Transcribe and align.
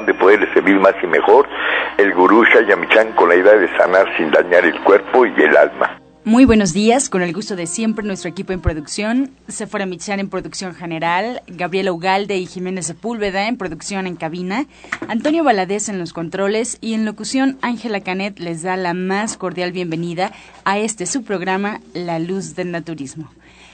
de 0.00 0.14
poderle 0.14 0.52
servir 0.54 0.80
más 0.80 0.94
y 1.02 1.06
mejor, 1.06 1.46
el 1.98 2.14
gurú 2.14 2.44
Shayamichan 2.44 3.12
con 3.12 3.28
la 3.28 3.36
idea 3.36 3.54
de 3.54 3.68
sanar 3.76 4.06
sin 4.16 4.30
dañar 4.30 4.64
el 4.64 4.80
cuerpo 4.82 5.26
y 5.26 5.42
el 5.42 5.56
alma. 5.56 5.98
Muy 6.24 6.44
buenos 6.44 6.72
días, 6.72 7.08
con 7.08 7.22
el 7.22 7.32
gusto 7.32 7.56
de 7.56 7.66
siempre 7.66 8.06
nuestro 8.06 8.30
equipo 8.30 8.52
en 8.52 8.60
producción, 8.60 9.32
Sephora 9.48 9.86
Michan 9.86 10.20
en 10.20 10.30
producción 10.30 10.72
general, 10.72 11.42
Gabriela 11.48 11.92
Ugalde 11.92 12.36
y 12.38 12.46
Jiménez 12.46 12.86
Sepúlveda 12.86 13.48
en 13.48 13.56
producción 13.56 14.06
en 14.06 14.14
cabina, 14.14 14.66
Antonio 15.08 15.42
Valadez 15.42 15.88
en 15.88 15.98
los 15.98 16.12
controles 16.12 16.78
y 16.80 16.94
en 16.94 17.04
locución 17.04 17.58
Ángela 17.60 18.00
Canet 18.02 18.38
les 18.38 18.62
da 18.62 18.76
la 18.76 18.94
más 18.94 19.36
cordial 19.36 19.72
bienvenida 19.72 20.30
a 20.64 20.78
este 20.78 21.06
su 21.06 21.24
programa 21.24 21.80
La 21.92 22.20
Luz 22.20 22.54
del 22.54 22.70
Naturismo. 22.70 23.28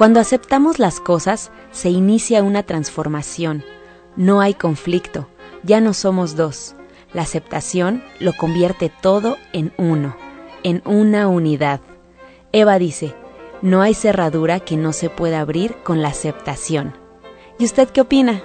Cuando 0.00 0.18
aceptamos 0.18 0.78
las 0.78 0.98
cosas, 0.98 1.52
se 1.72 1.90
inicia 1.90 2.42
una 2.42 2.62
transformación. 2.62 3.62
No 4.16 4.40
hay 4.40 4.54
conflicto, 4.54 5.28
ya 5.62 5.82
no 5.82 5.92
somos 5.92 6.36
dos. 6.36 6.74
La 7.12 7.20
aceptación 7.20 8.02
lo 8.18 8.32
convierte 8.32 8.90
todo 9.02 9.36
en 9.52 9.74
uno, 9.76 10.16
en 10.62 10.80
una 10.86 11.28
unidad. 11.28 11.82
Eva 12.50 12.78
dice, 12.78 13.14
no 13.60 13.82
hay 13.82 13.92
cerradura 13.92 14.60
que 14.60 14.78
no 14.78 14.94
se 14.94 15.10
pueda 15.10 15.40
abrir 15.40 15.76
con 15.84 16.00
la 16.00 16.08
aceptación. 16.08 16.94
¿Y 17.58 17.66
usted 17.66 17.90
qué 17.90 18.00
opina? 18.00 18.42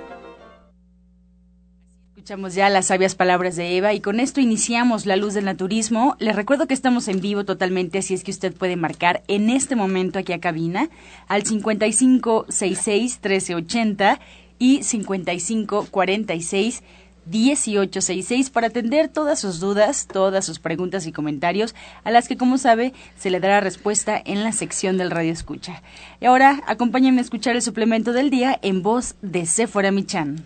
Escuchamos 2.26 2.56
ya 2.56 2.70
las 2.70 2.88
sabias 2.88 3.14
palabras 3.14 3.56
de 3.56 3.78
Eva 3.78 3.94
y 3.94 4.00
con 4.00 4.20
esto 4.20 4.42
iniciamos 4.42 5.06
la 5.06 5.16
luz 5.16 5.36
del 5.36 5.46
naturismo. 5.46 6.16
Les 6.18 6.36
recuerdo 6.36 6.66
que 6.66 6.74
estamos 6.74 7.08
en 7.08 7.22
vivo 7.22 7.46
totalmente, 7.46 8.00
así 8.00 8.16
es 8.16 8.24
que 8.24 8.32
usted 8.32 8.52
puede 8.52 8.78
marcar 8.78 9.22
en 9.28 9.52
este 9.52 9.76
momento 9.76 10.18
aquí 10.18 10.34
a 10.34 10.40
cabina 10.40 10.90
al 11.28 11.46
5566 11.46 13.20
1380 13.22 14.20
y 14.58 14.82
5546 14.82 16.82
1866 17.28 18.50
para 18.50 18.68
atender 18.68 19.08
todas 19.08 19.40
sus 19.40 19.60
dudas, 19.60 20.08
todas 20.12 20.44
sus 20.44 20.58
preguntas 20.58 21.06
y 21.06 21.12
comentarios, 21.12 21.76
a 22.04 22.10
las 22.10 22.28
que, 22.28 22.38
como 22.38 22.58
sabe, 22.58 22.94
se 23.20 23.30
le 23.30 23.40
dará 23.40 23.60
respuesta 23.60 24.20
en 24.26 24.44
la 24.44 24.52
sección 24.52 24.98
del 24.98 25.12
Radio 25.12 25.32
Escucha. 25.32 25.84
Y 26.20 26.26
ahora, 26.26 26.64
acompáñenme 26.66 27.20
a 27.20 27.22
escuchar 27.22 27.56
el 27.56 27.62
suplemento 27.62 28.14
del 28.14 28.32
día 28.32 28.58
en 28.64 28.82
voz 28.82 29.14
de 29.22 29.46
Sephora 29.46 29.92
Michan. 29.92 30.44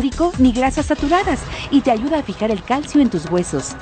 ni 0.39 0.51
grasas 0.51 0.87
saturadas 0.87 1.43
y 1.69 1.81
te 1.81 1.91
ayuda 1.91 2.19
a 2.19 2.23
fijar 2.23 2.49
el 2.49 2.63
calcio 2.63 3.01
en 3.01 3.09
tus 3.09 3.29
huesos. 3.29 3.75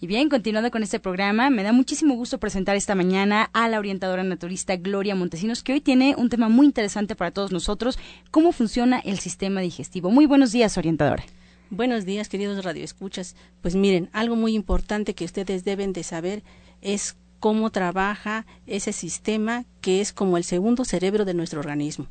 Y 0.00 0.06
bien, 0.06 0.28
continuando 0.28 0.70
con 0.70 0.82
este 0.82 1.00
programa, 1.00 1.48
me 1.48 1.62
da 1.62 1.72
muchísimo 1.72 2.14
gusto 2.14 2.38
presentar 2.38 2.76
esta 2.76 2.94
mañana 2.94 3.50
a 3.52 3.68
la 3.68 3.78
orientadora 3.78 4.24
naturista 4.24 4.76
Gloria 4.76 5.14
Montesinos, 5.14 5.62
que 5.62 5.72
hoy 5.72 5.80
tiene 5.80 6.14
un 6.18 6.28
tema 6.28 6.48
muy 6.48 6.66
interesante 6.66 7.14
para 7.14 7.30
todos 7.30 7.50
nosotros, 7.52 7.98
cómo 8.30 8.52
funciona 8.52 8.98
el 8.98 9.20
sistema 9.20 9.60
digestivo. 9.60 10.10
Muy 10.10 10.26
buenos 10.26 10.52
días, 10.52 10.76
orientadora. 10.76 11.24
Buenos 11.70 12.04
días, 12.04 12.28
queridos 12.28 12.64
radioescuchas. 12.64 13.36
Pues 13.62 13.74
miren, 13.74 14.10
algo 14.12 14.36
muy 14.36 14.54
importante 14.54 15.14
que 15.14 15.24
ustedes 15.24 15.64
deben 15.64 15.92
de 15.92 16.02
saber 16.02 16.42
es 16.82 17.16
cómo 17.40 17.70
trabaja 17.70 18.44
ese 18.66 18.92
sistema 18.92 19.64
que 19.80 20.00
es 20.00 20.12
como 20.12 20.36
el 20.36 20.44
segundo 20.44 20.84
cerebro 20.84 21.24
de 21.24 21.34
nuestro 21.34 21.60
organismo. 21.60 22.06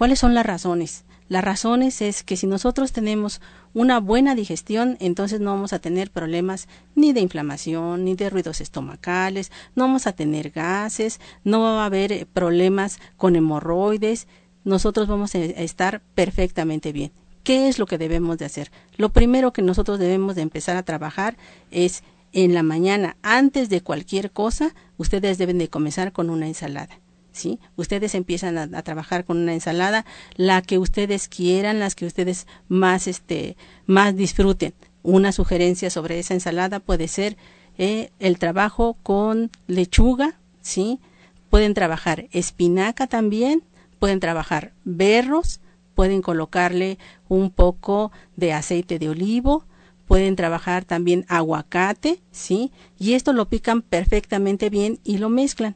¿Cuáles 0.00 0.18
son 0.18 0.32
las 0.32 0.46
razones? 0.46 1.04
Las 1.28 1.44
razones 1.44 2.00
es 2.00 2.22
que 2.22 2.38
si 2.38 2.46
nosotros 2.46 2.90
tenemos 2.90 3.42
una 3.74 4.00
buena 4.00 4.34
digestión, 4.34 4.96
entonces 4.98 5.40
no 5.40 5.50
vamos 5.50 5.74
a 5.74 5.78
tener 5.78 6.10
problemas 6.10 6.68
ni 6.94 7.12
de 7.12 7.20
inflamación, 7.20 8.06
ni 8.06 8.14
de 8.14 8.30
ruidos 8.30 8.62
estomacales, 8.62 9.52
no 9.74 9.84
vamos 9.84 10.06
a 10.06 10.12
tener 10.12 10.52
gases, 10.52 11.20
no 11.44 11.60
va 11.60 11.82
a 11.82 11.84
haber 11.84 12.12
eh, 12.12 12.24
problemas 12.32 12.98
con 13.18 13.36
hemorroides, 13.36 14.26
nosotros 14.64 15.06
vamos 15.06 15.34
a 15.34 15.38
estar 15.38 16.00
perfectamente 16.14 16.92
bien. 16.92 17.12
¿Qué 17.44 17.68
es 17.68 17.78
lo 17.78 17.84
que 17.84 17.98
debemos 17.98 18.38
de 18.38 18.46
hacer? 18.46 18.70
Lo 18.96 19.10
primero 19.10 19.52
que 19.52 19.60
nosotros 19.60 19.98
debemos 19.98 20.34
de 20.34 20.40
empezar 20.40 20.78
a 20.78 20.82
trabajar 20.82 21.36
es 21.70 22.04
en 22.32 22.54
la 22.54 22.62
mañana, 22.62 23.18
antes 23.20 23.68
de 23.68 23.82
cualquier 23.82 24.30
cosa, 24.30 24.74
ustedes 24.96 25.36
deben 25.36 25.58
de 25.58 25.68
comenzar 25.68 26.12
con 26.12 26.30
una 26.30 26.46
ensalada 26.46 27.00
¿sí? 27.40 27.58
Ustedes 27.76 28.14
empiezan 28.14 28.58
a, 28.58 28.82
trabajar 28.82 29.24
con 29.24 29.38
una 29.38 29.54
ensalada, 29.54 30.04
la 30.36 30.60
que 30.62 30.78
ustedes 30.78 31.26
quieran, 31.26 31.78
las 31.78 31.94
que 31.94 32.06
ustedes 32.06 32.46
más, 32.68 33.06
este, 33.06 33.56
más 33.86 34.14
disfruten. 34.14 34.74
Una 35.02 35.32
sugerencia 35.32 35.88
sobre 35.88 36.18
esa 36.18 36.34
ensalada 36.34 36.80
puede 36.80 37.08
ser 37.08 37.36
eh, 37.78 38.10
el 38.18 38.38
trabajo 38.38 38.98
con 39.02 39.50
lechuga, 39.66 40.38
¿sí? 40.60 41.00
Pueden 41.48 41.72
trabajar 41.72 42.28
espinaca 42.30 43.06
también, 43.06 43.64
pueden 43.98 44.20
trabajar 44.20 44.72
berros, 44.84 45.60
pueden 45.94 46.20
colocarle 46.20 46.98
un 47.28 47.50
poco 47.50 48.12
de 48.36 48.52
aceite 48.52 48.98
de 48.98 49.08
olivo, 49.08 49.64
pueden 50.06 50.36
trabajar 50.36 50.84
también 50.84 51.24
aguacate, 51.28 52.20
¿sí? 52.32 52.70
Y 52.98 53.14
esto 53.14 53.32
lo 53.32 53.48
pican 53.48 53.80
perfectamente 53.80 54.68
bien 54.68 54.98
y 55.04 55.18
lo 55.18 55.30
mezclan. 55.30 55.74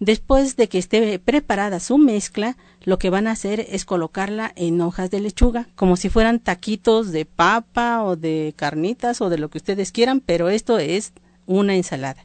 Después 0.00 0.56
de 0.56 0.68
que 0.68 0.78
esté 0.78 1.18
preparada 1.18 1.80
su 1.80 1.98
mezcla, 1.98 2.56
lo 2.84 2.98
que 2.98 3.10
van 3.10 3.26
a 3.26 3.32
hacer 3.32 3.66
es 3.68 3.84
colocarla 3.84 4.52
en 4.54 4.80
hojas 4.80 5.10
de 5.10 5.20
lechuga, 5.20 5.66
como 5.74 5.96
si 5.96 6.08
fueran 6.08 6.38
taquitos 6.38 7.10
de 7.10 7.24
papa 7.24 8.04
o 8.04 8.14
de 8.14 8.54
carnitas 8.56 9.20
o 9.20 9.28
de 9.28 9.38
lo 9.38 9.50
que 9.50 9.58
ustedes 9.58 9.90
quieran, 9.90 10.20
pero 10.20 10.50
esto 10.50 10.78
es 10.78 11.12
una 11.46 11.74
ensalada. 11.74 12.24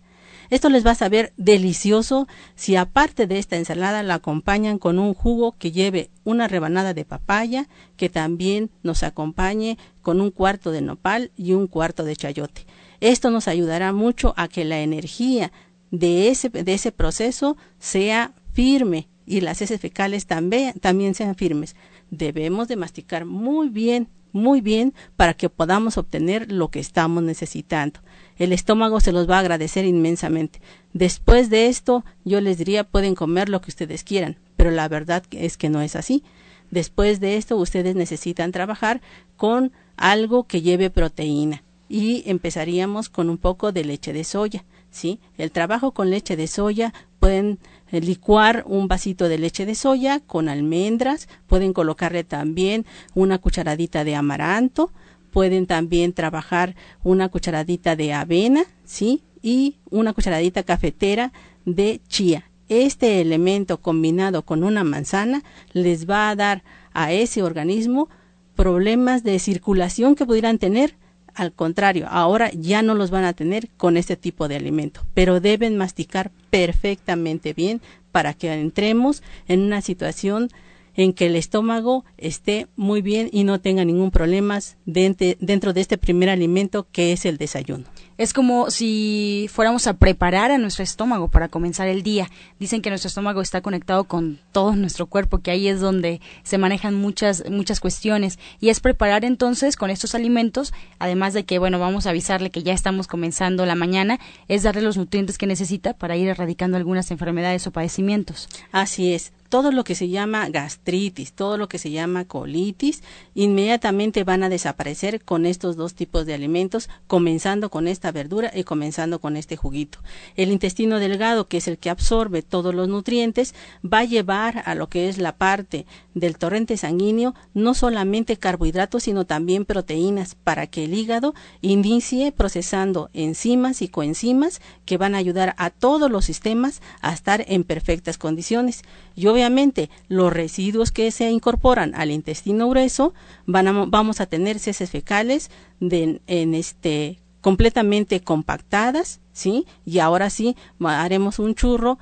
Esto 0.52 0.70
les 0.70 0.86
va 0.86 0.92
a 0.92 0.96
saber 0.96 1.34
delicioso 1.36 2.28
si 2.54 2.76
aparte 2.76 3.26
de 3.26 3.40
esta 3.40 3.56
ensalada 3.56 4.04
la 4.04 4.16
acompañan 4.16 4.78
con 4.78 5.00
un 5.00 5.16
jugo 5.16 5.56
que 5.58 5.72
lleve 5.72 6.12
una 6.24 6.48
rebanada 6.48 6.94
de 6.94 7.06
papaya, 7.06 7.68
que 7.98 8.10
también 8.10 8.70
nos 8.84 9.02
acompañe 9.02 9.80
con 10.04 10.22
un 10.22 10.30
cuarto 10.30 10.72
de 10.72 10.82
nopal 10.82 11.32
y 11.36 11.54
un 11.54 11.66
cuarto 11.66 12.04
de 12.04 12.16
chayote. 12.16 12.68
Esto 13.00 13.32
nos 13.32 13.48
ayudará 13.48 13.94
mucho 13.94 14.36
a 14.38 14.48
que 14.48 14.64
la 14.64 14.82
energía 14.82 15.52
de 15.94 16.30
ese, 16.30 16.50
de 16.50 16.74
ese 16.74 16.92
proceso 16.92 17.56
sea 17.78 18.34
firme 18.52 19.08
y 19.28 19.42
las 19.42 19.62
heces 19.62 19.80
fecales 19.80 20.26
también, 20.26 20.74
también 20.80 21.14
sean 21.14 21.36
firmes. 21.36 21.76
Debemos 22.10 22.68
de 22.68 22.78
masticar 22.78 23.26
muy 23.26 23.70
bien, 23.70 24.10
muy 24.32 24.60
bien 24.60 24.96
para 25.16 25.36
que 25.36 25.50
podamos 25.50 26.00
obtener 26.00 26.52
lo 26.52 26.70
que 26.70 26.80
estamos 26.80 27.22
necesitando. 27.22 28.00
El 28.38 28.54
estómago 28.54 29.02
se 29.02 29.12
los 29.12 29.30
va 29.30 29.36
a 29.38 29.42
agradecer 29.42 29.86
inmensamente. 29.86 30.62
Después 30.94 31.52
de 31.52 31.68
esto, 31.68 32.04
yo 32.26 32.42
les 32.42 32.58
diría 32.58 32.86
pueden 32.86 33.14
comer 33.14 33.50
lo 33.50 33.62
que 33.62 33.70
ustedes 33.70 34.04
quieran, 34.04 34.40
pero 34.58 34.72
la 34.72 34.88
verdad 34.88 35.24
es 35.30 35.58
que 35.58 35.70
no 35.70 35.80
es 35.82 35.96
así. 35.96 36.24
Después 36.72 37.20
de 37.20 37.38
esto, 37.38 37.56
ustedes 37.56 37.96
necesitan 37.96 38.52
trabajar 38.52 39.00
con 39.38 39.72
algo 39.96 40.46
que 40.46 40.64
lleve 40.64 40.90
proteína 40.90 41.62
y 41.88 42.24
empezaríamos 42.26 43.10
con 43.10 43.30
un 43.30 43.38
poco 43.38 43.72
de 43.72 43.86
leche 43.86 44.12
de 44.12 44.24
soya. 44.24 44.66
¿Sí? 44.94 45.20
El 45.38 45.52
trabajo 45.52 45.92
con 45.92 46.10
leche 46.10 46.38
de 46.38 46.48
soya 46.48 46.94
pueden 47.20 47.60
eh, 47.92 48.00
licuar 48.00 48.64
un 48.68 48.88
vasito 48.88 49.28
de 49.28 49.40
leche 49.40 49.66
de 49.66 49.76
soya 49.76 50.22
con 50.22 50.48
almendras, 50.48 51.28
pueden 51.48 51.74
colocarle 51.74 52.24
también 52.24 52.86
una 53.16 53.40
cucharadita 53.40 54.04
de 54.04 54.16
amaranto, 54.16 54.92
pueden 55.32 55.66
también 55.66 56.14
trabajar 56.14 56.76
una 57.04 57.28
cucharadita 57.30 57.96
de 57.96 58.14
avena, 58.14 58.64
¿sí? 58.86 59.24
Y 59.42 59.78
una 59.90 60.14
cucharadita 60.14 60.64
cafetera 60.64 61.34
de 61.66 62.00
chía. 62.08 62.46
Este 62.70 63.20
elemento 63.20 63.82
combinado 63.82 64.44
con 64.44 64.64
una 64.64 64.84
manzana 64.84 65.44
les 65.74 66.10
va 66.10 66.30
a 66.30 66.36
dar 66.36 66.64
a 66.94 67.12
ese 67.12 67.42
organismo 67.42 68.10
problemas 68.56 69.24
de 69.24 69.40
circulación 69.40 70.16
que 70.16 70.26
pudieran 70.26 70.60
tener 70.60 70.96
al 71.36 71.54
contrario, 71.54 72.08
ahora 72.10 72.52
ya 72.52 72.82
no 72.82 72.96
los 72.96 73.12
van 73.12 73.26
a 73.26 73.34
tener 73.34 73.70
con 73.78 73.98
este 73.98 74.16
tipo 74.16 74.48
de 74.48 74.56
alimento, 74.56 75.02
pero 75.14 75.40
deben 75.40 75.78
masticar 75.78 76.32
perfectamente 76.50 77.54
bien 77.54 77.82
para 78.12 78.34
que 78.34 78.54
entremos 78.54 79.24
en 79.48 79.62
una 79.62 79.82
situación 79.82 80.50
en 80.96 81.14
que 81.14 81.28
el 81.28 81.36
estómago 81.36 82.06
esté 82.18 82.68
muy 82.76 83.02
bien 83.02 83.30
y 83.32 83.44
no 83.44 83.60
tenga 83.60 83.86
ningún 83.86 84.12
problema 84.12 84.60
dentro 84.86 85.74
de 85.74 85.82
este 85.82 85.98
primer 85.98 86.30
alimento 86.30 86.88
que 86.92 87.12
es 87.14 87.26
el 87.26 87.38
desayuno. 87.38 87.86
Es 88.16 88.32
como 88.32 88.70
si 88.70 89.50
fuéramos 89.52 89.88
a 89.88 89.96
preparar 89.96 90.52
a 90.52 90.60
nuestro 90.60 90.84
estómago 90.84 91.30
para 91.30 91.50
comenzar 91.50 91.88
el 91.88 92.04
día. 92.04 92.30
Dicen 92.60 92.84
que 92.84 92.90
nuestro 92.90 93.08
estómago 93.08 93.42
está 93.42 93.62
conectado 93.62 94.04
con 94.04 94.40
todo 94.52 94.76
nuestro 94.76 95.08
cuerpo, 95.08 95.40
que 95.40 95.50
ahí 95.50 95.68
es 95.68 95.82
donde 95.82 96.22
se 96.44 96.60
manejan 96.60 96.94
muchas 96.94 97.50
muchas 97.50 97.80
cuestiones 97.80 98.38
y 98.60 98.70
es 98.70 98.80
preparar 98.82 99.26
entonces 99.26 99.76
con 99.76 99.90
estos 99.90 100.14
alimentos, 100.14 100.74
además 101.00 101.34
de 101.34 101.44
que 101.46 101.58
bueno, 101.58 101.80
vamos 101.80 102.06
a 102.06 102.12
avisarle 102.12 102.52
que 102.52 102.62
ya 102.62 102.74
estamos 102.74 103.08
comenzando 103.08 103.66
la 103.66 103.76
mañana, 103.76 104.20
es 104.48 104.62
darle 104.62 104.84
los 104.84 104.96
nutrientes 104.96 105.40
que 105.40 105.48
necesita 105.48 105.94
para 105.94 106.16
ir 106.16 106.28
erradicando 106.28 106.78
algunas 106.78 107.10
enfermedades 107.10 107.66
o 107.66 107.72
padecimientos. 107.72 108.48
Así 108.72 109.14
es 109.14 109.34
todo 109.54 109.72
lo 109.72 109.84
que 109.84 109.94
se 109.94 110.10
llama 110.10 110.50
gastritis, 110.50 111.34
todo 111.34 111.58
lo 111.58 111.70
que 111.70 111.78
se 111.78 111.92
llama 111.92 112.26
colitis, 112.26 113.04
inmediatamente 113.36 114.24
van 114.24 114.42
a 114.42 114.50
desaparecer 114.50 115.24
con 115.24 115.46
estos 115.46 115.76
dos 115.76 115.94
tipos 115.94 116.26
de 116.26 116.34
alimentos, 116.34 116.90
comenzando 117.06 117.70
con 117.70 117.88
esta 117.88 118.12
verdura 118.12 118.52
y 118.52 118.64
comenzando 118.64 119.20
con 119.20 119.38
este 119.38 119.56
juguito. 119.56 120.00
El 120.36 120.50
intestino 120.50 120.98
delgado, 120.98 121.46
que 121.48 121.58
es 121.58 121.68
el 121.68 121.78
que 121.78 121.92
absorbe 121.92 122.42
todos 122.42 122.74
los 122.74 122.88
nutrientes, 122.88 123.54
va 123.86 124.00
a 124.00 124.06
llevar 124.06 124.64
a 124.66 124.74
lo 124.74 124.90
que 124.90 125.08
es 125.08 125.20
la 125.20 125.36
parte 125.36 125.86
del 126.16 126.40
torrente 126.40 126.76
sanguíneo 126.76 127.36
no 127.54 127.76
solamente 127.76 128.38
carbohidratos, 128.38 129.04
sino 129.04 129.26
también 129.26 129.66
proteínas 129.66 130.34
para 130.34 130.66
que 130.66 130.86
el 130.86 130.96
hígado 130.96 131.36
inicie 131.62 132.32
procesando 132.32 133.12
enzimas 133.14 133.84
y 133.84 133.88
coenzimas 133.88 134.62
que 134.86 134.98
van 134.98 135.14
a 135.14 135.20
ayudar 135.20 135.54
a 135.60 135.70
todos 135.70 136.10
los 136.10 136.26
sistemas 136.26 136.82
a 137.02 137.14
estar 137.14 137.46
en 137.48 137.64
perfectas 137.64 138.18
condiciones. 138.18 138.82
Y 139.16 139.28
obviamente 139.28 139.90
los 140.08 140.34
residuos 140.34 140.92
que 140.92 141.12
se 141.12 141.30
incorporan 141.30 141.94
al 141.96 142.12
intestino 142.12 142.70
grueso 142.70 143.14
van 143.46 143.90
vamos 143.92 144.22
a 144.22 144.26
tener 144.26 144.58
heces 144.58 144.90
fecales 144.90 145.52
de, 145.80 146.22
en 146.28 146.54
este 146.56 147.20
completamente 147.42 148.22
compactadas, 148.22 149.20
¿sí? 149.34 149.66
Y 149.86 150.00
ahora 150.00 150.30
sí 150.30 150.56
haremos 150.80 151.40
un 151.40 151.56
churro 151.56 152.00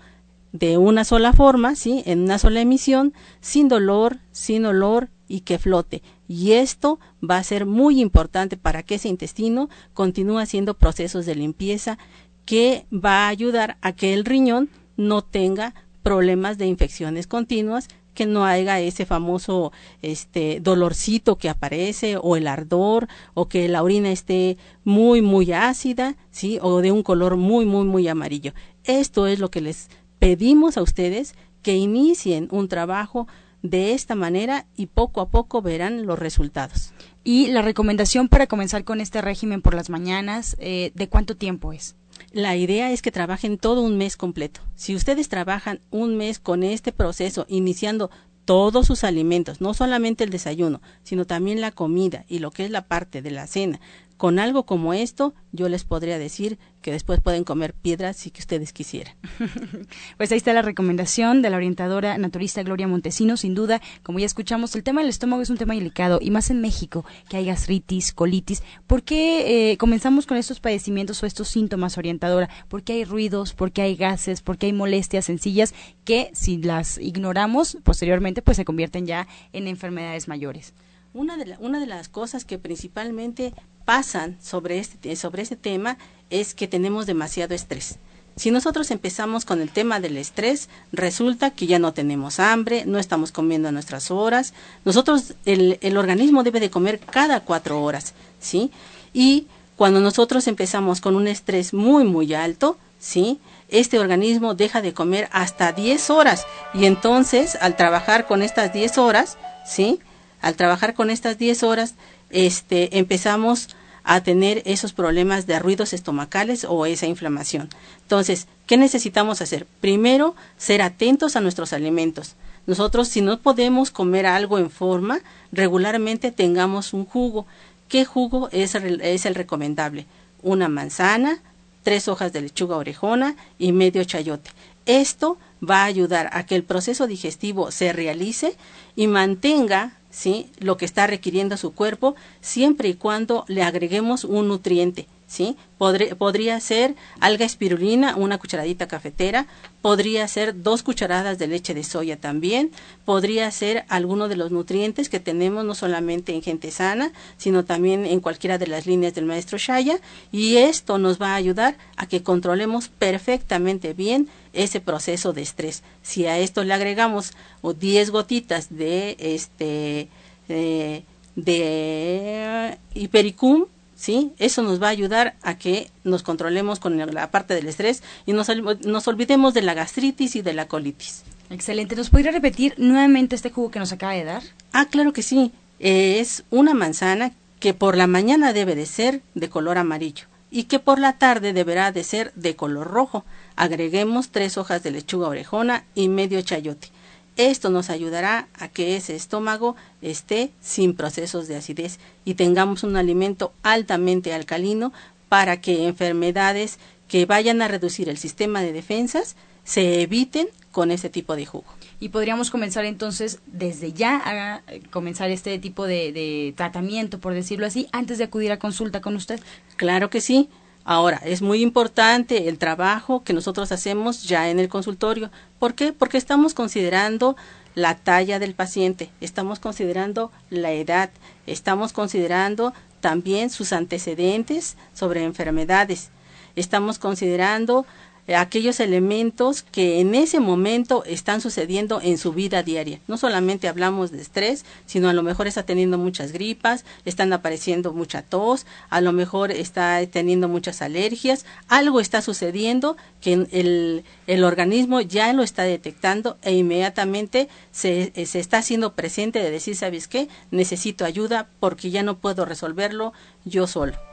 de 0.52 0.78
una 0.78 1.04
sola 1.04 1.34
forma, 1.34 1.76
¿sí? 1.76 2.04
En 2.06 2.22
una 2.22 2.38
sola 2.38 2.62
emisión, 2.62 3.14
sin 3.40 3.68
dolor, 3.68 4.20
sin 4.32 4.66
olor 4.66 5.10
y 5.28 5.42
que 5.42 5.58
flote. 5.58 6.04
Y 6.28 6.52
esto 6.54 7.00
va 7.28 7.38
a 7.38 7.44
ser 7.44 7.66
muy 7.66 8.02
importante 8.02 8.56
para 8.56 8.84
que 8.84 8.96
ese 8.96 9.10
intestino 9.10 9.70
continúe 9.94 10.38
haciendo 10.38 10.76
procesos 10.76 11.26
de 11.26 11.36
limpieza 11.36 11.98
que 12.46 12.86
va 12.94 13.26
a 13.26 13.30
ayudar 13.30 13.78
a 13.82 13.94
que 13.94 14.14
el 14.14 14.26
riñón 14.26 14.70
no 14.98 15.24
tenga 15.24 15.74
problemas 16.04 16.58
de 16.58 16.68
infecciones 16.68 17.28
continuas 17.28 17.88
que 18.14 18.26
no 18.26 18.46
haya 18.46 18.80
ese 18.80 19.06
famoso 19.06 19.72
este 20.02 20.60
dolorcito 20.60 21.38
que 21.38 21.50
aparece 21.50 22.18
o 22.22 22.36
el 22.36 22.48
ardor 22.48 23.08
o 23.34 23.48
que 23.48 23.68
la 23.68 23.84
orina 23.84 24.12
esté 24.12 24.58
muy 24.84 25.22
muy 25.22 25.54
ácida, 25.54 26.16
sí, 26.30 26.60
o 26.62 26.82
de 26.82 26.92
un 26.92 27.04
color 27.04 27.38
muy 27.38 27.66
muy 27.66 27.86
muy 27.86 28.08
amarillo. 28.08 28.54
Esto 28.84 29.28
es 29.28 29.40
lo 29.40 29.50
que 29.50 29.62
les 29.62 29.90
pedimos 30.20 30.78
a 30.78 30.82
ustedes 30.82 31.36
que 31.62 31.76
inicien 31.76 32.48
un 32.52 32.68
trabajo 32.68 33.28
de 33.62 33.94
esta 33.94 34.16
manera 34.16 34.66
y 34.76 34.88
poco 34.88 35.22
a 35.22 35.30
poco 35.30 35.62
verán 35.62 36.06
los 36.06 36.18
resultados. 36.18 36.94
Y 37.24 37.48
la 37.48 37.62
recomendación 37.62 38.28
para 38.28 38.48
comenzar 38.48 38.84
con 38.84 39.02
este 39.02 39.22
régimen 39.22 39.62
por 39.62 39.76
las 39.76 39.90
mañanas, 39.90 40.56
eh, 40.60 40.92
¿de 40.96 41.08
cuánto 41.08 41.36
tiempo 41.38 41.72
es? 41.72 41.96
La 42.32 42.56
idea 42.56 42.92
es 42.92 43.02
que 43.02 43.12
trabajen 43.12 43.58
todo 43.58 43.82
un 43.82 43.98
mes 43.98 44.18
completo. 44.18 44.62
Si 44.76 44.96
ustedes 44.96 45.30
trabajan 45.30 45.82
un 45.90 46.18
mes 46.18 46.40
con 46.40 46.64
este 46.64 46.92
proceso, 46.92 47.46
iniciando 47.50 48.10
todos 48.46 48.88
sus 48.88 49.04
alimentos, 49.04 49.62
no 49.62 49.74
solamente 49.74 50.24
el 50.24 50.30
desayuno, 50.30 50.82
sino 51.04 51.26
también 51.26 51.62
la 51.62 51.72
comida 51.72 52.26
y 52.28 52.40
lo 52.40 52.52
que 52.52 52.66
es 52.66 52.72
la 52.72 52.88
parte 52.88 53.22
de 53.22 53.32
la 53.32 53.48
cena, 53.48 53.80
con 54.22 54.38
algo 54.38 54.68
como 54.68 54.94
esto, 54.94 55.34
yo 55.52 55.68
les 55.68 55.84
podría 55.84 56.20
decir 56.20 56.60
que 56.84 56.92
después 56.92 57.20
pueden 57.22 57.44
comer 57.44 57.74
piedras 57.74 58.18
si 58.18 58.30
que 58.30 58.42
ustedes 58.42 58.72
quisieran. 58.72 59.16
pues 60.18 60.32
ahí 60.32 60.38
está 60.38 60.54
la 60.54 60.62
recomendación 60.62 61.42
de 61.42 61.50
la 61.50 61.58
orientadora 61.58 62.16
naturista 62.20 62.62
Gloria 62.62 62.88
Montesino. 62.88 63.36
Sin 63.36 63.56
duda, 63.56 63.82
como 64.04 64.20
ya 64.20 64.28
escuchamos, 64.28 64.76
el 64.76 64.84
tema 64.84 65.02
del 65.02 65.10
estómago 65.10 65.42
es 65.42 65.50
un 65.50 65.58
tema 65.58 65.74
delicado 65.74 66.20
y 66.22 66.30
más 66.30 66.52
en 66.52 66.62
México, 66.62 67.04
que 67.30 67.38
hay 67.38 67.48
gastritis, 67.48 68.14
colitis. 68.14 68.62
¿Por 68.86 69.02
qué 69.02 69.72
eh, 69.72 69.78
comenzamos 69.78 70.28
con 70.28 70.38
estos 70.38 70.60
padecimientos 70.60 71.24
o 71.24 71.26
estos 71.26 71.48
síntomas, 71.48 71.98
orientadora? 71.98 72.48
¿Por 72.68 72.84
qué 72.84 72.94
hay 72.94 73.06
ruidos? 73.06 73.56
¿Por 73.56 73.72
qué 73.72 73.82
hay 73.82 73.96
gases? 73.96 74.44
¿Por 74.44 74.60
qué 74.60 74.68
hay 74.68 74.74
molestias 74.74 75.26
sencillas 75.26 75.74
que 76.06 76.30
si 76.36 76.62
las 76.62 77.00
ignoramos 77.00 77.80
posteriormente 77.82 78.44
pues 78.44 78.58
se 78.58 78.66
convierten 78.66 79.08
ya 79.08 79.28
en 79.52 79.68
enfermedades 79.68 80.28
mayores? 80.28 80.76
Una 81.14 81.36
de, 81.36 81.58
una 81.60 81.80
de 81.80 81.88
las 81.88 82.08
cosas 82.08 82.46
que 82.46 82.58
principalmente 82.58 83.54
pasan 83.86 84.38
sobre 84.42 84.80
este, 84.80 85.16
sobre 85.16 85.42
este 85.42 85.56
tema 85.56 85.98
es 86.30 86.54
que 86.54 86.68
tenemos 86.68 87.06
demasiado 87.06 87.54
estrés. 87.54 87.98
Si 88.38 88.50
nosotros 88.50 88.92
empezamos 88.92 89.44
con 89.44 89.62
el 89.62 89.70
tema 89.70 90.00
del 90.00 90.18
estrés, 90.18 90.70
resulta 90.92 91.52
que 91.52 91.68
ya 91.68 91.80
no 91.80 91.94
tenemos 91.94 92.40
hambre, 92.40 92.86
no 92.86 92.98
estamos 92.98 93.32
comiendo 93.32 93.68
a 93.68 93.72
nuestras 93.74 94.10
horas. 94.10 94.54
Nosotros, 94.86 95.34
el, 95.46 95.78
el 95.82 95.98
organismo 95.98 96.44
debe 96.44 96.62
de 96.62 96.70
comer 96.70 97.00
cada 97.00 97.42
cuatro 97.42 97.84
horas, 97.84 98.14
¿sí? 98.40 98.72
Y 99.14 99.48
cuando 99.76 100.00
nosotros 100.00 100.48
empezamos 100.48 101.02
con 101.02 101.16
un 101.16 101.28
estrés 101.28 101.74
muy, 101.74 102.06
muy 102.06 102.34
alto, 102.34 102.78
¿sí? 103.00 103.42
este 103.72 104.00
organismo 104.00 104.54
deja 104.54 104.82
de 104.82 104.94
comer 104.94 105.30
hasta 105.32 105.72
10 105.72 106.10
horas 106.12 106.46
y 106.74 106.86
entonces 106.86 107.58
al 107.60 107.76
trabajar 107.76 108.28
con 108.28 108.44
estas 108.44 108.72
10 108.74 108.98
horas, 108.98 109.38
¿sí? 109.66 110.00
Al 110.42 110.56
trabajar 110.56 110.94
con 110.94 111.10
estas 111.10 111.38
10 111.38 111.64
horas, 111.64 111.96
este, 112.34 112.98
empezamos 112.98 113.70
a 114.04 114.22
tener 114.22 114.64
esos 114.66 114.94
problemas 114.94 115.46
de 115.48 115.60
ruidos 115.60 115.94
estomacales 115.94 116.66
o 116.68 116.86
esa 116.86 117.06
inflamación. 117.06 117.70
Entonces, 118.02 118.48
¿qué 118.66 118.78
necesitamos 118.78 119.42
hacer? 119.42 119.68
Primero, 119.80 120.36
ser 120.58 120.82
atentos 120.82 121.36
a 121.36 121.42
nuestros 121.42 121.74
alimentos. 121.74 122.36
Nosotros, 122.66 123.08
si 123.08 123.22
no 123.22 123.40
podemos 123.40 123.92
comer 123.92 124.26
algo 124.26 124.58
en 124.58 124.70
forma, 124.70 125.20
regularmente 125.52 126.32
tengamos 126.32 126.94
un 126.94 127.06
jugo. 127.06 127.46
¿Qué 127.90 128.06
jugo 128.06 128.50
es 128.52 128.76
es 128.76 129.26
el 129.26 129.36
recomendable? 129.36 130.06
Una 130.42 130.70
manzana, 130.70 131.40
tres 131.84 132.08
hojas 132.08 132.34
de 132.34 132.42
lechuga 132.42 132.78
orejona 132.78 133.36
y 133.60 133.72
medio 133.72 134.04
chayote. 134.04 134.52
Esto 134.86 135.38
va 135.68 135.84
a 135.84 135.86
ayudar 135.86 136.30
a 136.34 136.46
que 136.46 136.56
el 136.56 136.64
proceso 136.64 137.08
digestivo 137.08 137.72
se 137.72 137.94
realice 137.94 138.56
y 138.96 139.08
mantenga 139.08 139.94
¿sí? 140.12 140.50
lo 140.60 140.78
que 140.78 140.86
está 140.86 141.08
requiriendo 141.08 141.58
su 141.58 141.74
cuerpo 141.74 142.16
siempre 142.42 142.90
y 142.90 142.94
cuando 142.94 143.46
le 143.48 143.64
agreguemos 143.64 144.24
un 144.24 144.48
nutriente. 144.48 145.08
¿sí? 145.32 145.56
podría 145.78 146.60
ser 146.60 146.94
alga 147.22 147.46
espirulina, 147.46 148.18
una 148.18 148.38
cucharadita 148.38 148.90
cafetera, 148.90 149.48
podría 149.82 150.28
ser 150.28 150.62
dos 150.62 150.84
cucharadas 150.84 151.40
de 151.40 151.48
leche 151.48 151.74
de 151.74 151.86
soya 151.86 152.18
también, 152.18 152.70
podría 153.06 153.50
ser 153.50 153.86
alguno 153.88 154.28
de 154.28 154.36
los 154.36 154.52
nutrientes 154.52 155.08
que 155.08 155.22
tenemos 155.22 155.64
no 155.64 155.74
solamente 155.74 156.36
en 156.36 156.42
gente 156.42 156.70
sana, 156.70 157.14
sino 157.38 157.64
también 157.64 158.06
en 158.06 158.20
cualquiera 158.20 158.58
de 158.58 158.68
las 158.68 158.86
líneas 158.86 159.16
del 159.16 159.26
maestro 159.26 159.58
Shaya, 159.58 160.02
y 160.34 160.58
esto 160.58 160.98
nos 160.98 161.20
va 161.20 161.32
a 161.32 161.36
ayudar 161.36 161.78
a 161.96 162.08
que 162.08 162.24
controlemos 162.24 162.90
perfectamente 162.90 163.94
bien 163.94 164.28
ese 164.54 164.80
proceso 164.80 165.34
de 165.34 165.42
estrés. 165.42 165.84
Si 166.02 166.26
a 166.26 166.38
esto 166.40 166.64
le 166.64 166.74
agregamos 166.74 167.34
10 167.64 168.12
gotitas 168.12 168.76
de 168.76 169.16
este 169.20 170.08
eh, 170.50 171.04
de 171.36 172.78
hipericum, 172.94 173.66
¿sí? 173.96 174.34
Eso 174.38 174.62
nos 174.64 174.82
va 174.82 174.88
a 174.88 174.92
ayudar 174.92 175.36
a 175.42 175.58
que 175.58 175.90
nos 176.04 176.24
controlemos 176.24 176.80
con 176.80 176.98
la 176.98 177.32
parte 177.32 177.54
del 177.54 177.68
estrés 177.68 178.04
y 178.26 178.34
nos, 178.34 178.50
nos 178.86 179.08
olvidemos 179.08 179.54
de 179.54 179.62
la 179.62 179.74
gastritis 179.74 180.36
y 180.36 180.42
de 180.42 180.54
la 180.54 180.68
colitis. 180.68 181.24
Excelente. 181.50 181.96
¿Nos 181.96 182.10
podría 182.10 182.32
repetir 182.32 182.74
nuevamente 182.78 183.36
este 183.36 183.52
jugo 183.52 183.72
que 183.72 183.80
nos 183.80 183.92
acaba 183.92 184.14
de 184.14 184.24
dar? 184.24 184.44
Ah, 184.74 184.88
claro 184.90 185.14
que 185.14 185.22
sí. 185.22 185.52
es 185.80 186.44
una 186.50 186.74
manzana 186.74 187.34
que 187.60 187.74
por 187.74 187.96
la 187.96 188.08
mañana 188.08 188.54
debe 188.54 188.76
de 188.76 188.86
ser 188.86 189.22
de 189.36 189.50
color 189.50 189.78
amarillo 189.78 190.26
y 190.50 190.64
que 190.64 190.80
por 190.80 191.00
la 191.00 191.14
tarde 191.14 191.54
deberá 191.54 191.92
de 191.92 192.04
ser 192.04 192.34
de 192.36 192.56
color 192.56 192.88
rojo. 192.88 193.24
Agreguemos 193.56 194.30
tres 194.30 194.58
hojas 194.58 194.84
de 194.84 194.92
lechuga 194.92 195.28
orejona 195.28 195.86
y 195.96 196.08
medio 196.08 196.42
chayote. 196.42 196.90
Esto 197.38 197.70
nos 197.70 197.90
ayudará 197.90 198.50
a 198.54 198.68
que 198.68 198.96
ese 198.96 199.16
estómago 199.16 199.76
esté 200.02 200.52
sin 200.60 200.96
procesos 200.96 201.48
de 201.48 201.56
acidez 201.56 202.00
y 202.26 202.34
tengamos 202.34 202.84
un 202.84 202.98
alimento 202.98 203.54
altamente 203.64 204.34
alcalino 204.34 204.92
para 205.30 205.62
que 205.62 205.88
enfermedades 205.88 206.78
que 207.08 207.26
vayan 207.26 207.62
a 207.62 207.68
reducir 207.68 208.10
el 208.10 208.18
sistema 208.18 208.62
de 208.62 208.74
defensas 208.74 209.36
se 209.64 210.02
eviten 210.02 210.48
con 210.72 210.92
ese 210.92 211.10
tipo 211.10 211.36
de 211.36 211.46
jugo. 211.46 211.66
Y 212.00 212.10
podríamos 212.10 212.50
comenzar 212.50 212.86
entonces 212.86 213.40
desde 213.46 213.94
ya 213.94 214.22
a 214.24 214.62
comenzar 214.90 215.30
este 215.30 215.60
tipo 215.60 215.86
de, 215.86 216.12
de 216.12 216.54
tratamiento, 216.58 217.20
por 217.20 217.34
decirlo 217.34 217.66
así, 217.66 217.88
antes 217.92 218.18
de 218.18 218.24
acudir 218.24 218.52
a 218.52 218.60
consulta 218.60 219.02
con 219.02 219.16
usted. 219.16 219.40
Claro 219.76 220.10
que 220.10 220.20
sí. 220.20 220.50
Ahora, 220.84 221.22
es 221.24 221.42
muy 221.42 221.62
importante 221.62 222.48
el 222.48 222.58
trabajo 222.58 223.24
que 223.24 223.34
nosotros 223.34 223.72
hacemos 223.72 224.24
ya 224.24 224.50
en 224.50 224.60
el 224.60 224.68
consultorio. 224.68 225.30
¿Por 225.60 225.76
qué? 225.76 225.94
Porque 225.94 226.18
estamos 226.18 226.54
considerando 226.54 227.36
la 227.76 227.96
talla 227.96 228.40
del 228.40 228.54
paciente, 228.56 229.12
estamos 229.22 229.60
considerando 229.60 230.32
la 230.50 230.72
edad, 230.72 231.10
estamos 231.48 231.94
considerando 231.94 232.74
también 233.00 233.50
sus 233.50 233.74
antecedentes 233.74 234.76
sobre 234.94 235.24
enfermedades, 235.24 236.10
estamos 236.56 237.00
considerando 237.00 237.86
aquellos 238.28 238.80
elementos 238.80 239.64
que 239.64 240.00
en 240.00 240.16
ese 240.16 240.40
momento 240.40 241.04
están 241.06 241.42
sucediendo 241.42 242.00
en 242.02 242.18
su 242.18 242.34
vida 242.34 242.64
diaria. 242.64 243.00
No 243.08 243.18
solamente 243.18 243.68
hablamos 243.68 244.12
de 244.12 244.22
estrés, 244.22 244.66
sino 244.86 245.10
a 245.10 245.14
lo 245.14 245.24
mejor 245.24 245.48
está 245.48 245.64
teniendo 245.64 245.98
muchas 245.98 246.32
gripas, 246.32 246.86
están 247.06 247.34
apareciendo 247.34 247.94
mucha 247.94 248.22
tos, 248.22 248.66
a 248.90 249.02
lo 249.02 249.12
mejor 249.12 249.52
está 249.52 250.06
teniendo 250.08 250.48
muchas 250.48 250.82
alergias, 250.82 251.46
algo 251.68 252.00
está 252.00 252.22
sucediendo 252.22 252.98
que 253.22 253.34
el, 253.34 254.04
el 254.28 254.44
organismo 254.44 255.02
ya 255.02 255.34
lo 255.34 255.44
está 255.44 255.64
detectando 255.64 256.38
e 256.42 256.54
inmediatamente 256.54 257.50
se, 257.72 258.14
se 258.26 258.40
está 258.40 258.60
haciendo 258.60 258.94
presente 258.94 259.40
de 259.40 259.52
decir, 259.52 259.76
¿sabes 259.76 260.08
qué? 260.08 260.30
Necesito 260.52 261.06
ayuda 261.06 261.50
porque 261.60 261.90
ya 261.90 262.04
no 262.04 262.18
puedo 262.18 262.46
resolverlo 262.46 263.14
yo 263.46 263.68
solo. 263.68 264.11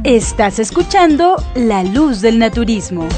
Estás 0.04 0.58
escuchando 0.58 1.36
La 1.54 1.82
Luz 1.82 2.20
del 2.20 2.38
Naturismo. 2.38 3.08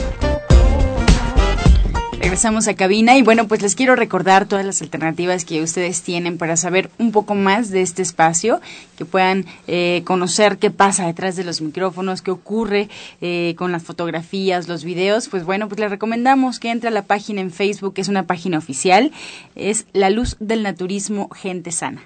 Regresamos 2.33 2.67
a 2.67 2.73
cabina 2.73 3.19
y 3.19 3.23
bueno, 3.23 3.47
pues 3.47 3.61
les 3.61 3.75
quiero 3.75 3.95
recordar 3.95 4.49
todas 4.49 4.65
las 4.65 4.81
alternativas 4.81 5.45
que 5.45 5.61
ustedes 5.61 6.01
tienen 6.01 6.39
para 6.39 6.57
saber 6.57 6.89
un 6.99 7.13
poco 7.13 7.35
más 7.35 7.69
de 7.69 7.83
este 7.83 8.01
espacio, 8.01 8.63
que 8.97 9.05
puedan 9.05 9.45
eh, 9.67 10.01
conocer 10.07 10.57
qué 10.57 10.71
pasa 10.71 11.05
detrás 11.07 11.37
de 11.37 11.45
los 11.45 11.61
micrófonos, 11.61 12.23
qué 12.23 12.31
ocurre 12.31 12.89
eh, 13.21 13.55
con 13.59 13.71
las 13.71 13.83
fotografías, 13.83 14.67
los 14.67 14.83
videos. 14.83 15.29
Pues 15.29 15.45
bueno, 15.45 15.69
pues 15.69 15.79
les 15.79 15.91
recomendamos 15.91 16.59
que 16.59 16.71
entre 16.71 16.89
a 16.89 16.91
la 16.93 17.03
página 17.03 17.43
en 17.43 17.51
Facebook, 17.51 17.93
que 17.93 18.01
es 18.01 18.09
una 18.09 18.23
página 18.23 18.57
oficial, 18.57 19.13
es 19.55 19.85
La 19.93 20.09
Luz 20.09 20.39
del 20.41 20.63
Naturismo 20.63 21.29
Gente 21.35 21.71
Sana 21.71 22.01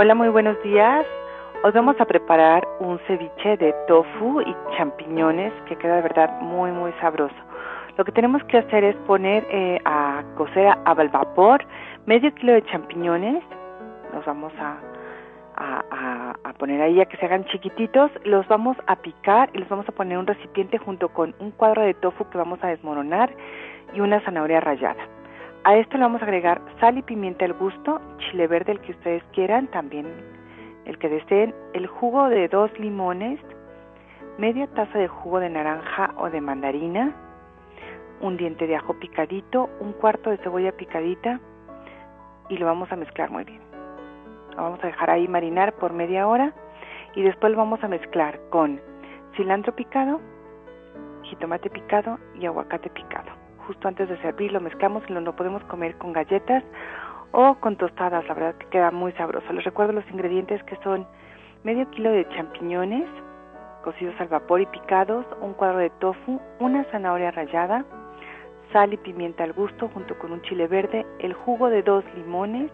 Hola, 0.01 0.15
muy 0.15 0.29
buenos 0.29 0.55
días. 0.63 1.05
Hoy 1.61 1.73
vamos 1.73 1.99
a 1.99 2.05
preparar 2.05 2.65
un 2.79 2.99
ceviche 2.99 3.57
de 3.57 3.75
tofu 3.85 4.39
y 4.39 4.55
champiñones 4.77 5.51
que 5.67 5.75
queda 5.75 5.97
de 5.97 6.03
verdad 6.03 6.39
muy, 6.39 6.71
muy 6.71 6.93
sabroso. 7.01 7.35
Lo 7.97 8.05
que 8.05 8.13
tenemos 8.13 8.41
que 8.45 8.59
hacer 8.59 8.85
es 8.85 8.95
poner 9.05 9.45
eh, 9.51 9.77
a 9.83 10.23
cocer 10.37 10.73
al 10.85 11.09
vapor 11.09 11.65
medio 12.05 12.33
kilo 12.35 12.53
de 12.53 12.63
champiñones. 12.67 13.43
Los 14.13 14.23
vamos 14.23 14.53
a, 14.57 14.77
a, 15.57 16.33
a, 16.45 16.53
poner 16.53 16.81
ahí 16.81 17.01
a 17.01 17.05
que 17.05 17.17
se 17.17 17.25
hagan 17.25 17.43
chiquititos. 17.47 18.09
Los 18.23 18.47
vamos 18.47 18.77
a 18.87 18.95
picar 18.95 19.49
y 19.53 19.57
los 19.57 19.67
vamos 19.67 19.89
a 19.89 19.91
poner 19.91 20.13
en 20.13 20.19
un 20.19 20.27
recipiente 20.27 20.77
junto 20.77 21.09
con 21.09 21.35
un 21.39 21.51
cuadro 21.51 21.81
de 21.81 21.93
tofu 21.93 22.23
que 22.29 22.37
vamos 22.37 22.63
a 22.63 22.67
desmoronar 22.67 23.35
y 23.93 23.99
una 23.99 24.21
zanahoria 24.21 24.61
rallada. 24.61 25.18
A 25.65 25.75
esto 25.75 25.97
le 25.97 26.03
vamos 26.03 26.21
a 26.21 26.25
agregar 26.25 26.61
sal 26.79 26.97
y 26.97 27.01
pimienta 27.01 27.43
al 27.43 27.53
gusto, 27.53 27.99
chile 28.17 28.47
verde 28.47 28.71
el 28.71 28.79
que 28.79 28.93
ustedes 28.93 29.21
quieran, 29.33 29.67
también 29.67 30.07
el 30.85 30.97
que 30.97 31.09
deseen, 31.09 31.53
el 31.73 31.85
jugo 31.85 32.29
de 32.29 32.47
dos 32.47 32.71
limones, 32.79 33.39
media 34.37 34.67
taza 34.67 34.97
de 34.97 35.09
jugo 35.09 35.39
de 35.41 35.49
naranja 35.49 36.13
o 36.17 36.29
de 36.29 36.39
mandarina, 36.39 37.13
un 38.21 38.37
diente 38.37 38.67
de 38.67 38.77
ajo 38.77 38.93
picadito, 38.99 39.69
un 39.81 39.91
cuarto 39.91 40.29
de 40.29 40.37
cebolla 40.37 40.71
picadita 40.71 41.41
y 42.47 42.57
lo 42.57 42.65
vamos 42.65 42.89
a 42.93 42.95
mezclar 42.95 43.29
muy 43.29 43.43
bien. 43.43 43.61
Lo 44.55 44.63
vamos 44.63 44.79
a 44.81 44.87
dejar 44.87 45.09
ahí 45.09 45.27
marinar 45.27 45.73
por 45.73 45.91
media 45.91 46.25
hora 46.25 46.53
y 47.15 47.21
después 47.21 47.51
lo 47.51 47.57
vamos 47.57 47.83
a 47.83 47.89
mezclar 47.89 48.39
con 48.49 48.79
cilantro 49.35 49.75
picado, 49.75 50.21
jitomate 51.23 51.69
picado 51.69 52.17
y 52.39 52.45
aguacate 52.45 52.89
picado 52.89 53.48
justo 53.69 53.87
antes 53.87 54.09
de 54.09 54.17
servir, 54.23 54.51
lo 54.51 54.59
mezclamos 54.59 55.03
y 55.07 55.13
lo, 55.13 55.35
podemos 55.35 55.63
comer 55.65 55.95
con 55.99 56.11
galletas 56.11 56.63
o 57.31 57.53
con 57.59 57.75
tostadas, 57.75 58.27
la 58.27 58.33
verdad 58.33 58.55
que 58.55 58.65
queda 58.69 58.89
muy 58.89 59.11
sabroso. 59.11 59.53
Les 59.53 59.63
recuerdo 59.63 59.93
los 59.93 60.09
ingredientes 60.09 60.63
que 60.63 60.75
son 60.77 61.05
medio 61.63 61.87
kilo 61.91 62.09
de 62.09 62.27
champiñones 62.29 63.07
cocidos 63.83 64.15
al 64.19 64.27
vapor 64.27 64.61
y 64.61 64.65
picados, 64.65 65.23
un 65.39 65.53
cuadro 65.53 65.77
de 65.77 65.91
tofu, 66.01 66.41
una 66.59 66.83
zanahoria 66.85 67.29
rallada, 67.29 67.85
sal 68.73 68.91
y 68.91 68.97
pimienta 68.97 69.43
al 69.43 69.53
gusto 69.53 69.87
junto 69.93 70.17
con 70.17 70.31
un 70.31 70.41
chile 70.41 70.67
verde, 70.67 71.05
el 71.19 71.33
jugo 71.33 71.69
de 71.69 71.83
dos 71.83 72.03
limones, 72.15 72.71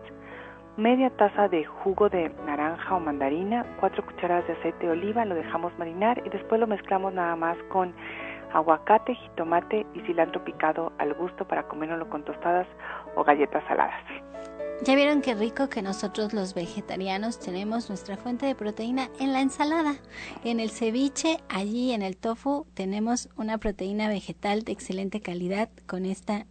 media 0.78 1.10
taza 1.10 1.50
de 1.50 1.66
jugo 1.66 2.08
de 2.08 2.32
naranja 2.46 2.96
o 2.96 3.02
mandarina, 3.02 3.66
cuatro 3.82 4.06
cucharadas 4.06 4.48
de 4.48 4.54
aceite 4.54 4.86
de 4.86 4.94
oliva, 4.94 5.25
lo 5.25 5.36
dejamos 5.36 5.78
marinar 5.78 6.22
y 6.25 6.30
después 6.30 6.62
lo 6.62 6.68
mezclamos 6.68 7.14
nada 7.14 7.36
más 7.36 7.58
con 7.68 7.94
aguacate, 8.55 9.13
jitomate 9.15 9.85
y 9.93 10.00
cilantro 10.01 10.43
picado 10.43 10.93
al 10.97 11.13
gusto 11.13 11.45
para 11.45 11.67
comérnoslo 11.67 12.09
con 12.09 12.24
tostadas 12.24 12.67
o 13.15 13.24
galletas 13.24 13.63
saladas. 13.67 14.01
Ya 14.81 14.95
vieron 14.95 15.21
qué 15.21 15.35
rico 15.35 15.69
que 15.69 15.81
nosotros 15.81 16.33
los 16.33 16.53
vegetarianos 16.53 17.39
tenemos 17.39 17.89
nuestra 17.89 18.18
fuente 18.18 18.46
de 18.46 18.55
proteína 18.55 19.09
en 19.20 19.31
la 19.31 19.41
ensalada. 19.41 19.96
En 20.44 20.59
el 20.59 20.70
ceviche, 20.70 21.37
allí 21.48 21.94
en 21.94 22.01
el 22.01 22.18
tofu, 22.18 22.65
tenemos 22.74 23.29
una 23.37 23.57
proteína 23.57 24.09
vegetal 24.09 24.63
de 24.63 24.74
excelente 24.74 25.22
calidad 25.22 25.70
con 25.85 26.05
esta 26.05 26.46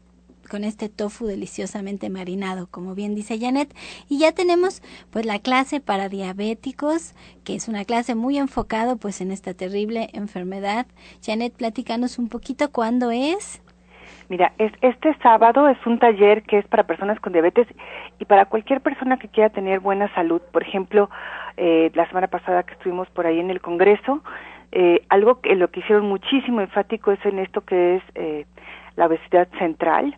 con 0.48 0.64
este 0.64 0.88
tofu 0.88 1.26
deliciosamente 1.26 2.10
marinado, 2.10 2.68
como 2.70 2.94
bien 2.94 3.14
dice 3.14 3.38
Janet. 3.38 3.74
Y 4.08 4.18
ya 4.18 4.32
tenemos 4.32 4.82
pues 5.10 5.26
la 5.26 5.38
clase 5.38 5.80
para 5.80 6.08
diabéticos, 6.08 7.14
que 7.44 7.54
es 7.54 7.68
una 7.68 7.84
clase 7.84 8.14
muy 8.14 8.38
enfocado 8.38 8.96
pues 8.96 9.20
en 9.20 9.30
esta 9.30 9.54
terrible 9.54 10.08
enfermedad. 10.12 10.86
Janet, 11.22 11.54
platícanos 11.56 12.18
un 12.18 12.28
poquito 12.28 12.70
cuándo 12.70 13.10
es. 13.10 13.62
Mira, 14.28 14.52
es, 14.58 14.72
este 14.80 15.14
sábado 15.22 15.68
es 15.68 15.78
un 15.86 15.98
taller 15.98 16.42
que 16.44 16.58
es 16.58 16.66
para 16.66 16.84
personas 16.84 17.20
con 17.20 17.32
diabetes 17.32 17.66
y 18.18 18.24
para 18.24 18.46
cualquier 18.46 18.80
persona 18.80 19.18
que 19.18 19.28
quiera 19.28 19.50
tener 19.50 19.80
buena 19.80 20.12
salud. 20.14 20.40
Por 20.50 20.62
ejemplo, 20.62 21.10
eh, 21.56 21.90
la 21.94 22.06
semana 22.08 22.28
pasada 22.28 22.62
que 22.62 22.72
estuvimos 22.72 23.08
por 23.10 23.26
ahí 23.26 23.38
en 23.38 23.50
el 23.50 23.60
Congreso, 23.60 24.22
eh, 24.72 25.04
algo 25.08 25.40
que 25.40 25.54
lo 25.54 25.70
que 25.70 25.80
hicieron 25.80 26.06
muchísimo 26.06 26.60
enfático 26.60 27.12
es 27.12 27.24
en 27.26 27.38
esto 27.38 27.60
que 27.60 27.96
es 27.96 28.02
eh, 28.14 28.46
la 28.96 29.06
obesidad 29.06 29.48
central 29.58 30.16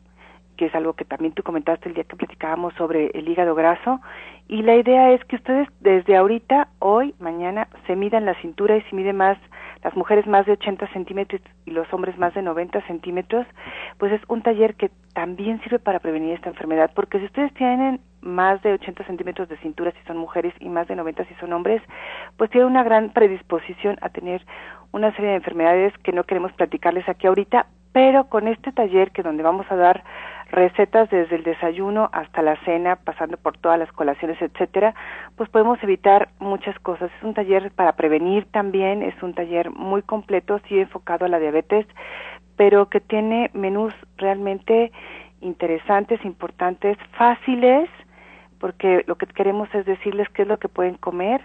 que 0.57 0.67
es 0.67 0.75
algo 0.75 0.95
que 0.95 1.05
también 1.05 1.33
tú 1.33 1.43
comentaste 1.43 1.89
el 1.89 1.95
día 1.95 2.05
que 2.05 2.17
platicábamos 2.17 2.75
sobre 2.75 3.11
el 3.15 3.29
hígado 3.29 3.55
graso. 3.55 4.01
Y 4.49 4.63
la 4.63 4.77
idea 4.77 5.13
es 5.13 5.25
que 5.25 5.37
ustedes 5.37 5.69
desde 5.81 6.17
ahorita, 6.17 6.69
hoy, 6.79 7.15
mañana, 7.19 7.69
se 7.87 7.97
midan 7.97 8.27
la 8.27 8.35
cintura 8.41 8.77
y 8.77 8.83
si 8.83 8.97
miden 8.97 9.17
más, 9.17 9.39
las 9.83 9.95
mujeres 9.97 10.27
más 10.27 10.47
de 10.47 10.53
80 10.53 10.89
centímetros 10.93 11.41
y 11.65 11.71
los 11.71 11.93
hombres 11.93 12.17
más 12.19 12.35
de 12.35 12.43
90 12.43 12.81
centímetros, 12.87 13.47
pues 13.99 14.13
es 14.13 14.21
un 14.29 14.43
taller 14.43 14.75
que 14.75 14.91
también 15.15 15.61
sirve 15.63 15.79
para 15.79 16.01
prevenir 16.01 16.35
esta 16.35 16.49
enfermedad, 16.49 16.91
porque 16.95 17.19
si 17.19 17.27
ustedes 17.27 17.53
tienen 17.55 18.01
más 18.21 18.61
de 18.63 18.73
80 18.75 19.05
centímetros 19.05 19.49
de 19.49 19.57
cintura 19.59 19.93
si 19.93 20.07
son 20.07 20.17
mujeres 20.17 20.53
y 20.61 20.69
más 20.69 20.89
de 20.89 20.97
90 20.97 21.25
si 21.27 21.35
son 21.35 21.53
hombres, 21.53 21.81
pues 22.37 22.51
tienen 22.51 22.69
una 22.69 22.83
gran 22.83 23.11
predisposición 23.11 23.97
a 24.01 24.09
tener 24.09 24.45
una 24.93 25.13
serie 25.13 25.31
de 25.31 25.37
enfermedades 25.37 25.93
que 26.03 26.13
no 26.13 26.25
queremos 26.25 26.53
platicarles 26.53 27.09
aquí 27.09 27.27
ahorita, 27.27 27.67
pero 27.93 28.29
con 28.29 28.49
este 28.49 28.73
taller 28.73 29.11
que 29.11 29.23
donde 29.23 29.43
vamos 29.43 29.67
a 29.71 29.77
dar 29.77 30.05
recetas 30.51 31.11
desde 31.11 31.37
el 31.37 31.43
desayuno 31.43 32.09
hasta 32.13 32.43
la 32.43 32.57
cena, 32.65 32.97
pasando 32.97 33.37
por 33.37 33.59
todas 33.59 33.79
las 33.79 33.91
colaciones, 33.93 34.41
etcétera, 34.41 34.95
pues 35.37 35.49
podemos 35.51 35.83
evitar 35.83 36.29
muchas 36.39 36.79
cosas. 36.81 37.11
Es 37.19 37.25
un 37.25 37.35
taller 37.35 37.71
para 37.73 37.93
prevenir 37.93 38.47
también, 38.53 39.03
es 39.03 39.21
un 39.23 39.35
taller 39.35 39.71
muy 39.71 40.03
completo, 40.03 40.61
sí 40.69 40.79
enfocado 40.79 41.25
a 41.25 41.29
la 41.29 41.39
diabetes, 41.39 41.87
pero 42.57 42.89
que 42.89 43.01
tiene 43.01 43.51
menús 43.55 43.93
realmente 44.17 44.93
interesantes, 45.41 46.25
importantes, 46.25 46.97
fáciles, 47.19 47.91
porque 48.59 49.05
lo 49.07 49.17
que 49.17 49.27
queremos 49.27 49.73
es 49.75 49.85
decirles 49.85 50.29
qué 50.31 50.43
es 50.43 50.49
lo 50.49 50.59
que 50.59 50.69
pueden 50.69 50.97
comer 50.97 51.43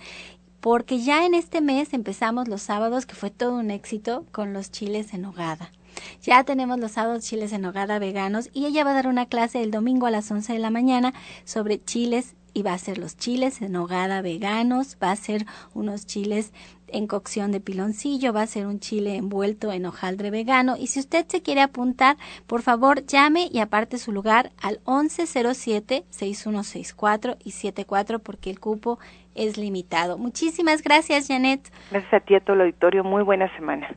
porque 0.60 1.00
ya 1.00 1.26
en 1.26 1.34
este 1.34 1.60
mes 1.60 1.92
empezamos 1.92 2.46
los 2.46 2.62
sábados, 2.62 3.04
que 3.04 3.16
fue 3.16 3.30
todo 3.30 3.56
un 3.56 3.70
éxito, 3.70 4.24
con 4.30 4.52
los 4.52 4.70
chiles 4.70 5.12
en 5.12 5.24
hogada. 5.24 5.72
Ya 6.22 6.44
tenemos 6.44 6.78
los 6.78 6.92
sábados 6.92 7.24
chiles 7.24 7.52
en 7.52 7.64
hogada 7.64 7.98
veganos 7.98 8.48
y 8.52 8.66
ella 8.66 8.84
va 8.84 8.92
a 8.92 8.94
dar 8.94 9.08
una 9.08 9.26
clase 9.26 9.62
el 9.62 9.70
domingo 9.70 10.06
a 10.06 10.10
las 10.10 10.30
11 10.30 10.52
de 10.52 10.58
la 10.58 10.70
mañana 10.70 11.14
sobre 11.44 11.82
chiles 11.82 12.34
y 12.54 12.62
va 12.62 12.74
a 12.74 12.78
ser 12.78 12.98
los 12.98 13.16
chiles 13.16 13.62
en 13.62 13.74
hogada 13.76 14.22
veganos, 14.22 14.96
va 15.02 15.10
a 15.10 15.16
ser 15.16 15.46
unos 15.74 16.06
chiles 16.06 16.52
en 16.92 17.06
cocción 17.06 17.52
de 17.52 17.60
piloncillo, 17.60 18.32
va 18.32 18.40
a 18.42 18.46
ser 18.46 18.66
un 18.66 18.80
chile 18.80 19.16
envuelto 19.16 19.70
en 19.72 19.84
hojaldre 19.86 20.30
vegano 20.30 20.76
y 20.78 20.88
si 20.88 21.00
usted 21.00 21.24
se 21.26 21.40
quiere 21.42 21.62
apuntar, 21.62 22.16
por 22.46 22.60
favor 22.62 23.04
llame 23.06 23.48
y 23.50 23.60
aparte 23.60 23.96
su 23.98 24.12
lugar 24.12 24.52
al 24.62 24.78
1107-6164 24.84 27.36
y 27.42 27.52
74 27.52 28.18
porque 28.20 28.50
el 28.50 28.60
cupo 28.60 28.98
es 29.34 29.56
limitado. 29.56 30.18
Muchísimas 30.18 30.82
gracias, 30.82 31.28
Janet. 31.28 31.60
Gracias 31.90 32.14
a 32.14 32.20
ti, 32.20 32.34
a 32.34 32.40
todo 32.40 32.54
el 32.54 32.62
auditorio. 32.62 33.04
Muy 33.04 33.22
buena 33.22 33.54
semana. 33.56 33.96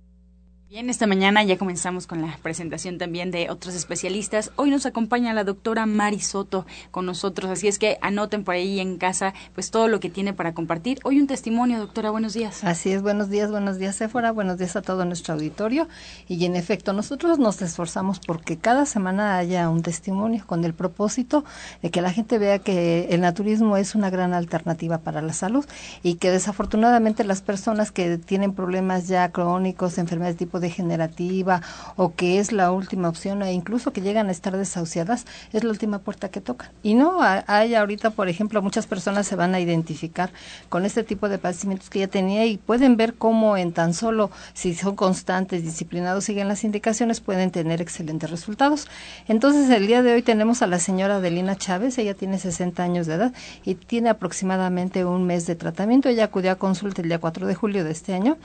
Bien, 0.71 0.89
esta 0.89 1.05
mañana 1.05 1.43
ya 1.43 1.57
comenzamos 1.57 2.07
con 2.07 2.21
la 2.21 2.37
presentación 2.41 2.97
también 2.97 3.29
de 3.29 3.49
otros 3.49 3.75
especialistas. 3.75 4.51
Hoy 4.55 4.69
nos 4.69 4.85
acompaña 4.85 5.33
la 5.33 5.43
doctora 5.43 5.85
Mari 5.85 6.21
Soto 6.21 6.65
con 6.91 7.05
nosotros, 7.05 7.51
así 7.51 7.67
es 7.67 7.77
que 7.77 7.97
anoten 8.01 8.45
por 8.45 8.55
ahí 8.55 8.79
en 8.79 8.97
casa 8.97 9.33
pues 9.53 9.69
todo 9.69 9.89
lo 9.89 9.99
que 9.99 10.09
tiene 10.09 10.31
para 10.31 10.53
compartir. 10.53 10.99
Hoy 11.03 11.19
un 11.19 11.27
testimonio, 11.27 11.77
doctora, 11.77 12.09
buenos 12.09 12.31
días. 12.33 12.63
Así 12.63 12.89
es, 12.89 13.01
buenos 13.01 13.29
días, 13.29 13.51
buenos 13.51 13.79
días, 13.79 13.97
Sephora, 13.97 14.31
buenos 14.31 14.59
días 14.59 14.77
a 14.77 14.81
todo 14.81 15.03
nuestro 15.03 15.33
auditorio. 15.33 15.89
Y 16.29 16.45
en 16.45 16.55
efecto, 16.55 16.93
nosotros 16.93 17.37
nos 17.37 17.61
esforzamos 17.61 18.21
porque 18.21 18.55
cada 18.55 18.85
semana 18.85 19.35
haya 19.35 19.69
un 19.69 19.83
testimonio 19.83 20.45
con 20.47 20.63
el 20.63 20.73
propósito 20.73 21.43
de 21.81 21.91
que 21.91 21.99
la 21.99 22.13
gente 22.13 22.37
vea 22.37 22.59
que 22.59 23.09
el 23.09 23.19
naturismo 23.19 23.75
es 23.75 23.93
una 23.93 24.09
gran 24.09 24.33
alternativa 24.33 24.99
para 24.99 25.21
la 25.21 25.33
salud 25.33 25.65
y 26.01 26.13
que 26.13 26.31
desafortunadamente 26.31 27.25
las 27.25 27.41
personas 27.41 27.91
que 27.91 28.17
tienen 28.17 28.53
problemas 28.53 29.09
ya 29.09 29.33
crónicos, 29.33 29.97
enfermedades 29.97 30.35
de 30.35 30.45
tipo 30.45 30.60
degenerativa 30.61 31.61
o 31.97 32.15
que 32.15 32.39
es 32.39 32.51
la 32.51 32.71
última 32.71 33.09
opción 33.09 33.43
e 33.43 33.51
incluso 33.51 33.91
que 33.91 34.01
llegan 34.01 34.29
a 34.29 34.31
estar 34.31 34.55
desahuciadas, 34.55 35.25
es 35.51 35.63
la 35.63 35.69
última 35.69 35.99
puerta 35.99 36.29
que 36.29 36.39
tocan. 36.39 36.69
Y 36.83 36.93
no, 36.93 37.19
hay 37.21 37.75
ahorita, 37.75 38.11
por 38.11 38.29
ejemplo, 38.29 38.61
muchas 38.61 38.87
personas 38.87 39.27
se 39.27 39.35
van 39.35 39.53
a 39.53 39.59
identificar 39.59 40.31
con 40.69 40.85
este 40.85 41.03
tipo 41.03 41.27
de 41.27 41.37
padecimientos 41.37 41.89
que 41.89 41.99
ya 41.99 42.07
tenía 42.07 42.45
y 42.45 42.57
pueden 42.57 42.97
ver 42.97 43.15
cómo 43.15 43.57
en 43.57 43.73
tan 43.73 43.93
solo, 43.93 44.31
si 44.53 44.73
son 44.73 44.95
constantes, 44.95 45.63
disciplinados, 45.63 46.23
siguen 46.23 46.47
las 46.47 46.63
indicaciones, 46.63 47.19
pueden 47.19 47.51
tener 47.51 47.81
excelentes 47.81 48.29
resultados. 48.29 48.87
Entonces, 49.27 49.69
el 49.69 49.87
día 49.87 50.01
de 50.01 50.13
hoy 50.13 50.21
tenemos 50.21 50.61
a 50.61 50.67
la 50.67 50.79
señora 50.79 51.17
Adelina 51.17 51.55
Chávez, 51.55 51.97
ella 51.97 52.13
tiene 52.13 52.37
60 52.37 52.83
años 52.83 53.07
de 53.07 53.15
edad 53.15 53.33
y 53.63 53.75
tiene 53.75 54.09
aproximadamente 54.09 55.05
un 55.05 55.25
mes 55.25 55.45
de 55.47 55.55
tratamiento. 55.55 56.09
Ella 56.09 56.25
acudió 56.25 56.51
a 56.51 56.55
consulta 56.55 57.01
el 57.01 57.07
día 57.07 57.19
4 57.19 57.47
de 57.47 57.55
julio 57.55 57.83
de 57.83 57.91
este 57.91 58.13
año 58.13 58.37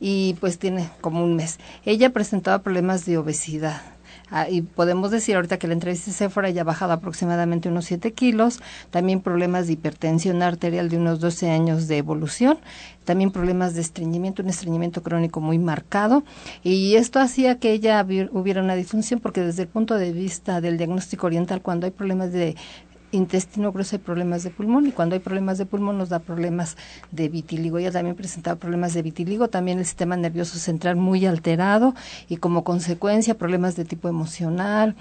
y 0.00 0.34
pues 0.40 0.58
tiene 0.58 0.90
como 1.00 1.22
un 1.22 1.36
mes. 1.36 1.58
Ella 1.84 2.10
presentaba 2.10 2.62
problemas 2.62 3.04
de 3.04 3.18
obesidad. 3.18 3.82
Ah, 4.32 4.48
y 4.48 4.62
podemos 4.62 5.10
decir 5.10 5.34
ahorita 5.34 5.58
que 5.58 5.66
la 5.66 5.72
entrevista 5.72 6.12
Sephora 6.12 6.48
ella 6.48 6.60
ha 6.60 6.64
bajado 6.64 6.92
aproximadamente 6.92 7.68
unos 7.68 7.86
7 7.86 8.12
kilos, 8.12 8.60
también 8.90 9.20
problemas 9.20 9.66
de 9.66 9.72
hipertensión 9.72 10.40
arterial 10.42 10.88
de 10.88 10.98
unos 10.98 11.18
12 11.18 11.50
años 11.50 11.88
de 11.88 11.96
evolución, 11.96 12.58
también 13.04 13.32
problemas 13.32 13.74
de 13.74 13.80
estreñimiento, 13.80 14.42
un 14.42 14.48
estreñimiento 14.48 15.02
crónico 15.02 15.40
muy 15.40 15.58
marcado, 15.58 16.22
y 16.62 16.94
esto 16.94 17.18
hacía 17.18 17.58
que 17.58 17.72
ella 17.72 18.06
hubiera 18.30 18.62
una 18.62 18.76
disfunción 18.76 19.18
porque 19.18 19.40
desde 19.40 19.62
el 19.62 19.68
punto 19.68 19.96
de 19.96 20.12
vista 20.12 20.60
del 20.60 20.78
diagnóstico 20.78 21.26
oriental, 21.26 21.60
cuando 21.60 21.86
hay 21.86 21.90
problemas 21.90 22.32
de 22.32 22.54
intestino 23.12 23.72
grueso 23.72 23.96
hay 23.96 24.00
problemas 24.00 24.42
de 24.42 24.50
pulmón 24.50 24.86
y 24.86 24.92
cuando 24.92 25.14
hay 25.14 25.20
problemas 25.20 25.58
de 25.58 25.66
pulmón 25.66 25.98
nos 25.98 26.08
da 26.08 26.18
problemas 26.20 26.76
de 27.10 27.28
vitiligo. 27.28 27.78
Ella 27.78 27.92
también 27.92 28.16
presentaba 28.16 28.58
problemas 28.58 28.94
de 28.94 29.02
vitiligo, 29.02 29.48
también 29.48 29.78
el 29.78 29.84
sistema 29.84 30.16
nervioso 30.16 30.58
central 30.58 30.96
muy 30.96 31.26
alterado 31.26 31.94
y 32.28 32.36
como 32.36 32.64
consecuencia 32.64 33.34
problemas 33.34 33.76
de 33.76 33.84
tipo 33.84 34.08
emocional, 34.08 34.94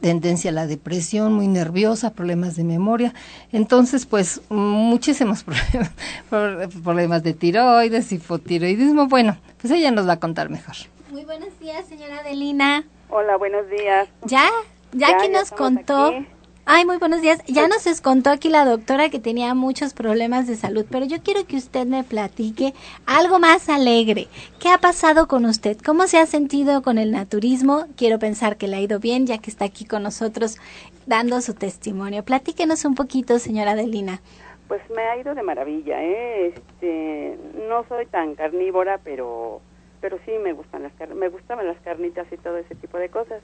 tendencia 0.00 0.50
a 0.50 0.54
la 0.54 0.66
depresión, 0.66 1.32
muy 1.32 1.48
nerviosa, 1.48 2.12
problemas 2.12 2.56
de 2.56 2.64
memoria. 2.64 3.14
Entonces, 3.52 4.06
pues 4.06 4.42
muchísimos 4.48 5.44
problemas, 5.44 6.74
problemas 6.82 7.22
de 7.22 7.34
tiroides, 7.34 8.12
hipotiroidismo. 8.12 9.08
Bueno, 9.08 9.36
pues 9.60 9.72
ella 9.72 9.90
nos 9.90 10.08
va 10.08 10.14
a 10.14 10.20
contar 10.20 10.50
mejor. 10.50 10.76
Muy 11.10 11.24
buenos 11.24 11.58
días, 11.60 11.86
señora 11.86 12.18
Adelina. 12.20 12.84
Hola, 13.10 13.36
buenos 13.36 13.68
días. 13.68 14.08
Ya, 14.24 14.48
ya, 14.92 15.18
que 15.18 15.28
nos 15.28 15.50
contó. 15.50 16.24
Ay, 16.64 16.86
muy 16.86 16.98
buenos 16.98 17.20
días. 17.20 17.42
Ya 17.48 17.66
nos 17.66 18.00
contó 18.00 18.30
aquí 18.30 18.48
la 18.48 18.64
doctora 18.64 19.10
que 19.10 19.18
tenía 19.18 19.52
muchos 19.52 19.94
problemas 19.94 20.46
de 20.46 20.54
salud, 20.54 20.86
pero 20.88 21.04
yo 21.04 21.20
quiero 21.20 21.44
que 21.44 21.56
usted 21.56 21.86
me 21.86 22.04
platique 22.04 22.72
algo 23.04 23.40
más 23.40 23.68
alegre. 23.68 24.28
¿Qué 24.60 24.68
ha 24.68 24.78
pasado 24.78 25.26
con 25.26 25.44
usted? 25.44 25.76
¿Cómo 25.84 26.06
se 26.06 26.18
ha 26.18 26.26
sentido 26.26 26.82
con 26.82 26.98
el 26.98 27.10
naturismo? 27.10 27.86
Quiero 27.96 28.20
pensar 28.20 28.58
que 28.58 28.68
le 28.68 28.76
ha 28.76 28.80
ido 28.80 29.00
bien, 29.00 29.26
ya 29.26 29.38
que 29.38 29.50
está 29.50 29.64
aquí 29.64 29.84
con 29.84 30.04
nosotros 30.04 30.58
dando 31.04 31.40
su 31.40 31.54
testimonio. 31.54 32.22
Platíquenos 32.22 32.84
un 32.84 32.94
poquito, 32.94 33.40
señora 33.40 33.72
Adelina. 33.72 34.20
Pues 34.68 34.82
me 34.94 35.02
ha 35.02 35.16
ido 35.18 35.34
de 35.34 35.42
maravilla, 35.42 36.00
¿eh? 36.00 36.54
Este, 36.54 37.38
no 37.68 37.84
soy 37.88 38.06
tan 38.06 38.36
carnívora, 38.36 39.00
pero 39.02 39.60
pero 40.00 40.18
sí 40.24 40.32
me 40.42 40.52
gustan 40.52 40.82
las 40.82 40.92
me 41.14 41.28
gustaban 41.28 41.66
las 41.66 41.78
carnitas 41.78 42.26
y 42.32 42.36
todo 42.36 42.56
ese 42.58 42.76
tipo 42.76 42.98
de 42.98 43.08
cosas. 43.08 43.42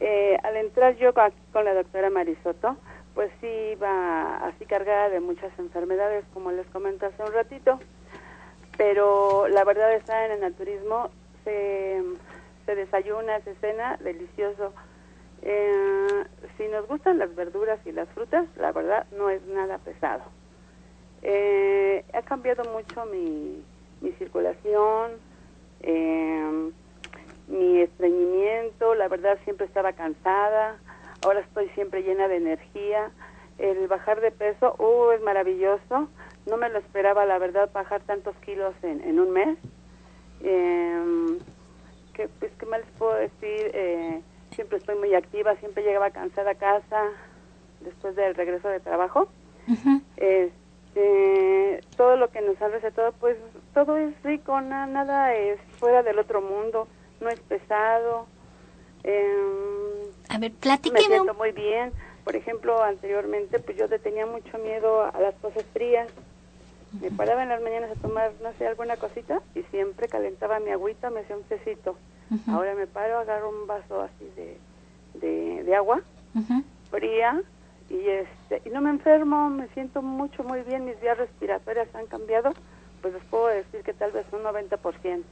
Eh, 0.00 0.38
al 0.42 0.56
entrar 0.56 0.96
yo 0.96 1.12
con 1.14 1.64
la 1.64 1.74
doctora 1.74 2.08
Marisoto, 2.10 2.76
pues 3.14 3.30
sí 3.40 3.46
iba 3.72 4.36
así 4.46 4.64
cargada 4.64 5.10
de 5.10 5.20
muchas 5.20 5.56
enfermedades, 5.58 6.24
como 6.32 6.50
les 6.52 6.66
comenté 6.68 7.06
hace 7.06 7.22
un 7.22 7.32
ratito, 7.32 7.78
pero 8.78 9.46
la 9.48 9.62
verdad 9.64 9.94
está 9.94 10.24
en 10.24 10.32
el 10.32 10.40
naturismo, 10.40 11.10
se, 11.44 12.02
se 12.64 12.74
desayuna, 12.74 13.40
se 13.40 13.54
cena, 13.56 13.98
delicioso. 13.98 14.72
Eh, 15.42 16.24
si 16.56 16.66
nos 16.68 16.86
gustan 16.86 17.18
las 17.18 17.34
verduras 17.34 17.78
y 17.84 17.92
las 17.92 18.08
frutas, 18.10 18.46
la 18.56 18.72
verdad 18.72 19.06
no 19.16 19.28
es 19.28 19.44
nada 19.46 19.78
pesado. 19.78 20.22
Eh, 21.22 22.04
ha 22.14 22.22
cambiado 22.22 22.64
mucho 22.72 23.04
mi, 23.06 23.62
mi 24.00 24.12
circulación, 24.12 25.12
eh, 25.82 26.70
mi 27.50 27.80
estreñimiento, 27.80 28.94
la 28.94 29.08
verdad 29.08 29.38
siempre 29.44 29.66
estaba 29.66 29.92
cansada, 29.92 30.78
ahora 31.22 31.40
estoy 31.40 31.68
siempre 31.70 32.02
llena 32.02 32.28
de 32.28 32.36
energía. 32.36 33.10
El 33.58 33.88
bajar 33.88 34.20
de 34.20 34.30
peso, 34.30 34.74
uh, 34.78 35.10
es 35.10 35.20
maravilloso. 35.20 36.08
No 36.46 36.56
me 36.56 36.70
lo 36.70 36.78
esperaba, 36.78 37.26
la 37.26 37.38
verdad, 37.38 37.68
bajar 37.72 38.00
tantos 38.02 38.34
kilos 38.36 38.74
en, 38.82 39.02
en 39.02 39.20
un 39.20 39.32
mes. 39.32 39.58
Eh, 40.42 41.38
¿qué, 42.14 42.28
pues, 42.38 42.52
¿Qué 42.58 42.66
más 42.66 42.80
les 42.80 42.90
puedo 42.92 43.14
decir? 43.14 43.70
Eh, 43.74 44.22
siempre 44.52 44.78
estoy 44.78 44.96
muy 44.96 45.14
activa, 45.14 45.56
siempre 45.56 45.82
llegaba 45.82 46.10
cansada 46.10 46.52
a 46.52 46.54
casa 46.54 47.08
después 47.80 48.16
del 48.16 48.34
regreso 48.34 48.68
de 48.68 48.80
trabajo. 48.80 49.28
este, 50.16 51.80
todo 51.96 52.16
lo 52.16 52.30
que 52.30 52.40
nos 52.40 52.60
han 52.62 52.72
recetado, 52.72 53.12
pues 53.12 53.36
todo 53.74 53.98
es 53.98 54.14
rico, 54.22 54.58
nada 54.62 55.34
es 55.34 55.60
fuera 55.78 56.02
del 56.02 56.18
otro 56.18 56.40
mundo 56.40 56.88
no 57.20 57.28
es 57.28 57.40
pesado. 57.40 58.26
Eh, 59.04 60.10
a 60.28 60.38
ver, 60.38 60.52
platíqueme. 60.52 61.00
Me 61.00 61.06
siento 61.06 61.34
muy 61.34 61.52
bien. 61.52 61.92
Por 62.24 62.36
ejemplo, 62.36 62.82
anteriormente, 62.82 63.58
pues 63.58 63.76
yo 63.76 63.88
tenía 64.00 64.26
mucho 64.26 64.58
miedo 64.58 65.02
a 65.02 65.20
las 65.20 65.34
cosas 65.36 65.64
frías. 65.72 66.08
Me 67.00 67.10
paraba 67.10 67.42
en 67.42 67.48
las 67.48 67.62
mañanas 67.62 67.90
a 67.92 68.00
tomar, 68.00 68.32
no 68.42 68.52
sé, 68.58 68.66
alguna 68.66 68.96
cosita 68.96 69.40
y 69.54 69.62
siempre 69.64 70.08
calentaba 70.08 70.58
mi 70.58 70.70
agüita, 70.70 71.10
me 71.10 71.20
hacía 71.20 71.36
un 71.36 71.44
tecito. 71.44 71.96
Ahora 72.46 72.74
me 72.74 72.86
paro, 72.86 73.18
agarro 73.18 73.48
un 73.48 73.66
vaso 73.66 74.02
así 74.02 74.24
de, 74.36 75.64
de, 75.64 75.74
agua 75.74 76.00
fría 76.90 77.42
y 77.88 78.08
este 78.08 78.62
y 78.64 78.70
no 78.70 78.80
me 78.80 78.90
enfermo, 78.90 79.50
me 79.50 79.66
siento 79.68 80.00
mucho 80.00 80.44
muy 80.44 80.62
bien, 80.62 80.84
mis 80.84 81.00
vías 81.00 81.18
respiratorias 81.18 81.92
han 81.94 82.06
cambiado, 82.06 82.52
pues 83.02 83.14
les 83.14 83.24
puedo 83.24 83.48
decir 83.48 83.82
que 83.82 83.92
tal 83.92 84.12
vez 84.12 84.26
un 84.32 84.42
90%. 84.42 85.22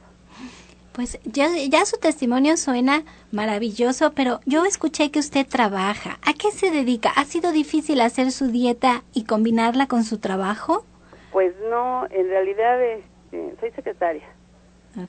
Pues 0.99 1.17
ya, 1.23 1.47
ya 1.69 1.85
su 1.85 1.97
testimonio 1.97 2.57
suena 2.57 3.03
maravilloso, 3.31 4.11
pero 4.11 4.41
yo 4.45 4.65
escuché 4.65 5.11
que 5.11 5.19
usted 5.19 5.47
trabaja. 5.47 6.19
¿A 6.27 6.33
qué 6.33 6.51
se 6.51 6.71
dedica? 6.71 7.09
¿Ha 7.15 7.23
sido 7.23 7.53
difícil 7.53 8.01
hacer 8.01 8.33
su 8.33 8.47
dieta 8.47 9.03
y 9.13 9.23
combinarla 9.23 9.87
con 9.87 10.03
su 10.03 10.17
trabajo? 10.17 10.83
Pues 11.31 11.55
no, 11.69 12.05
en 12.09 12.27
realidad 12.27 12.83
este, 12.83 13.55
soy 13.61 13.71
secretaria. 13.71 14.27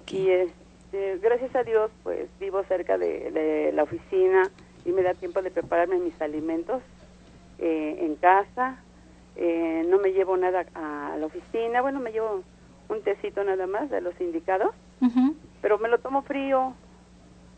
Y 0.07 0.29
este, 0.29 1.19
gracias 1.19 1.57
a 1.57 1.65
Dios, 1.65 1.91
pues 2.05 2.29
vivo 2.39 2.63
cerca 2.69 2.97
de, 2.97 3.73
la 3.75 3.83
oficina 3.83 4.49
y 4.85 4.93
me 4.93 5.03
da 5.03 5.15
tiempo 5.15 5.43
de 5.43 5.51
prepararme 5.51 5.99
mis 5.99 6.23
alimentos 6.23 6.85
eh, 7.59 7.97
en 7.99 8.15
casa. 8.15 8.81
Eh, 9.35 9.85
no 9.89 9.99
me 9.99 10.13
llevo 10.13 10.37
nada 10.37 10.67
a 10.73 11.17
la 11.19 11.27
oficina. 11.27 11.83
Bueno, 11.83 11.99
me 11.99 12.13
llevo 12.13 12.45
un 12.89 13.03
tecito 13.03 13.43
nada 13.43 13.67
más 13.67 13.91
de 13.91 14.01
los 14.01 14.15
indicados 14.21 14.73
pero 15.61 15.79
me 15.79 15.89
lo 15.89 15.99
tomo 15.99 16.23
frío 16.23 16.75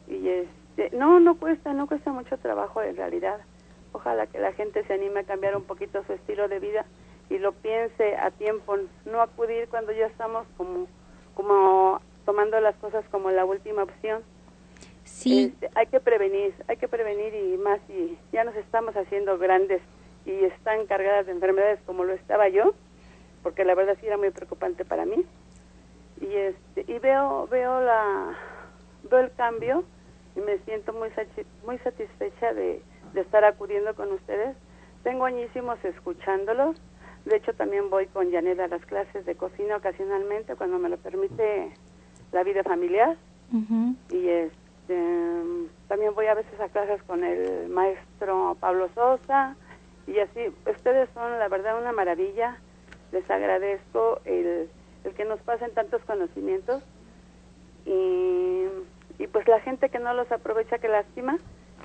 y 0.09 0.29
este, 0.29 0.97
no, 0.97 1.21
no 1.21 1.37
cuesta, 1.37 1.73
no 1.73 1.87
cuesta 1.87 2.13
mucho 2.13 2.37
trabajo 2.39 2.83
en 2.83 2.97
realidad. 2.97 3.41
Ojalá 3.93 4.27
que 4.27 4.39
la 4.39 4.53
gente 4.53 4.85
se 4.85 4.95
anime 4.95 5.21
a 5.21 5.25
cambiar 5.25 5.57
un 5.57 5.65
poquito 5.65 6.03
su 6.05 6.13
estilo 6.15 6.49
de 6.49 6.59
vida 6.59 6.87
y 7.31 7.39
lo 7.39 7.53
piense 7.53 8.17
a 8.17 8.31
tiempo, 8.31 8.77
no 9.05 9.21
acudir 9.21 9.69
cuando 9.69 9.93
ya 9.93 10.07
estamos 10.07 10.47
como, 10.57 10.87
como 11.35 12.01
tomando 12.25 12.59
las 12.61 12.75
cosas 12.77 13.05
como 13.11 13.31
la 13.31 13.45
última 13.45 13.83
opción. 13.83 14.23
Sí. 15.05 15.53
Este, 15.53 15.71
hay 15.75 15.87
que 15.87 16.01
prevenir, 16.01 16.55
hay 16.69 16.77
que 16.77 16.89
prevenir 16.89 17.35
y 17.35 17.57
más 17.59 17.81
y 17.89 18.17
ya 18.33 18.45
nos 18.45 18.57
estamos 18.57 18.97
haciendo 18.97 19.39
grandes 19.39 19.83
y 20.25 20.33
están 20.45 20.87
cargadas 20.87 21.27
de 21.27 21.33
enfermedades 21.33 21.81
como 21.85 22.05
lo 22.05 22.13
estaba 22.13 22.49
yo, 22.49 22.75
porque 23.43 23.65
la 23.65 23.75
verdad 23.75 23.97
sí 24.01 24.07
era 24.07 24.17
muy 24.17 24.31
preocupante 24.31 24.85
para 24.85 25.05
mí 25.05 25.25
y 26.23 26.37
este 26.37 26.85
y 26.87 26.99
veo 26.99 27.47
veo 27.49 27.81
la 27.81 28.37
veo 29.11 29.21
el 29.21 29.33
cambio 29.33 29.85
y 30.37 30.41
me 30.41 30.59
siento 30.59 30.93
muy 30.93 31.11
muy 31.67 31.79
satisfecha 31.79 32.55
de, 32.55 32.81
de 33.13 33.21
estar 33.21 33.45
acudiendo 33.45 33.95
con 33.95 34.11
ustedes. 34.13 34.57
Tengo 35.03 35.25
añísimos 35.25 35.85
escuchándolos. 35.85 36.81
De 37.25 37.37
hecho 37.37 37.53
también 37.55 37.91
voy 37.91 38.07
con 38.07 38.33
Janet 38.33 38.59
a 38.61 38.69
las 38.69 38.85
clases 38.87 39.27
de 39.27 39.35
cocina 39.35 39.77
ocasionalmente 39.77 40.57
cuando 40.57 40.79
me 40.79 40.89
lo 40.89 40.97
permite 40.97 41.73
la 42.33 42.43
vida 42.45 42.63
familiar. 42.63 43.17
Y 44.11 44.29
este 44.29 45.43
también 45.89 46.15
voy 46.15 46.27
a 46.27 46.35
veces 46.35 46.59
a 46.59 46.69
clases 46.69 47.03
con 47.03 47.23
el 47.23 47.69
maestro 47.69 48.57
Pablo 48.61 48.89
Sosa 48.95 49.57
y 50.07 50.19
así. 50.19 50.41
Ustedes 50.71 51.11
son 51.13 51.39
la 51.39 51.49
verdad 51.49 51.79
una 51.79 51.93
maravilla. 51.93 52.57
Les 53.13 53.29
agradezco 53.31 54.21
el 54.25 54.71
el 55.05 55.15
que 55.15 55.25
nos 55.25 55.41
pasen 55.41 55.73
tantos 55.73 56.03
conocimientos. 56.05 56.83
Y, 57.85 58.67
y 59.19 59.27
pues 59.27 59.47
la 59.49 59.61
gente 59.61 59.89
que 59.89 59.99
no 59.99 60.15
los 60.15 60.31
aprovecha 60.31 60.79
que 60.79 60.89
lástima. 60.89 61.39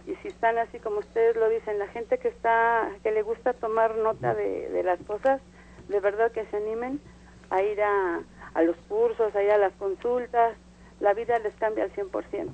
Y 0.06 0.16
si 0.16 0.30
están 0.30 0.58
así 0.58 0.80
como 0.80 1.00
ustedes 1.00 1.36
lo 1.36 1.50
dicen 1.50 1.80
la 1.80 1.88
gente 1.88 2.18
que 2.18 2.30
está 2.30 2.90
que 3.04 3.12
le 3.12 3.24
gusta 3.24 3.54
tomar 3.54 3.98
nota 3.98 4.34
de, 4.34 4.70
de 4.70 4.84
las 4.84 5.00
cosas 5.02 5.42
de 5.90 6.00
verdad 6.00 6.32
que 6.32 6.46
se 6.46 6.58
animen 6.58 7.02
a 7.50 7.62
ir 7.62 7.82
a, 7.82 8.22
a 8.54 8.62
los 8.62 8.78
cursos 8.88 9.36
a 9.36 9.44
ir 9.44 9.52
a 9.52 9.58
las 9.58 9.74
consultas. 9.74 10.56
La 11.00 11.14
vida 11.14 11.38
les 11.40 11.54
cambia 11.56 11.84
al 11.84 11.94
100% 11.94 12.54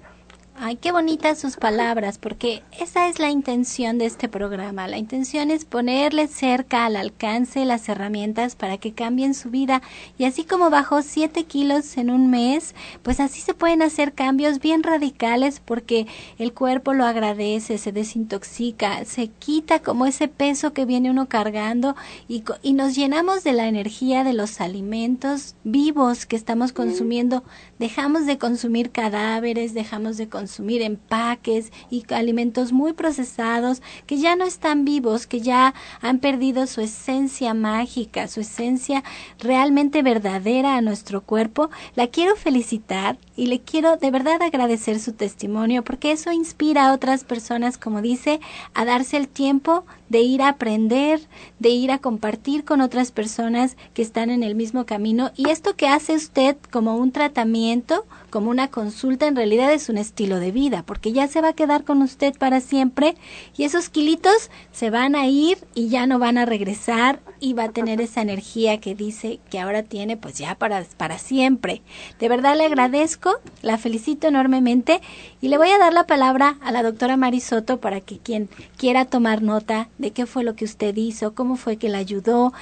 Ay, 0.56 0.76
qué 0.76 0.92
bonitas 0.92 1.40
sus 1.40 1.58
palabras, 1.58 2.20
porque 2.20 2.62
esa 2.80 3.08
es 3.08 3.18
la 3.18 3.32
intención 3.32 3.98
de 3.98 4.06
este 4.06 4.30
programa. 4.30 4.88
La 4.88 5.00
intención 5.00 5.50
es 5.50 5.66
ponerles 5.66 6.30
cerca 6.30 6.86
al 6.86 6.96
alcance 6.96 7.66
las 7.66 7.90
herramientas 7.90 8.56
para 8.56 8.78
que 8.78 8.94
cambien 8.94 9.34
su 9.34 9.50
vida. 9.50 9.82
Y 10.16 10.26
así 10.26 10.44
como 10.44 10.70
bajó 10.70 11.02
7 11.02 11.46
kilos 11.46 11.98
en 11.98 12.12
un 12.12 12.30
mes, 12.30 12.76
pues 13.02 13.20
así 13.20 13.42
se 13.42 13.56
pueden 13.56 13.82
hacer 13.82 14.14
cambios 14.14 14.60
bien 14.60 14.84
radicales 14.84 15.60
porque 15.60 16.06
el 16.38 16.54
cuerpo 16.54 16.94
lo 16.94 17.04
agradece, 17.06 17.80
se 17.80 17.92
desintoxica, 17.92 19.06
se 19.06 19.30
quita 19.30 19.80
como 19.80 20.06
ese 20.06 20.28
peso 20.28 20.72
que 20.72 20.86
viene 20.86 21.10
uno 21.10 21.28
cargando 21.28 21.96
y, 22.28 22.44
y 22.62 22.74
nos 22.74 22.94
llenamos 22.94 23.44
de 23.44 23.54
la 23.54 23.68
energía 23.68 24.24
de 24.24 24.34
los 24.34 24.62
alimentos 24.62 25.56
vivos 25.64 26.28
que 26.28 26.36
estamos 26.36 26.74
consumiendo. 26.74 27.44
Dejamos 27.80 28.28
de 28.28 28.38
consumir 28.38 28.92
cadáveres, 28.92 29.74
dejamos 29.74 30.18
de 30.18 30.30
consumir 30.30 30.43
consumir 30.44 30.82
empaques 30.82 31.72
y 31.90 32.04
alimentos 32.14 32.74
muy 32.74 32.92
procesados 32.92 33.82
que 34.06 34.18
ya 34.18 34.36
no 34.36 34.44
están 34.44 34.84
vivos, 34.84 35.26
que 35.26 35.40
ya 35.40 35.74
han 36.02 36.20
perdido 36.20 36.68
su 36.68 36.82
esencia 36.82 37.54
mágica, 37.54 38.28
su 38.28 38.42
esencia 38.42 39.06
realmente 39.40 40.02
verdadera 40.02 40.76
a 40.76 40.82
nuestro 40.82 41.22
cuerpo, 41.22 41.70
la 41.96 42.08
quiero 42.08 42.36
felicitar 42.36 43.18
y 43.38 43.46
le 43.46 43.62
quiero 43.62 43.96
de 43.96 44.12
verdad 44.12 44.42
agradecer 44.42 45.00
su 45.00 45.14
testimonio 45.14 45.82
porque 45.82 46.12
eso 46.12 46.34
inspira 46.34 46.90
a 46.90 46.94
otras 46.94 47.24
personas, 47.24 47.78
como 47.78 48.02
dice, 48.02 48.42
a 48.74 48.84
darse 48.84 49.16
el 49.16 49.30
tiempo 49.30 49.86
de 50.14 50.22
ir 50.22 50.44
a 50.44 50.50
aprender, 50.50 51.20
de 51.58 51.70
ir 51.70 51.92
a 51.92 51.98
compartir 51.98 52.64
con 52.66 52.82
otras 52.82 53.12
personas 53.12 53.78
que 53.96 54.04
están 54.04 54.30
en 54.30 54.44
el 54.44 54.54
mismo 54.54 54.86
camino. 54.86 55.32
Y 55.36 55.50
esto 55.50 55.76
que 55.76 55.88
hace 55.88 56.14
usted 56.14 56.56
como 56.70 56.98
un 56.98 57.12
tratamiento, 57.12 58.06
como 58.30 58.52
una 58.52 58.68
consulta, 58.68 59.26
en 59.26 59.36
realidad 59.36 59.74
es 59.74 59.90
un 59.90 59.98
estilo 59.98 60.40
de 60.40 60.52
vida, 60.52 60.84
porque 60.86 61.14
ya 61.14 61.28
se 61.28 61.42
va 61.42 61.50
a 61.50 61.54
quedar 61.54 61.84
con 61.84 62.04
usted 62.04 62.38
para 62.38 62.62
siempre 62.62 63.16
y 63.58 63.64
esos 63.64 63.90
kilitos 63.90 64.52
se 64.72 64.92
van 64.92 65.16
a 65.16 65.26
ir 65.26 65.58
y 65.74 65.90
ya 65.90 66.06
no 66.06 66.20
van 66.20 66.38
a 66.38 66.46
regresar 66.46 67.20
y 67.40 67.54
va 67.54 67.66
a 67.66 67.72
tener 67.72 68.00
esa 68.00 68.22
energía 68.22 68.80
que 68.80 68.94
dice 68.94 69.40
que 69.50 69.60
ahora 69.60 69.82
tiene 69.82 70.16
pues 70.16 70.38
ya 70.38 70.54
para, 70.56 70.86
para 70.96 71.18
siempre. 71.18 71.82
De 72.20 72.30
verdad 72.30 72.56
le 72.56 72.66
agradezco, 72.66 73.40
la 73.64 73.80
felicito 73.80 74.28
enormemente 74.28 75.02
y 75.42 75.48
le 75.48 75.58
voy 75.58 75.70
a 75.70 75.80
dar 75.80 75.92
la 75.92 76.06
palabra 76.06 76.58
a 76.62 76.72
la 76.72 76.84
doctora 76.84 77.18
Marisoto 77.18 77.82
para 77.82 78.00
que 78.00 78.20
quien 78.20 78.48
quiera 78.78 79.06
tomar 79.06 79.42
nota 79.42 79.90
de 80.04 80.12
qué 80.12 80.26
fue 80.26 80.44
lo 80.44 80.56
que 80.56 80.66
usted 80.66 80.96
hizo, 80.98 81.34
cómo 81.34 81.56
fue 81.56 81.78
que 81.78 81.88
la 81.88 81.98
ayudó 81.98 82.54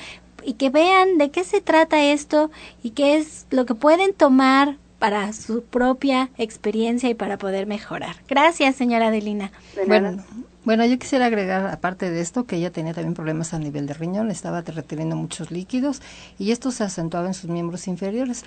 y 0.44 0.54
que 0.54 0.70
vean 0.70 1.18
de 1.18 1.32
qué 1.32 1.44
se 1.44 1.60
trata 1.60 2.04
esto 2.04 2.52
y 2.84 2.92
qué 2.92 3.18
es 3.18 3.48
lo 3.50 3.66
que 3.66 3.74
pueden 3.76 4.14
tomar 4.14 4.78
para 5.00 5.34
su 5.34 5.64
propia 5.64 6.30
experiencia 6.38 7.10
y 7.10 7.16
para 7.16 7.40
poder 7.40 7.66
mejorar. 7.66 8.18
Gracias, 8.28 8.76
señora 8.76 9.08
Adelina. 9.08 9.52
Bueno, 9.88 10.24
bueno, 10.64 10.86
yo 10.86 11.00
quisiera 11.00 11.26
agregar, 11.26 11.66
aparte 11.68 12.12
de 12.12 12.22
esto, 12.22 12.46
que 12.46 12.58
ella 12.58 12.72
tenía 12.72 12.94
también 12.94 13.16
problemas 13.16 13.56
a 13.56 13.60
nivel 13.60 13.88
de 13.88 13.96
riñón, 13.96 14.30
estaba 14.30 14.62
reteniendo 14.62 15.16
muchos 15.16 15.50
líquidos 15.50 16.04
y 16.38 16.52
esto 16.52 16.70
se 16.70 16.84
acentuaba 16.84 17.26
en 17.26 17.34
sus 17.34 17.50
miembros 17.50 17.88
inferiores. 17.88 18.46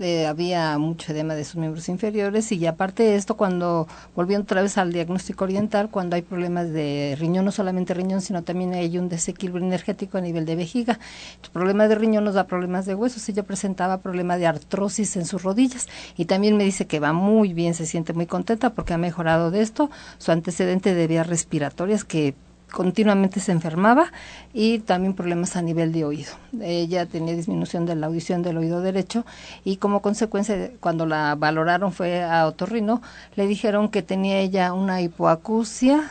Eh, 0.00 0.26
había 0.26 0.78
mucho 0.78 1.12
edema 1.12 1.34
de 1.34 1.44
sus 1.44 1.56
miembros 1.56 1.90
inferiores 1.90 2.50
y 2.52 2.66
aparte 2.66 3.02
de 3.02 3.16
esto, 3.16 3.36
cuando 3.36 3.86
volviendo 4.16 4.44
otra 4.44 4.62
vez 4.62 4.78
al 4.78 4.94
diagnóstico 4.94 5.44
oriental, 5.44 5.90
cuando 5.90 6.16
hay 6.16 6.22
problemas 6.22 6.70
de 6.70 7.16
riñón, 7.18 7.44
no 7.44 7.52
solamente 7.52 7.92
riñón, 7.92 8.22
sino 8.22 8.42
también 8.42 8.72
hay 8.72 8.96
un 8.96 9.10
desequilibrio 9.10 9.66
energético 9.66 10.16
a 10.16 10.22
nivel 10.22 10.46
de 10.46 10.56
vejiga. 10.56 10.98
El 11.44 11.50
problema 11.50 11.86
de 11.86 11.96
riñón 11.96 12.24
nos 12.24 12.34
da 12.34 12.46
problemas 12.46 12.86
de 12.86 12.94
huesos. 12.94 13.28
Ella 13.28 13.42
presentaba 13.42 13.98
problemas 13.98 14.38
de 14.38 14.46
artrosis 14.46 15.16
en 15.16 15.26
sus 15.26 15.42
rodillas 15.42 15.86
y 16.16 16.24
también 16.24 16.56
me 16.56 16.64
dice 16.64 16.86
que 16.86 16.98
va 16.98 17.12
muy 17.12 17.52
bien, 17.52 17.74
se 17.74 17.84
siente 17.84 18.14
muy 18.14 18.24
contenta 18.24 18.70
porque 18.70 18.94
ha 18.94 18.98
mejorado 18.98 19.50
de 19.50 19.60
esto. 19.60 19.90
Su 20.16 20.32
antecedente 20.32 20.94
debía 20.94 21.22
respiratorias 21.42 22.04
que 22.04 22.34
continuamente 22.72 23.40
se 23.40 23.52
enfermaba 23.52 24.12
y 24.54 24.78
también 24.78 25.12
problemas 25.14 25.56
a 25.56 25.62
nivel 25.62 25.92
de 25.92 26.04
oído. 26.04 26.32
Ella 26.60 27.04
tenía 27.04 27.34
disminución 27.34 27.84
de 27.84 27.96
la 27.96 28.06
audición 28.06 28.42
del 28.42 28.56
oído 28.56 28.80
derecho 28.80 29.26
y 29.64 29.76
como 29.76 30.00
consecuencia 30.00 30.70
cuando 30.80 31.04
la 31.04 31.34
valoraron 31.34 31.92
fue 31.92 32.22
a 32.22 32.46
otorrino, 32.46 33.02
le 33.36 33.46
dijeron 33.46 33.90
que 33.90 34.02
tenía 34.02 34.38
ella 34.38 34.72
una 34.72 35.02
hipoacusia 35.02 36.10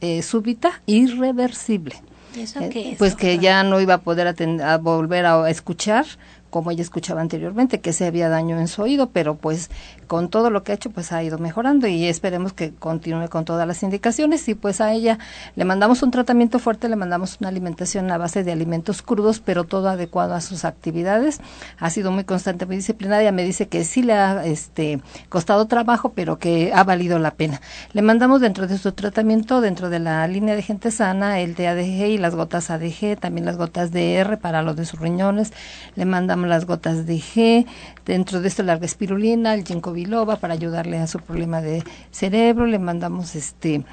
eh, 0.00 0.22
súbita 0.22 0.80
irreversible. 0.86 1.96
¿Eso 2.36 2.60
eh, 2.60 2.70
qué 2.70 2.92
es, 2.92 2.98
pues 2.98 3.14
que 3.14 3.38
ya 3.38 3.62
no 3.64 3.80
iba 3.80 3.94
a 3.94 3.98
poder 3.98 4.34
a 4.62 4.78
volver 4.78 5.26
a 5.26 5.50
escuchar 5.50 6.06
como 6.50 6.70
ella 6.70 6.82
escuchaba 6.82 7.20
anteriormente, 7.20 7.80
que 7.80 7.92
se 7.92 8.06
había 8.06 8.28
daño 8.28 8.58
en 8.58 8.68
su 8.68 8.82
oído, 8.82 9.10
pero 9.10 9.34
pues 9.34 9.70
con 10.06 10.28
todo 10.28 10.50
lo 10.50 10.62
que 10.62 10.72
ha 10.72 10.74
hecho, 10.74 10.90
pues 10.90 11.12
ha 11.12 11.22
ido 11.22 11.38
mejorando 11.38 11.86
y 11.86 12.06
esperemos 12.06 12.52
que 12.52 12.72
continúe 12.72 13.28
con 13.28 13.44
todas 13.44 13.66
las 13.66 13.82
indicaciones 13.82 14.48
y 14.48 14.54
pues 14.54 14.80
a 14.80 14.92
ella 14.92 15.18
le 15.56 15.64
mandamos 15.64 16.02
un 16.02 16.10
tratamiento 16.10 16.58
fuerte, 16.58 16.88
le 16.88 16.96
mandamos 16.96 17.36
una 17.40 17.48
alimentación 17.50 18.10
a 18.10 18.18
base 18.18 18.44
de 18.44 18.52
alimentos 18.52 19.02
crudos, 19.02 19.40
pero 19.40 19.64
todo 19.64 19.88
adecuado 19.88 20.34
a 20.34 20.40
sus 20.40 20.64
actividades. 20.64 21.40
Ha 21.78 21.90
sido 21.90 22.10
muy 22.10 22.24
constante, 22.24 22.64
muy 22.64 22.76
disciplinaria, 22.76 23.32
me 23.32 23.44
dice 23.44 23.68
que 23.68 23.84
sí 23.84 24.02
le 24.02 24.14
ha 24.14 24.44
este, 24.46 25.00
costado 25.28 25.66
trabajo, 25.66 26.12
pero 26.14 26.38
que 26.38 26.72
ha 26.74 26.84
valido 26.84 27.18
la 27.18 27.32
pena. 27.32 27.60
Le 27.92 28.02
mandamos 28.02 28.40
dentro 28.40 28.66
de 28.66 28.78
su 28.78 28.92
tratamiento, 28.92 29.60
dentro 29.60 29.90
de 29.90 29.98
la 29.98 30.26
línea 30.26 30.56
de 30.56 30.62
gente 30.62 30.90
sana, 30.90 31.40
el 31.40 31.54
de 31.54 31.68
ADG 31.68 32.08
y 32.08 32.18
las 32.18 32.34
gotas 32.34 32.70
ADG, 32.70 33.18
también 33.18 33.44
las 33.44 33.56
gotas 33.56 33.90
DR 33.92 34.38
para 34.38 34.62
los 34.62 34.76
de 34.76 34.86
sus 34.86 34.98
riñones. 34.98 35.52
Le 35.94 36.04
mandamos 36.04 36.37
las 36.46 36.66
gotas 36.66 37.06
de 37.06 37.16
G, 37.16 37.66
dentro 38.04 38.40
de 38.40 38.48
esto 38.48 38.62
la 38.62 38.74
espirulina, 38.74 39.54
el 39.54 39.64
ginkgo 39.64 39.92
biloba 39.92 40.36
para 40.36 40.54
ayudarle 40.54 40.98
a 40.98 41.06
su 41.06 41.18
problema 41.18 41.60
de 41.60 41.82
cerebro, 42.10 42.66
le 42.66 42.78
mandamos 42.78 43.34
este 43.34 43.84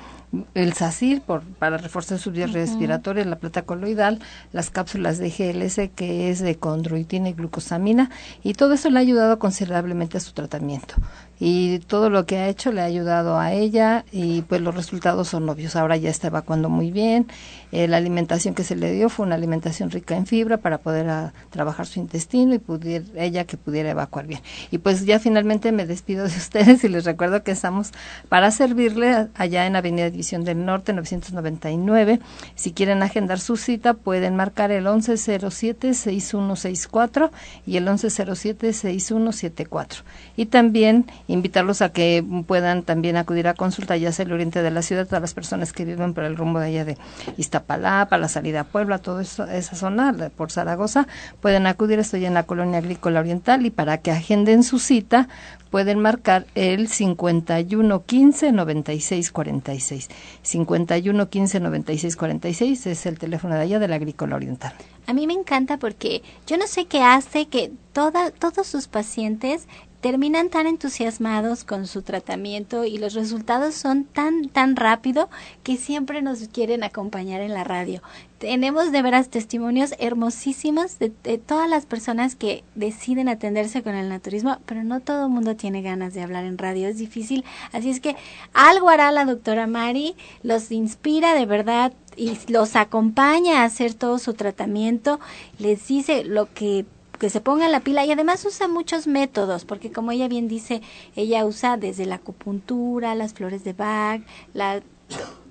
el 0.54 0.74
SACIR 0.74 1.22
por, 1.22 1.44
para 1.44 1.78
reforzar 1.78 2.20
sus 2.20 2.34
vías 2.34 2.52
respiratorias, 2.52 3.26
la 3.26 3.38
plata 3.38 3.62
coloidal, 3.62 4.20
las 4.52 4.70
cápsulas 4.70 5.18
de 5.18 5.30
GLS 5.30 5.90
que 5.96 6.30
es 6.30 6.40
de 6.40 6.56
condroitina 6.56 7.30
y 7.30 7.34
glucosamina 7.34 8.10
y 8.44 8.54
todo 8.54 8.74
eso 8.74 8.90
le 8.90 8.98
ha 8.98 9.02
ayudado 9.02 9.40
considerablemente 9.40 10.18
a 10.18 10.22
su 10.22 10.34
tratamiento 10.34 10.96
y 11.40 11.80
todo 11.80 12.10
lo 12.10 12.26
que 12.26 12.38
ha 12.38 12.48
hecho 12.48 12.72
le 12.72 12.80
ha 12.82 12.86
ayudado 12.86 13.38
a 13.38 13.52
ella 13.54 14.06
y 14.12 14.42
pues 14.44 14.62
los 14.62 14.74
resultados 14.74 15.28
son 15.28 15.50
obvios. 15.50 15.76
Ahora 15.76 15.98
ya 15.98 16.10
está 16.10 16.28
evacuando 16.28 16.70
muy 16.70 16.92
bien. 16.92 17.28
Eh, 17.72 17.88
la 17.90 17.98
alimentación 17.98 18.56
que 18.56 18.64
se 18.64 18.76
le 18.76 18.92
dio 18.94 19.10
fue 19.10 19.26
una 19.26 19.36
alimentación 19.36 19.92
rica 19.92 20.16
en 20.16 20.26
fibra 20.26 20.56
para 20.58 20.78
poder 20.78 21.10
ah, 21.10 21.34
trabajar 21.50 21.88
su 21.88 22.00
intestino 22.00 22.56
y 22.56 22.60
pudiera, 22.60 23.04
ella 23.16 23.44
que 23.44 23.58
pudiera 23.58 23.90
evacuar 23.90 24.28
bien. 24.28 24.40
Y 24.72 24.78
pues 24.78 25.06
ya 25.06 25.20
finalmente 25.20 25.74
me 25.74 25.86
despido 25.86 26.26
de 26.26 26.30
ustedes 26.38 26.86
y 26.86 26.88
les 26.88 27.04
recuerdo 27.04 27.44
que 27.44 27.52
estamos 27.52 27.92
para 28.30 28.50
servirle 28.52 29.28
allá 29.36 29.66
en 29.66 29.76
Avenida 29.76 30.10
División 30.10 30.46
del 30.46 30.66
Norte 30.66 30.94
999. 30.94 32.22
Si 32.56 32.72
quieren 32.72 33.04
agendar 33.04 33.42
su 33.42 33.58
cita 33.58 33.94
pueden 33.94 34.38
marcar 34.38 34.72
el 34.72 34.86
1107-6164 34.86 37.30
y 37.66 37.76
el 37.76 37.86
1107-6174. 37.88 40.04
Y 40.38 40.46
también 40.46 41.08
invitarlos 41.28 41.82
a 41.82 41.90
que 41.90 42.24
puedan 42.48 42.84
también 42.84 43.18
acudir 43.18 43.48
a 43.48 43.54
consulta 43.54 43.98
ya 43.98 44.12
sea 44.12 44.26
el 44.26 44.34
oriente 44.34 44.62
de 44.62 44.72
la 44.72 44.82
ciudad, 44.82 45.06
todas 45.06 45.22
las 45.22 45.34
personas 45.34 45.74
que 45.74 45.86
viven 45.86 46.14
por 46.14 46.24
el 46.24 46.36
rumbo 46.36 46.60
de 46.60 46.68
allá 46.68 46.86
de 46.86 46.98
Iztapalapa, 47.38 48.18
la 48.18 48.28
salida 48.28 48.62
a 48.62 48.64
Puebla, 48.64 49.00
toda 49.00 49.22
esa 49.22 49.76
zona, 49.76 50.14
por 50.36 50.52
Zaragoza, 50.52 51.08
pueden 51.42 51.68
acudir, 51.68 52.00
estoy 52.00 52.26
en 52.26 52.34
la 52.34 52.44
colonia 52.44 52.80
agrícola 52.80 53.20
oriental 53.20 53.66
y 53.66 53.72
para 53.72 53.98
que 54.00 54.12
agenden 54.12 54.64
su 54.64 54.80
cita 54.80 55.28
pueden 55.70 56.00
marcar 56.00 56.46
el 56.56 56.88
51 56.88 58.06
15 58.06 58.52
96 58.52 59.32
46. 59.32 60.10
51 60.42 61.30
15 61.30 61.60
96 61.60 62.16
46 62.16 62.88
es 62.88 63.06
el 63.06 63.20
teléfono 63.20 63.56
de 63.56 63.62
allá 63.62 63.80
de 63.80 63.88
la 63.88 63.96
agrícola 63.96 64.38
oriental. 64.38 64.74
A 65.08 65.14
mí 65.14 65.28
me 65.28 65.34
encanta 65.34 65.78
porque 65.78 66.24
yo 66.48 66.58
no 66.58 66.68
sé 66.68 66.86
qué 66.86 67.04
hace 67.04 67.48
que 67.48 67.72
toda, 67.94 68.32
todos 68.32 68.68
sus 68.68 68.88
pacientes 68.88 69.68
terminan 70.06 70.50
tan 70.50 70.68
entusiasmados 70.68 71.64
con 71.64 71.88
su 71.88 72.04
tratamiento 72.04 72.86
y 72.86 73.00
los 73.00 73.16
resultados 73.16 73.74
son 73.74 74.04
tan 74.04 74.50
tan 74.50 74.76
rápido 74.76 75.32
que 75.64 75.78
siempre 75.78 76.22
nos 76.22 76.48
quieren 76.50 76.84
acompañar 76.84 77.42
en 77.42 77.56
la 77.56 77.64
radio. 77.64 78.04
Tenemos 78.38 78.92
de 78.92 79.02
veras 79.02 79.30
testimonios 79.30 79.96
hermosísimos 79.98 81.00
de, 81.00 81.10
todas 81.40 81.68
las 81.68 81.88
personas 81.88 82.36
que 82.36 82.64
deciden 82.76 83.30
atenderse 83.30 83.82
con 83.82 83.96
el 83.96 84.08
naturismo, 84.08 84.60
pero 84.68 84.84
no 84.84 85.00
todo 85.00 85.26
el 85.26 85.32
mundo 85.32 85.56
tiene 85.56 85.82
ganas 85.82 86.14
de 86.14 86.22
hablar 86.22 86.46
en 86.46 86.60
radio, 86.60 86.88
es 86.88 87.00
difícil. 87.00 87.44
Así 87.72 87.90
es 87.90 88.00
que 88.00 88.16
algo 88.54 88.90
hará 88.90 89.12
la 89.12 89.26
doctora 89.26 89.66
Mari, 89.66 90.16
los 90.44 90.72
inspira 90.72 91.34
de 91.34 91.48
verdad 91.48 91.94
y 92.16 92.38
los 92.48 92.76
acompaña 92.76 93.62
a 93.62 93.66
hacer 93.66 93.96
todo 93.96 94.20
su 94.20 94.36
tratamiento, 94.36 95.20
les 95.58 95.88
dice 95.88 96.24
lo 96.24 96.54
que 96.54 96.86
que 97.18 97.30
se 97.30 97.42
ponga 97.42 97.68
la 97.68 97.80
pila 97.80 98.06
y 98.06 98.12
además 98.12 98.46
usa 98.46 98.68
muchos 98.68 99.08
métodos, 99.08 99.66
porque 99.66 99.92
como 99.92 100.12
ella 100.12 100.28
bien 100.28 100.48
dice, 100.48 100.82
ella 101.16 101.46
usa 101.46 101.78
desde 101.78 102.06
la 102.06 102.16
acupuntura, 102.16 103.16
las 103.16 103.34
flores 103.34 103.64
de 103.64 103.74
Bach, 103.74 104.22
la 104.54 104.82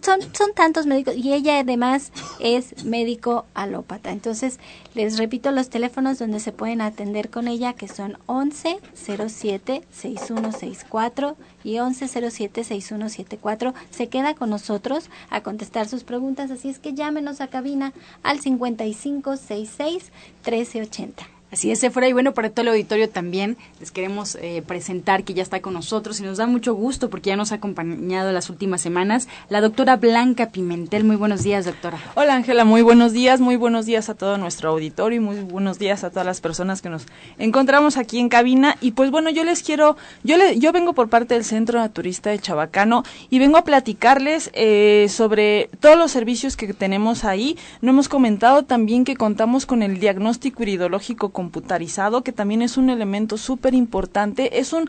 son, 0.05 0.21
son 0.35 0.53
tantos 0.55 0.85
médicos 0.85 1.17
y 1.17 1.33
ella 1.33 1.61
además 1.61 2.13
es 2.39 2.85
médico 2.85 3.47
alópata. 3.55 4.11
Entonces, 4.13 4.59
les 4.95 5.17
repito 5.17 5.51
los 5.51 5.71
teléfonos 5.71 6.19
donde 6.19 6.41
se 6.41 6.53
pueden 6.53 6.83
atender 6.83 7.31
con 7.31 7.49
ella, 7.49 7.73
que 7.73 7.89
son 7.89 8.19
11 8.27 8.81
07 8.95 9.83
6164 9.91 11.37
y 11.65 11.79
11 11.79 12.09
07 12.09 12.65
6174. 12.65 13.73
Se 13.91 14.09
queda 14.09 14.35
con 14.35 14.51
nosotros 14.51 15.09
a 15.31 15.43
contestar 15.43 15.89
sus 15.89 16.05
preguntas, 16.05 16.51
así 16.51 16.69
es 16.69 16.79
que 16.79 16.93
llámenos 16.93 17.41
a 17.41 17.49
cabina 17.49 17.95
al 18.23 18.41
5566 18.41 20.13
1380. 20.45 21.35
Así 21.53 21.71
es, 21.71 21.89
fuera 21.93 22.09
y 22.09 22.13
bueno, 22.13 22.35
para 22.35 22.51
todo 22.51 22.63
el 22.63 22.69
auditorio 22.69 23.09
también 23.09 23.57
les 23.79 23.93
queremos 23.93 24.37
eh, 24.41 24.65
presentar 24.67 25.23
que 25.23 25.35
ya 25.35 25.43
está 25.43 25.61
con 25.61 25.75
nosotros 25.75 26.19
y 26.19 26.25
nos 26.25 26.39
da 26.39 26.49
mucho 26.49 26.75
gusto 26.75 27.11
porque 27.11 27.31
ya 27.31 27.37
nos 27.37 27.53
ha 27.53 27.57
acompañado 27.57 28.33
las 28.33 28.51
últimas 28.51 28.81
semanas 28.81 29.29
la 29.49 29.61
doctora 29.61 29.97
Blanca 29.97 30.51
Pimentel. 30.51 31.05
Muy 31.05 31.15
buenos 31.15 31.45
días, 31.45 31.65
doctora. 31.65 32.01
Hola, 32.17 32.35
Ángela, 32.35 32.65
muy 32.65 32.83
buenos 32.83 33.13
días, 33.13 33.41
muy 33.41 33.55
buenos 33.55 33.87
días 33.87 34.09
a 34.09 34.15
todo 34.15 34.37
nuestro 34.37 34.71
auditorio 34.71 35.19
y 35.19 35.21
muy 35.21 35.41
buenos 35.43 35.79
días 35.79 36.03
a 36.03 36.11
todas 36.11 36.27
las 36.27 36.41
personas 36.41 36.83
que 36.83 36.89
nos 36.89 37.07
encontramos 37.39 37.99
aquí 37.99 38.19
en 38.19 38.29
cabina. 38.29 38.77
Y 38.81 38.93
pues 38.93 39.13
bueno, 39.13 39.31
yo 39.31 39.45
les 39.45 39.63
quiero, 39.63 39.97
yo, 40.25 40.37
le, 40.37 40.59
yo 40.59 40.73
vengo 40.73 40.93
por 40.93 41.09
parte 41.09 41.35
del 41.35 41.45
Centro 41.45 41.79
Naturista 41.79 42.31
de 42.31 42.41
Chabacano 42.41 43.05
y 43.31 43.39
vengo 43.39 43.59
a 43.59 43.65
platicarles 43.65 44.51
eh, 44.55 45.07
sobre 45.09 45.71
todos 45.79 45.97
los 45.97 46.11
servicios 46.11 46.57
que 46.57 46.75
tenemos 46.75 47.25
ahí. 47.25 47.57
No 47.81 47.91
hemos 47.91 48.09
comentado 48.09 48.65
también 48.65 49.05
que 49.05 49.15
contamos 49.15 49.67
con 49.67 49.85
el 49.85 50.01
diagnóstico 50.01 50.65
iridológico 50.65 51.31
computarizado, 51.45 52.23
que 52.23 52.33
también 52.33 52.63
es 52.63 52.79
un 52.79 52.89
elemento 52.89 53.37
súper 53.37 53.75
importante. 53.75 54.61
Es, 54.61 54.73
un, 54.73 54.89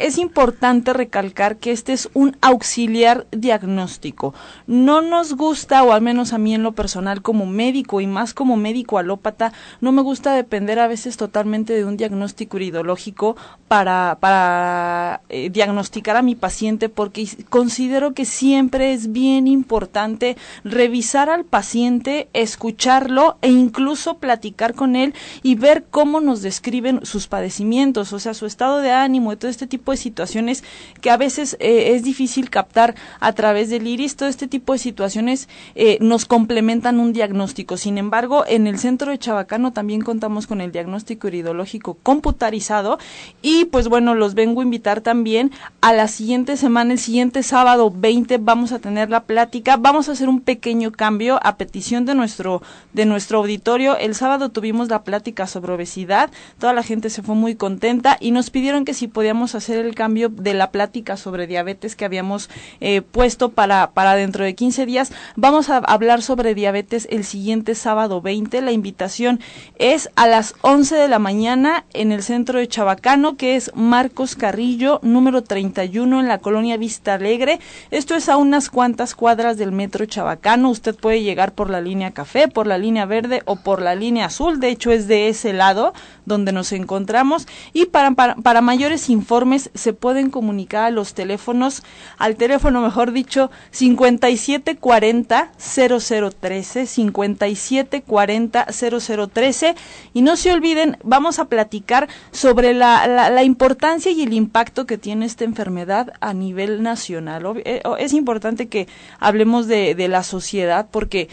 es 0.00 0.16
importante 0.16 0.92
recalcar 0.92 1.56
que 1.56 1.72
este 1.72 1.92
es 1.92 2.08
un 2.14 2.36
auxiliar 2.40 3.26
diagnóstico. 3.32 4.32
No 4.68 5.00
nos 5.00 5.34
gusta, 5.34 5.82
o 5.82 5.92
al 5.92 6.00
menos 6.00 6.32
a 6.32 6.38
mí 6.38 6.54
en 6.54 6.62
lo 6.62 6.72
personal 6.72 7.20
como 7.20 7.46
médico 7.46 8.00
y 8.00 8.06
más 8.06 8.32
como 8.32 8.56
médico 8.56 8.98
alópata, 8.98 9.52
no 9.80 9.90
me 9.90 10.02
gusta 10.02 10.34
depender 10.34 10.78
a 10.78 10.86
veces 10.86 11.16
totalmente 11.16 11.72
de 11.72 11.84
un 11.84 11.96
diagnóstico 11.96 12.58
iridológico 12.58 13.36
para, 13.66 14.18
para 14.20 15.22
eh, 15.28 15.50
diagnosticar 15.50 16.16
a 16.16 16.22
mi 16.22 16.36
paciente 16.36 16.88
porque 16.88 17.26
considero 17.48 18.14
que 18.14 18.24
siempre 18.24 18.92
es 18.92 19.10
bien 19.10 19.48
importante 19.48 20.36
revisar 20.62 21.28
al 21.28 21.44
paciente, 21.44 22.28
escucharlo 22.34 23.36
e 23.42 23.50
incluso 23.50 24.18
platicar 24.18 24.74
con 24.74 24.94
él 24.94 25.12
y 25.42 25.56
ver 25.56 25.77
cómo 25.82 26.20
nos 26.20 26.42
describen 26.42 27.04
sus 27.04 27.26
padecimientos, 27.26 28.12
o 28.12 28.18
sea, 28.18 28.34
su 28.34 28.46
estado 28.46 28.78
de 28.78 28.90
ánimo 28.90 29.32
y 29.32 29.36
todo 29.36 29.50
este 29.50 29.66
tipo 29.66 29.92
de 29.92 29.98
situaciones 29.98 30.64
que 31.00 31.10
a 31.10 31.16
veces 31.16 31.56
eh, 31.60 31.94
es 31.94 32.02
difícil 32.02 32.50
captar 32.50 32.94
a 33.20 33.32
través 33.32 33.70
del 33.70 33.86
iris. 33.86 34.16
Todo 34.16 34.28
este 34.28 34.48
tipo 34.48 34.72
de 34.72 34.78
situaciones 34.78 35.48
eh, 35.74 35.98
nos 36.00 36.24
complementan 36.24 37.00
un 37.00 37.12
diagnóstico. 37.12 37.76
Sin 37.76 37.98
embargo, 37.98 38.44
en 38.46 38.66
el 38.66 38.78
centro 38.78 39.10
de 39.10 39.18
Chabacano 39.18 39.72
también 39.72 40.00
contamos 40.00 40.46
con 40.46 40.60
el 40.60 40.72
diagnóstico 40.72 41.28
iridológico 41.28 41.94
computarizado 42.02 42.98
y 43.42 43.66
pues 43.66 43.88
bueno, 43.88 44.14
los 44.14 44.34
vengo 44.34 44.60
a 44.60 44.64
invitar 44.64 45.00
también 45.00 45.50
a 45.80 45.92
la 45.92 46.08
siguiente 46.08 46.56
semana, 46.56 46.92
el 46.92 46.98
siguiente 46.98 47.42
sábado 47.42 47.92
20 47.94 48.38
vamos 48.38 48.72
a 48.72 48.78
tener 48.78 49.10
la 49.10 49.24
plática. 49.24 49.76
Vamos 49.76 50.08
a 50.08 50.12
hacer 50.12 50.28
un 50.28 50.40
pequeño 50.40 50.92
cambio 50.92 51.38
a 51.42 51.56
petición 51.56 52.04
de 52.04 52.14
nuestro 52.14 52.62
de 52.92 53.06
nuestro 53.06 53.38
auditorio. 53.38 53.96
El 53.96 54.14
sábado 54.14 54.48
tuvimos 54.50 54.88
la 54.88 55.02
plática 55.02 55.46
sobre 55.46 55.67
obesidad. 55.70 56.30
Toda 56.58 56.72
la 56.72 56.82
gente 56.82 57.10
se 57.10 57.22
fue 57.22 57.34
muy 57.34 57.54
contenta 57.54 58.16
y 58.20 58.30
nos 58.30 58.50
pidieron 58.50 58.84
que 58.84 58.94
si 58.94 59.08
podíamos 59.08 59.54
hacer 59.54 59.84
el 59.84 59.94
cambio 59.94 60.28
de 60.28 60.54
la 60.54 60.70
plática 60.70 61.16
sobre 61.16 61.46
diabetes 61.46 61.96
que 61.96 62.04
habíamos 62.04 62.50
eh, 62.80 63.02
puesto 63.02 63.50
para, 63.50 63.90
para 63.90 64.14
dentro 64.14 64.44
de 64.44 64.54
15 64.54 64.86
días. 64.86 65.12
Vamos 65.36 65.70
a 65.70 65.78
hablar 65.78 66.22
sobre 66.22 66.54
diabetes 66.54 67.06
el 67.10 67.24
siguiente 67.24 67.74
sábado 67.74 68.20
20. 68.20 68.60
La 68.62 68.72
invitación 68.72 69.40
es 69.78 70.10
a 70.16 70.26
las 70.26 70.54
11 70.62 70.96
de 70.96 71.08
la 71.08 71.18
mañana 71.18 71.84
en 71.92 72.12
el 72.12 72.22
centro 72.22 72.58
de 72.58 72.68
Chabacano, 72.68 73.36
que 73.36 73.56
es 73.56 73.72
Marcos 73.74 74.34
Carrillo, 74.34 75.00
número 75.02 75.42
31 75.42 76.20
en 76.20 76.28
la 76.28 76.38
colonia 76.38 76.76
Vista 76.76 77.14
Alegre. 77.14 77.60
Esto 77.90 78.14
es 78.14 78.28
a 78.28 78.36
unas 78.36 78.70
cuantas 78.70 79.14
cuadras 79.14 79.56
del 79.56 79.72
metro 79.72 80.06
Chabacano. 80.06 80.70
Usted 80.70 80.94
puede 80.94 81.22
llegar 81.22 81.52
por 81.52 81.70
la 81.70 81.80
línea 81.80 82.12
café, 82.12 82.48
por 82.48 82.66
la 82.66 82.78
línea 82.78 83.06
verde 83.06 83.42
o 83.44 83.56
por 83.56 83.82
la 83.82 83.94
línea 83.94 84.26
azul. 84.26 84.60
De 84.60 84.68
hecho, 84.68 84.90
es 84.90 85.08
de 85.08 85.28
ese 85.28 85.52
lado 85.58 85.92
donde 86.24 86.52
nos 86.52 86.72
encontramos 86.72 87.46
y 87.72 87.86
para, 87.86 88.12
para, 88.12 88.60
mayores 88.60 89.08
informes 89.10 89.70
se 89.74 89.92
pueden 89.92 90.30
comunicar 90.30 90.84
a 90.84 90.90
los 90.90 91.14
teléfonos, 91.14 91.82
al 92.18 92.36
teléfono 92.36 92.80
mejor 92.80 93.12
dicho 93.12 93.50
5740 93.70 95.52
0013, 95.58 96.86
5740 96.86 98.66
0013 98.72 99.74
y 100.14 100.22
no 100.22 100.36
se 100.36 100.52
olviden, 100.52 100.98
vamos 101.02 101.38
a 101.38 101.46
platicar 101.46 102.08
sobre 102.30 102.74
la, 102.74 103.06
la, 103.30 103.44
importancia 103.44 104.12
y 104.12 104.22
el 104.22 104.32
impacto 104.32 104.86
que 104.86 104.98
tiene 104.98 105.26
esta 105.26 105.44
enfermedad 105.44 106.12
a 106.20 106.32
nivel 106.34 106.82
nacional. 106.82 107.62
Eh, 107.64 107.82
es 107.98 108.12
importante 108.12 108.68
que 108.68 108.88
hablemos 109.18 109.66
de, 109.66 109.94
de 109.94 110.08
la 110.08 110.22
sociedad 110.22 110.88
porque 110.90 111.28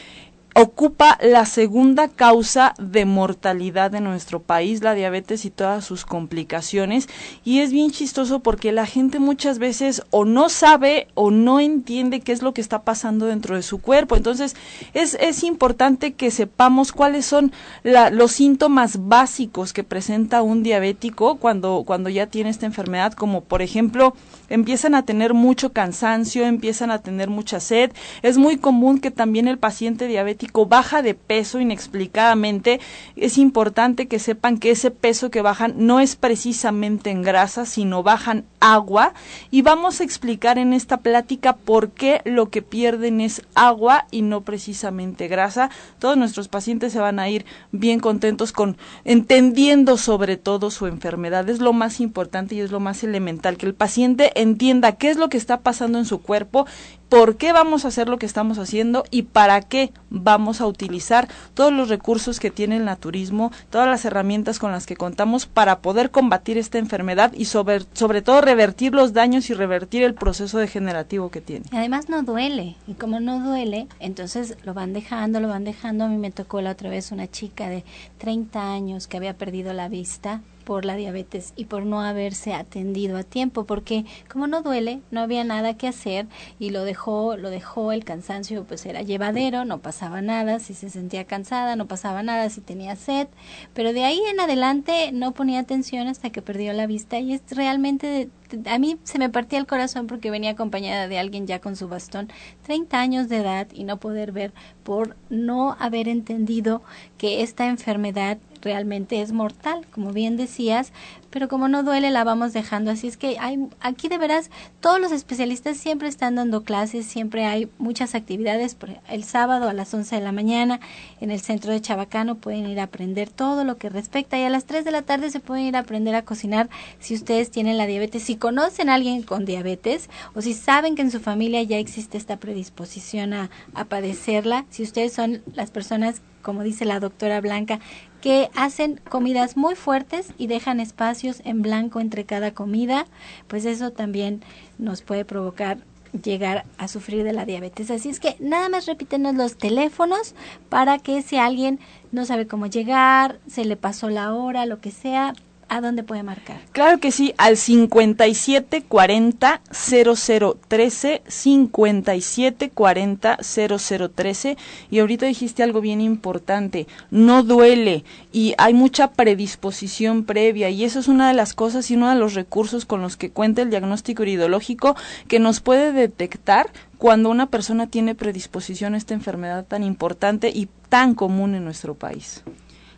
ocupa 0.57 1.17
la 1.21 1.45
segunda 1.45 2.07
causa 2.07 2.75
de 2.77 3.03
mortalidad 3.03 3.91
de 3.91 3.99
nuestro 3.99 4.41
país, 4.41 4.81
la 4.81 4.93
diabetes 4.93 5.43
y 5.43 5.49
todas 5.49 5.83
sus 5.83 6.05
complicaciones. 6.05 7.09
Y 7.43 7.59
es 7.59 7.73
bien 7.73 7.91
chistoso 7.91 8.39
porque 8.39 8.71
la 8.71 8.85
gente 8.85 9.19
muchas 9.19 9.59
veces 9.59 10.01
o 10.11 10.23
no 10.23 10.47
sabe 10.47 11.09
o 11.13 11.29
no 11.29 11.59
entiende 11.59 12.21
qué 12.21 12.31
es 12.31 12.41
lo 12.41 12.53
que 12.53 12.61
está 12.61 12.83
pasando 12.83 13.25
dentro 13.25 13.57
de 13.57 13.63
su 13.63 13.79
cuerpo. 13.79 14.15
Entonces 14.15 14.55
es, 14.93 15.15
es 15.19 15.43
importante 15.43 16.13
que 16.13 16.31
sepamos 16.31 16.93
cuáles 16.93 17.25
son 17.25 17.51
los 17.83 18.31
síntomas 18.31 19.09
básicos 19.09 19.73
que 19.73 19.83
presenta 19.83 20.41
un 20.41 20.63
diabético 20.63 21.35
cuando, 21.35 21.83
cuando 21.85 22.09
ya 22.09 22.27
tiene 22.27 22.49
esta 22.49 22.65
enfermedad, 22.65 23.11
como 23.11 23.41
por 23.41 23.61
ejemplo 23.61 24.15
empiezan 24.49 24.95
a 24.95 25.03
tener 25.03 25.33
mucho 25.33 25.71
cansancio, 25.73 26.45
empiezan 26.45 26.91
a 26.91 26.99
tener 26.99 27.29
mucha 27.29 27.59
sed. 27.59 27.91
Es 28.21 28.37
muy 28.37 28.57
común 28.57 28.99
que 28.99 29.11
también 29.11 29.47
el 29.47 29.57
paciente 29.57 30.07
diabético 30.07 30.65
baja 30.65 31.01
de 31.01 31.13
peso 31.13 31.59
inexplicadamente. 31.59 32.79
Es 33.15 33.37
importante 33.37 34.07
que 34.07 34.19
sepan 34.19 34.57
que 34.57 34.71
ese 34.71 34.91
peso 34.91 35.29
que 35.29 35.41
bajan 35.41 35.73
no 35.77 35.99
es 35.99 36.15
precisamente 36.15 37.09
en 37.09 37.21
grasa, 37.21 37.65
sino 37.65 38.03
bajan 38.03 38.45
agua. 38.59 39.13
Y 39.51 39.61
vamos 39.61 39.99
a 39.99 40.03
explicar 40.03 40.57
en 40.57 40.73
esta 40.73 40.97
plática 40.97 41.55
por 41.55 41.91
qué 41.91 42.21
lo 42.25 42.49
que 42.49 42.61
pierden 42.61 43.21
es 43.21 43.41
agua 43.53 44.05
y 44.11 44.21
no 44.21 44.41
precisamente 44.41 45.27
grasa. 45.27 45.69
Todos 45.99 46.17
nuestros 46.17 46.47
pacientes 46.47 46.93
se 46.93 46.99
van 46.99 47.19
a 47.19 47.29
ir 47.29 47.45
bien 47.71 47.99
contentos 47.99 48.51
con 48.51 48.77
entendiendo 49.03 49.97
sobre 49.97 50.37
todo 50.37 50.71
su 50.71 50.87
enfermedad. 50.87 51.49
Es 51.49 51.59
lo 51.59 51.73
más 51.73 51.99
importante 51.99 52.55
y 52.55 52.59
es 52.59 52.71
lo 52.71 52.79
más 52.79 53.03
elemental 53.03 53.57
que 53.57 53.65
el 53.65 53.73
paciente 53.73 54.34
entienda 54.35 54.93
qué 54.93 55.09
es 55.09 55.17
lo 55.17 55.29
que 55.29 55.37
está 55.37 55.61
pasando 55.61 55.97
en 55.97 56.05
su 56.05 56.21
cuerpo 56.21 56.65
por 57.09 57.37
qué 57.37 57.53
vamos 57.53 57.85
a 57.85 57.89
hacer 57.89 58.09
lo 58.09 58.17
que 58.17 58.25
estamos 58.25 58.57
haciendo 58.57 59.03
y 59.11 59.23
para 59.23 59.61
qué 59.61 59.91
vamos 60.09 60.61
a 60.61 60.67
utilizar 60.67 61.27
todos 61.53 61.71
los 61.71 61.89
recursos 61.89 62.39
que 62.39 62.51
tiene 62.51 62.77
el 62.77 62.85
naturismo, 62.85 63.51
todas 63.69 63.87
las 63.87 64.05
herramientas 64.05 64.59
con 64.59 64.71
las 64.71 64.85
que 64.85 64.95
contamos 64.95 65.45
para 65.45 65.79
poder 65.79 66.11
combatir 66.11 66.57
esta 66.57 66.77
enfermedad 66.77 67.33
y 67.33 67.45
sobre, 67.45 67.81
sobre 67.93 68.21
todo 68.21 68.41
revertir 68.41 68.93
los 68.93 69.13
daños 69.13 69.49
y 69.49 69.53
revertir 69.53 70.03
el 70.03 70.13
proceso 70.13 70.57
degenerativo 70.57 71.29
que 71.29 71.41
tiene. 71.41 71.65
Además 71.71 72.09
no 72.09 72.23
duele 72.23 72.75
y 72.87 72.93
como 72.93 73.19
no 73.19 73.39
duele, 73.39 73.87
entonces 73.99 74.57
lo 74.63 74.73
van 74.73 74.93
dejando, 74.93 75.39
lo 75.39 75.47
van 75.47 75.63
dejando. 75.63 76.05
A 76.05 76.07
mí 76.07 76.17
me 76.17 76.31
tocó 76.31 76.61
la 76.61 76.71
otra 76.71 76.89
vez 76.89 77.11
una 77.11 77.29
chica 77.29 77.69
de 77.69 77.83
30 78.17 78.73
años 78.73 79.07
que 79.07 79.17
había 79.17 79.37
perdido 79.37 79.73
la 79.73 79.89
vista 79.89 80.41
por 80.65 80.83
la 80.83 80.95
diabetes 80.95 81.53
y 81.55 81.65
por 81.65 81.85
no 81.85 82.01
haberse 82.01 82.53
atendido 82.53 83.17
a 83.17 83.23
tiempo, 83.23 83.65
porque 83.65 84.03
como 84.29 84.47
no 84.47 84.61
duele, 84.63 84.99
no 85.11 85.21
había 85.21 85.43
nada 85.43 85.77
que 85.77 85.87
hacer 85.87 86.25
y 86.59 86.71
lo 86.71 86.83
dejó, 86.83 87.04
lo 87.05 87.49
dejó 87.49 87.91
el 87.91 88.03
cansancio, 88.03 88.63
pues 88.63 88.85
era 88.85 89.01
llevadero, 89.01 89.63
no 89.63 89.79
pasaba 89.79 90.21
nada, 90.21 90.59
si 90.59 90.73
se 90.73 90.89
sentía 90.89 91.25
cansada, 91.25 91.75
no 91.75 91.87
pasaba 91.87 92.23
nada, 92.23 92.49
si 92.49 92.61
tenía 92.61 92.95
sed, 92.95 93.27
pero 93.73 93.93
de 93.93 94.03
ahí 94.03 94.19
en 94.31 94.39
adelante 94.39 95.11
no 95.13 95.31
ponía 95.31 95.59
atención 95.59 96.07
hasta 96.07 96.31
que 96.31 96.41
perdió 96.41 96.73
la 96.73 96.87
vista 96.87 97.19
y 97.19 97.33
es 97.33 97.41
realmente 97.51 98.29
a 98.65 98.79
mí 98.79 98.97
se 99.03 99.19
me 99.19 99.29
partía 99.29 99.59
el 99.59 99.67
corazón 99.67 100.07
porque 100.07 100.31
venía 100.31 100.51
acompañada 100.51 101.07
de 101.07 101.19
alguien 101.19 101.47
ya 101.47 101.59
con 101.59 101.75
su 101.75 101.87
bastón, 101.87 102.29
30 102.63 102.99
años 102.99 103.29
de 103.29 103.37
edad 103.37 103.67
y 103.73 103.83
no 103.83 103.97
poder 103.97 104.31
ver 104.31 104.53
por 104.83 105.15
no 105.29 105.75
haber 105.79 106.07
entendido 106.07 106.81
que 107.17 107.41
esta 107.41 107.67
enfermedad 107.67 108.37
realmente 108.65 109.21
es 109.21 109.31
mortal, 109.31 109.85
como 109.91 110.11
bien 110.11 110.35
decías, 110.35 110.91
pero 111.29 111.47
como 111.47 111.67
no 111.67 111.83
duele 111.83 112.09
la 112.09 112.23
vamos 112.23 112.51
dejando. 112.51 112.91
Así 112.91 113.07
es 113.07 113.15
que 113.15 113.37
hay, 113.39 113.67
aquí 113.79 114.07
de 114.07 114.17
veras 114.17 114.49
todos 114.79 114.99
los 114.99 115.11
especialistas 115.11 115.77
siempre 115.77 116.07
están 116.07 116.35
dando 116.35 116.63
clases, 116.63 117.05
siempre 117.05 117.45
hay 117.45 117.69
muchas 117.77 118.15
actividades. 118.15 118.75
El 119.07 119.23
sábado 119.23 119.69
a 119.69 119.73
las 119.73 119.93
11 119.93 120.15
de 120.15 120.21
la 120.21 120.31
mañana 120.31 120.79
en 121.21 121.29
el 121.29 121.41
centro 121.41 121.71
de 121.71 121.79
Chabacano 121.79 122.35
pueden 122.35 122.67
ir 122.67 122.79
a 122.79 122.83
aprender 122.83 123.29
todo 123.29 123.63
lo 123.63 123.77
que 123.77 123.89
respecta 123.89 124.37
y 124.39 124.43
a 124.43 124.49
las 124.49 124.65
3 124.65 124.83
de 124.83 124.91
la 124.91 125.03
tarde 125.03 125.29
se 125.29 125.39
pueden 125.39 125.65
ir 125.65 125.75
a 125.75 125.79
aprender 125.79 126.15
a 126.15 126.23
cocinar 126.23 126.67
si 126.99 127.13
ustedes 127.13 127.51
tienen 127.51 127.77
la 127.77 127.85
diabetes, 127.85 128.23
si 128.23 128.35
conocen 128.35 128.89
a 128.89 128.95
alguien 128.95 129.21
con 129.21 129.45
diabetes 129.45 130.09
o 130.33 130.41
si 130.41 130.55
saben 130.55 130.95
que 130.95 131.03
en 131.03 131.11
su 131.11 131.19
familia 131.19 131.61
ya 131.61 131.77
existe 131.77 132.17
esta 132.17 132.37
predisposición 132.37 133.33
a, 133.33 133.51
a 133.75 133.85
padecerla, 133.85 134.65
si 134.71 134.81
ustedes 134.81 135.13
son 135.13 135.43
las 135.53 135.69
personas 135.69 136.21
como 136.45 136.61
dice 136.61 136.85
la 136.85 136.99
doctora 136.99 137.41
Blanca, 137.41 137.79
que 138.25 138.49
hacen 138.55 138.99
comidas 139.07 139.55
muy 139.55 139.75
fuertes 139.75 140.33
y 140.39 140.47
dejan 140.47 140.79
espacios 140.79 141.43
en 141.45 141.61
blanco 141.61 141.99
entre 141.99 142.25
cada 142.25 142.55
comida, 142.55 143.05
pues 143.47 143.65
eso 143.65 143.91
también 143.91 144.41
nos 144.79 145.03
puede 145.03 145.25
provocar 145.25 145.77
llegar 146.23 146.65
a 146.79 146.87
sufrir 146.87 147.23
de 147.23 147.33
la 147.33 147.45
diabetes. 147.45 147.91
Así 147.91 148.09
es 148.09 148.19
que 148.19 148.35
nada 148.39 148.67
más 148.67 148.87
repítenos 148.87 149.35
los 149.35 149.57
teléfonos 149.57 150.33
para 150.69 150.97
que 150.97 151.21
si 151.21 151.37
alguien 151.37 151.79
no 152.11 152.25
sabe 152.25 152.47
cómo 152.47 152.65
llegar, 152.65 153.37
se 153.45 153.63
le 153.63 153.75
pasó 153.75 154.09
la 154.09 154.33
hora, 154.33 154.65
lo 154.65 154.81
que 154.81 154.89
sea, 154.89 155.35
¿A 155.67 155.81
dónde 155.81 156.03
puede 156.03 156.21
marcar? 156.21 156.61
Claro 156.73 156.99
que 156.99 157.11
sí, 157.11 157.33
al 157.37 157.57
5740 157.57 159.61
0013, 159.71 161.23
5740 161.27 163.37
0013. 163.41 164.57
Y 164.91 164.99
ahorita 164.99 165.25
dijiste 165.25 165.63
algo 165.63 165.81
bien 165.81 166.01
importante, 166.01 166.85
no 167.09 167.41
duele 167.41 168.03
y 168.31 168.53
hay 168.59 168.75
mucha 168.75 169.13
predisposición 169.13 170.25
previa 170.25 170.69
y 170.69 170.83
eso 170.83 170.99
es 170.99 171.07
una 171.07 171.29
de 171.29 171.33
las 171.33 171.55
cosas 171.55 171.89
y 171.89 171.95
uno 171.95 172.09
de 172.09 172.15
los 172.15 172.35
recursos 172.35 172.85
con 172.85 173.01
los 173.01 173.17
que 173.17 173.31
cuenta 173.31 173.63
el 173.63 173.71
diagnóstico 173.71 174.23
iridológico 174.23 174.95
que 175.27 175.39
nos 175.39 175.61
puede 175.61 175.91
detectar 175.91 176.71
cuando 176.99 177.29
una 177.29 177.47
persona 177.47 177.87
tiene 177.87 178.13
predisposición 178.13 178.93
a 178.93 178.97
esta 178.97 179.13
enfermedad 179.13 179.65
tan 179.65 179.83
importante 179.83 180.49
y 180.49 180.69
tan 180.89 181.15
común 181.15 181.55
en 181.55 181.63
nuestro 181.63 181.95
país. 181.95 182.43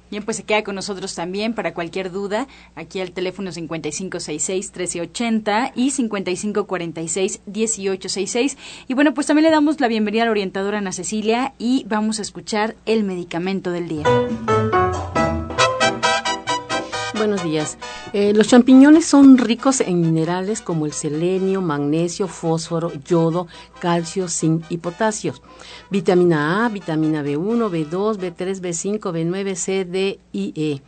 Bien, 0.09 0.23
pues 0.23 0.37
se 0.37 0.43
queda 0.43 0.63
con 0.63 0.75
nosotros 0.75 1.13
también 1.15 1.53
para 1.53 1.73
cualquier 1.73 2.09
duda. 2.11 2.47
Aquí 2.75 3.01
al 3.01 3.11
teléfono 3.11 3.51
5566-1380 3.51 5.73
y 5.75 5.91
5546-1866. 5.91 8.55
Y 8.87 8.93
bueno, 8.93 9.13
pues 9.13 9.27
también 9.27 9.43
le 9.45 9.51
damos 9.51 9.79
la 9.79 9.87
bienvenida 9.87 10.23
a 10.23 10.25
la 10.25 10.31
orientadora 10.31 10.79
Ana 10.79 10.91
Cecilia 10.91 11.53
y 11.57 11.85
vamos 11.87 12.19
a 12.19 12.21
escuchar 12.21 12.75
el 12.85 13.03
medicamento 13.03 13.71
del 13.71 13.87
día. 13.87 14.03
Buenos 17.27 17.43
días. 17.43 17.77
Eh, 18.13 18.31
los 18.33 18.47
champiñones 18.47 19.05
son 19.05 19.37
ricos 19.37 19.81
en 19.81 19.99
minerales 19.99 20.61
como 20.61 20.85
el 20.85 20.93
selenio, 20.93 21.61
magnesio, 21.61 22.29
fósforo, 22.29 22.89
yodo, 23.03 23.47
calcio, 23.81 24.29
zinc 24.29 24.63
y 24.69 24.77
potasio. 24.77 25.33
Vitamina 25.89 26.65
A, 26.65 26.69
vitamina 26.69 27.21
B1, 27.23 27.69
B2, 27.69 28.17
B3, 28.17 28.61
B5, 28.61 28.99
B9, 29.01 29.55
C, 29.55 29.83
D 29.83 30.21
y 30.31 30.53
E. 30.55 30.81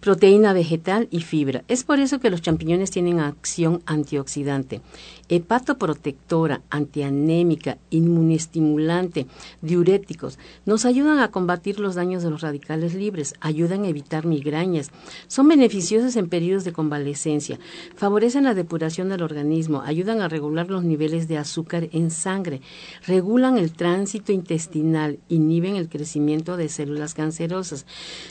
Proteína 0.00 0.52
vegetal 0.52 1.08
y 1.10 1.22
fibra. 1.22 1.64
Es 1.66 1.82
por 1.82 1.98
eso 1.98 2.20
que 2.20 2.28
los 2.28 2.42
champiñones 2.42 2.90
tienen 2.90 3.18
acción 3.18 3.82
antioxidante 3.86 4.82
hepatoprotectora, 5.28 6.62
antianémica, 6.70 7.78
inmunestimulante, 7.90 9.26
diuréticos, 9.62 10.38
nos 10.64 10.84
ayudan 10.84 11.18
a 11.18 11.30
combatir 11.30 11.80
los 11.80 11.94
daños 11.94 12.22
de 12.22 12.30
los 12.30 12.40
radicales 12.40 12.94
libres, 12.94 13.34
ayudan 13.40 13.84
a 13.84 13.88
evitar 13.88 14.26
migrañas, 14.26 14.90
son 15.28 15.48
beneficiosos 15.48 16.16
en 16.16 16.28
periodos 16.28 16.64
de 16.64 16.72
convalecencia, 16.72 17.58
favorecen 17.94 18.44
la 18.44 18.54
depuración 18.54 19.08
del 19.08 19.22
organismo, 19.22 19.82
ayudan 19.82 20.20
a 20.20 20.28
regular 20.28 20.68
los 20.68 20.84
niveles 20.84 21.28
de 21.28 21.38
azúcar 21.38 21.88
en 21.92 22.10
sangre, 22.10 22.60
regulan 23.06 23.58
el 23.58 23.72
tránsito 23.72 24.32
intestinal, 24.32 25.18
inhiben 25.28 25.76
el 25.76 25.88
crecimiento 25.88 26.56
de 26.56 26.68
células 26.68 27.14
cancerosas, 27.14 27.86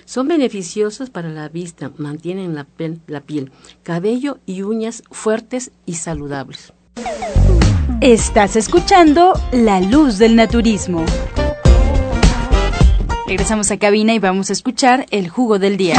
son 0.06 0.28
beneficiosos 0.28 1.10
para 1.10 1.30
la 1.30 1.50
vista, 1.50 1.92
mantienen 1.98 2.54
la 2.54 2.66
la 3.08 3.22
piel 3.22 3.52
cabello 3.84 4.40
y 4.46 4.64
uñas 4.64 5.04
fuertes 5.12 5.72
y 5.86 5.96
saludables. 5.96 6.74
Estás 8.02 8.56
escuchando 8.56 9.34
La 9.52 9.82
Luz 9.82 10.18
del 10.18 10.36
Naturismo. 10.36 11.04
Regresamos 13.28 13.72
a 13.72 13.78
cabina 13.78 14.14
y 14.14 14.20
vamos 14.20 14.50
a 14.50 14.54
escuchar 14.54 15.06
el 15.10 15.28
jugo 15.30 15.58
del 15.58 15.76
día. 15.76 15.96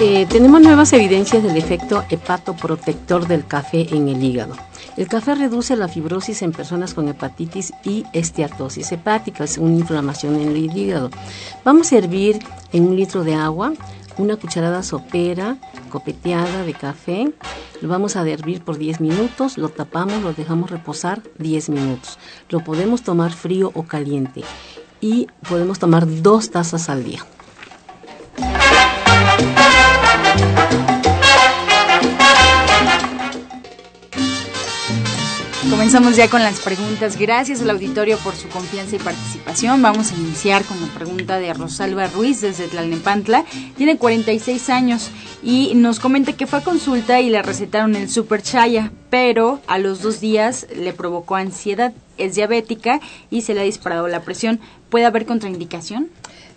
Eh, 0.00 0.26
tenemos 0.28 0.60
nuevas 0.60 0.92
evidencias 0.92 1.42
del 1.42 1.56
efecto 1.56 2.04
hepatoprotector 2.08 3.26
del 3.26 3.46
café 3.46 3.88
en 3.94 4.08
el 4.08 4.22
hígado. 4.22 4.54
El 4.96 5.08
café 5.08 5.34
reduce 5.34 5.74
la 5.76 5.88
fibrosis 5.88 6.42
en 6.42 6.52
personas 6.52 6.94
con 6.94 7.08
hepatitis 7.08 7.72
y 7.84 8.04
esteatosis 8.12 8.92
hepática, 8.92 9.44
es 9.44 9.58
una 9.58 9.76
inflamación 9.76 10.36
en 10.40 10.48
el 10.48 10.76
hígado. 10.76 11.10
Vamos 11.64 11.92
a 11.92 11.98
hervir 11.98 12.38
en 12.72 12.88
un 12.88 12.96
litro 12.96 13.24
de 13.24 13.34
agua 13.34 13.72
una 14.18 14.36
cucharada 14.36 14.82
sopera 14.82 15.56
copeteada 15.90 16.64
de 16.64 16.74
café. 16.74 17.32
Lo 17.80 17.88
vamos 17.88 18.16
a 18.16 18.28
hervir 18.28 18.62
por 18.62 18.76
10 18.76 19.00
minutos, 19.00 19.56
lo 19.56 19.68
tapamos, 19.68 20.22
lo 20.22 20.32
dejamos 20.32 20.70
reposar 20.70 21.22
10 21.38 21.70
minutos. 21.70 22.18
Lo 22.50 22.60
podemos 22.60 23.02
tomar 23.02 23.32
frío 23.32 23.70
o 23.74 23.84
caliente 23.84 24.42
y 25.00 25.28
podemos 25.48 25.78
tomar 25.78 26.06
dos 26.22 26.50
tazas 26.50 26.88
al 26.88 27.04
día. 27.04 27.24
Comenzamos 35.70 36.16
ya 36.16 36.30
con 36.30 36.42
las 36.42 36.60
preguntas. 36.60 37.18
Gracias 37.18 37.60
al 37.60 37.68
auditorio 37.70 38.16
por 38.18 38.34
su 38.34 38.48
confianza 38.48 38.96
y 38.96 38.98
participación. 38.98 39.82
Vamos 39.82 40.10
a 40.10 40.14
iniciar 40.16 40.64
con 40.64 40.80
la 40.80 40.86
pregunta 40.88 41.38
de 41.38 41.52
Rosalba 41.52 42.06
Ruiz 42.06 42.40
desde 42.40 42.68
Tlalnepantla. 42.68 43.44
Tiene 43.76 43.98
46 43.98 44.70
años 44.70 45.10
y 45.42 45.74
nos 45.74 46.00
comenta 46.00 46.32
que 46.32 46.46
fue 46.46 46.60
a 46.60 46.64
consulta 46.64 47.20
y 47.20 47.28
le 47.28 47.42
recetaron 47.42 47.96
el 47.96 48.08
Super 48.08 48.42
Chaya, 48.42 48.92
pero 49.10 49.60
a 49.66 49.78
los 49.78 50.00
dos 50.00 50.20
días 50.20 50.66
le 50.74 50.94
provocó 50.94 51.36
ansiedad. 51.36 51.92
Es 52.16 52.34
diabética 52.34 53.00
y 53.30 53.42
se 53.42 53.52
le 53.52 53.60
ha 53.60 53.64
disparado 53.64 54.08
la 54.08 54.22
presión. 54.22 54.60
¿Puede 54.88 55.04
haber 55.04 55.26
contraindicación? 55.26 56.08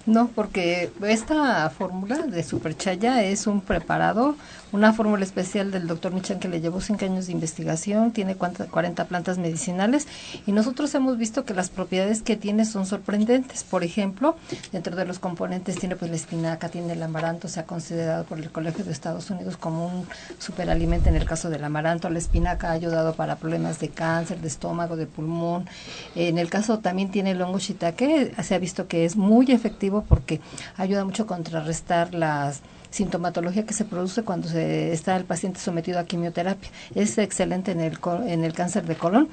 No, 0.06 0.30
porque 0.34 0.90
esta 1.04 1.70
fórmula 1.70 2.18
de 2.18 2.44
Superchaya 2.44 3.24
es 3.24 3.46
un 3.46 3.62
preparado 3.62 4.36
una 4.72 4.94
fórmula 4.94 5.24
especial 5.24 5.72
del 5.72 5.88
doctor 5.88 6.14
Michan 6.14 6.40
que 6.40 6.48
le 6.48 6.62
llevó 6.62 6.82
cinco 6.82 7.06
años 7.06 7.28
de 7.28 7.34
investigación, 7.34 8.12
tiene 8.12 8.36
40 8.36 9.06
plantas 9.06 9.38
medicinales 9.38 10.08
y 10.46 10.52
nosotros 10.52 10.94
hemos 10.96 11.18
visto 11.18 11.46
que 11.46 11.54
las 11.54 11.70
propiedades 11.70 12.22
que 12.22 12.36
tiene 12.36 12.66
son 12.66 12.86
sorprendentes. 12.86 13.64
Por 13.64 13.84
ejemplo, 13.84 14.36
dentro 14.72 14.96
de 14.96 15.06
los 15.06 15.20
componentes 15.20 15.78
tiene 15.78 15.96
pues 15.96 16.10
la 16.10 16.18
espinaca, 16.18 16.70
tiene 16.70 16.94
el 16.94 17.04
amaranto, 17.04 17.48
se 17.48 17.60
ha 17.60 17.66
considerado 17.66 18.24
por 18.24 18.40
el 18.40 18.52
Colegio 18.52 18.86
de 18.86 18.92
Estados 18.92 19.30
Unidos 19.30 19.58
como 19.58 19.88
un 19.88 20.08
superalimento 20.40 21.10
en 21.10 21.16
el 21.16 21.26
caso 21.26 21.50
del 21.50 21.64
amaranto. 21.64 22.10
La 22.10 22.20
espinaca 22.20 22.70
ha 22.70 22.74
ayudado 22.74 23.14
para 23.14 23.36
problemas 23.36 23.80
de 23.80 23.90
cáncer, 23.90 24.40
de 24.40 24.48
estómago, 24.48 24.96
de 24.96 25.06
pulmón. 25.06 25.68
En 26.16 26.38
el 26.38 26.50
caso 26.50 26.80
también 26.80 27.12
tiene 27.12 27.32
el 27.32 27.42
hongo 27.42 27.60
shiitake, 27.60 28.34
se 28.42 28.56
ha 28.56 28.60
visto 28.60 28.88
que 28.88 29.06
es 29.06 29.16
muy 29.16 29.52
efectivo 29.52 30.06
porque 30.08 30.40
ayuda 30.78 31.06
mucho 31.06 31.24
a 31.24 31.28
contrarrestar 31.28 32.14
las 32.14 32.62
sintomatología 32.92 33.66
que 33.66 33.74
se 33.74 33.86
produce 33.86 34.24
cuando 34.24 34.48
se 34.48 34.94
está 34.94 35.16
el 35.18 35.26
paciente 35.26 35.60
sometido 35.60 36.00
a 36.00 36.06
quimioterapia. 36.06 36.70
Es 36.94 37.18
excelente 37.18 37.72
en 37.72 37.82
el, 37.82 37.98
en 38.28 38.44
el 38.44 38.54
cáncer 38.54 38.86
de 38.86 38.96
colon 38.96 39.30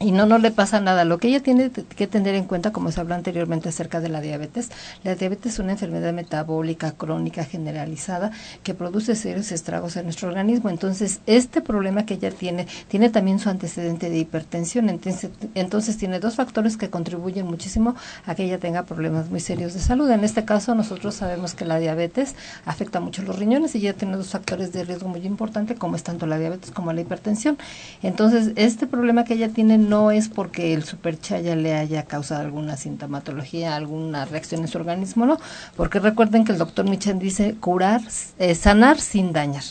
y 0.00 0.12
no, 0.12 0.26
no 0.26 0.38
le 0.38 0.50
pasa 0.50 0.80
nada. 0.80 1.04
Lo 1.04 1.18
que 1.18 1.28
ella 1.28 1.40
tiene 1.40 1.70
que 1.70 2.06
tener 2.06 2.34
en 2.34 2.44
cuenta, 2.44 2.72
como 2.72 2.92
se 2.92 3.00
habló 3.00 3.14
anteriormente 3.14 3.68
acerca 3.68 4.00
de 4.00 4.08
la 4.08 4.20
diabetes, 4.20 4.70
la 5.02 5.14
diabetes 5.14 5.54
es 5.54 5.58
una 5.58 5.72
enfermedad 5.72 6.12
metabólica 6.12 6.92
crónica 6.92 7.44
generalizada 7.44 8.30
que 8.62 8.74
produce 8.74 9.16
serios 9.16 9.50
estragos 9.50 9.96
en 9.96 10.04
nuestro 10.04 10.28
organismo. 10.28 10.70
Entonces, 10.70 11.20
este 11.26 11.60
problema 11.60 12.06
que 12.06 12.14
ella 12.14 12.30
tiene, 12.30 12.66
tiene 12.88 13.10
también 13.10 13.38
su 13.38 13.48
antecedente 13.48 14.08
de 14.10 14.18
hipertensión. 14.18 14.88
Entonces, 14.88 15.30
entonces 15.54 15.96
tiene 15.96 16.20
dos 16.20 16.36
factores 16.36 16.76
que 16.76 16.90
contribuyen 16.90 17.46
muchísimo 17.46 17.96
a 18.26 18.34
que 18.34 18.44
ella 18.44 18.58
tenga 18.58 18.84
problemas 18.84 19.30
muy 19.30 19.40
serios 19.40 19.74
de 19.74 19.80
salud. 19.80 20.10
En 20.10 20.22
este 20.22 20.44
caso, 20.44 20.74
nosotros 20.74 21.14
sabemos 21.14 21.54
que 21.54 21.64
la 21.64 21.78
diabetes 21.78 22.36
afecta 22.64 23.00
mucho 23.00 23.22
los 23.22 23.38
riñones 23.38 23.74
y 23.74 23.78
ella 23.78 23.94
tiene 23.94 24.16
dos 24.16 24.28
factores 24.28 24.72
de 24.72 24.84
riesgo 24.84 25.08
muy 25.08 25.26
importantes, 25.26 25.76
como 25.76 25.96
es 25.96 26.04
tanto 26.04 26.26
la 26.26 26.38
diabetes 26.38 26.70
como 26.70 26.92
la 26.92 27.00
hipertensión. 27.00 27.58
Entonces, 28.02 28.52
este 28.54 28.86
problema 28.86 29.24
que 29.24 29.34
ella 29.34 29.48
tiene 29.48 29.87
no 29.88 30.10
es 30.10 30.28
porque 30.28 30.74
el 30.74 30.84
superchaya 30.84 31.56
le 31.56 31.74
haya 31.74 32.04
causado 32.04 32.42
alguna 32.42 32.76
sintomatología, 32.76 33.76
alguna 33.76 34.24
reacción 34.24 34.60
en 34.60 34.68
su 34.68 34.78
organismo, 34.78 35.26
no, 35.26 35.38
porque 35.76 35.98
recuerden 35.98 36.44
que 36.44 36.52
el 36.52 36.58
doctor 36.58 36.88
Michan 36.88 37.18
dice 37.18 37.54
curar, 37.58 38.00
eh, 38.38 38.54
sanar 38.54 39.00
sin 39.00 39.32
dañar. 39.32 39.62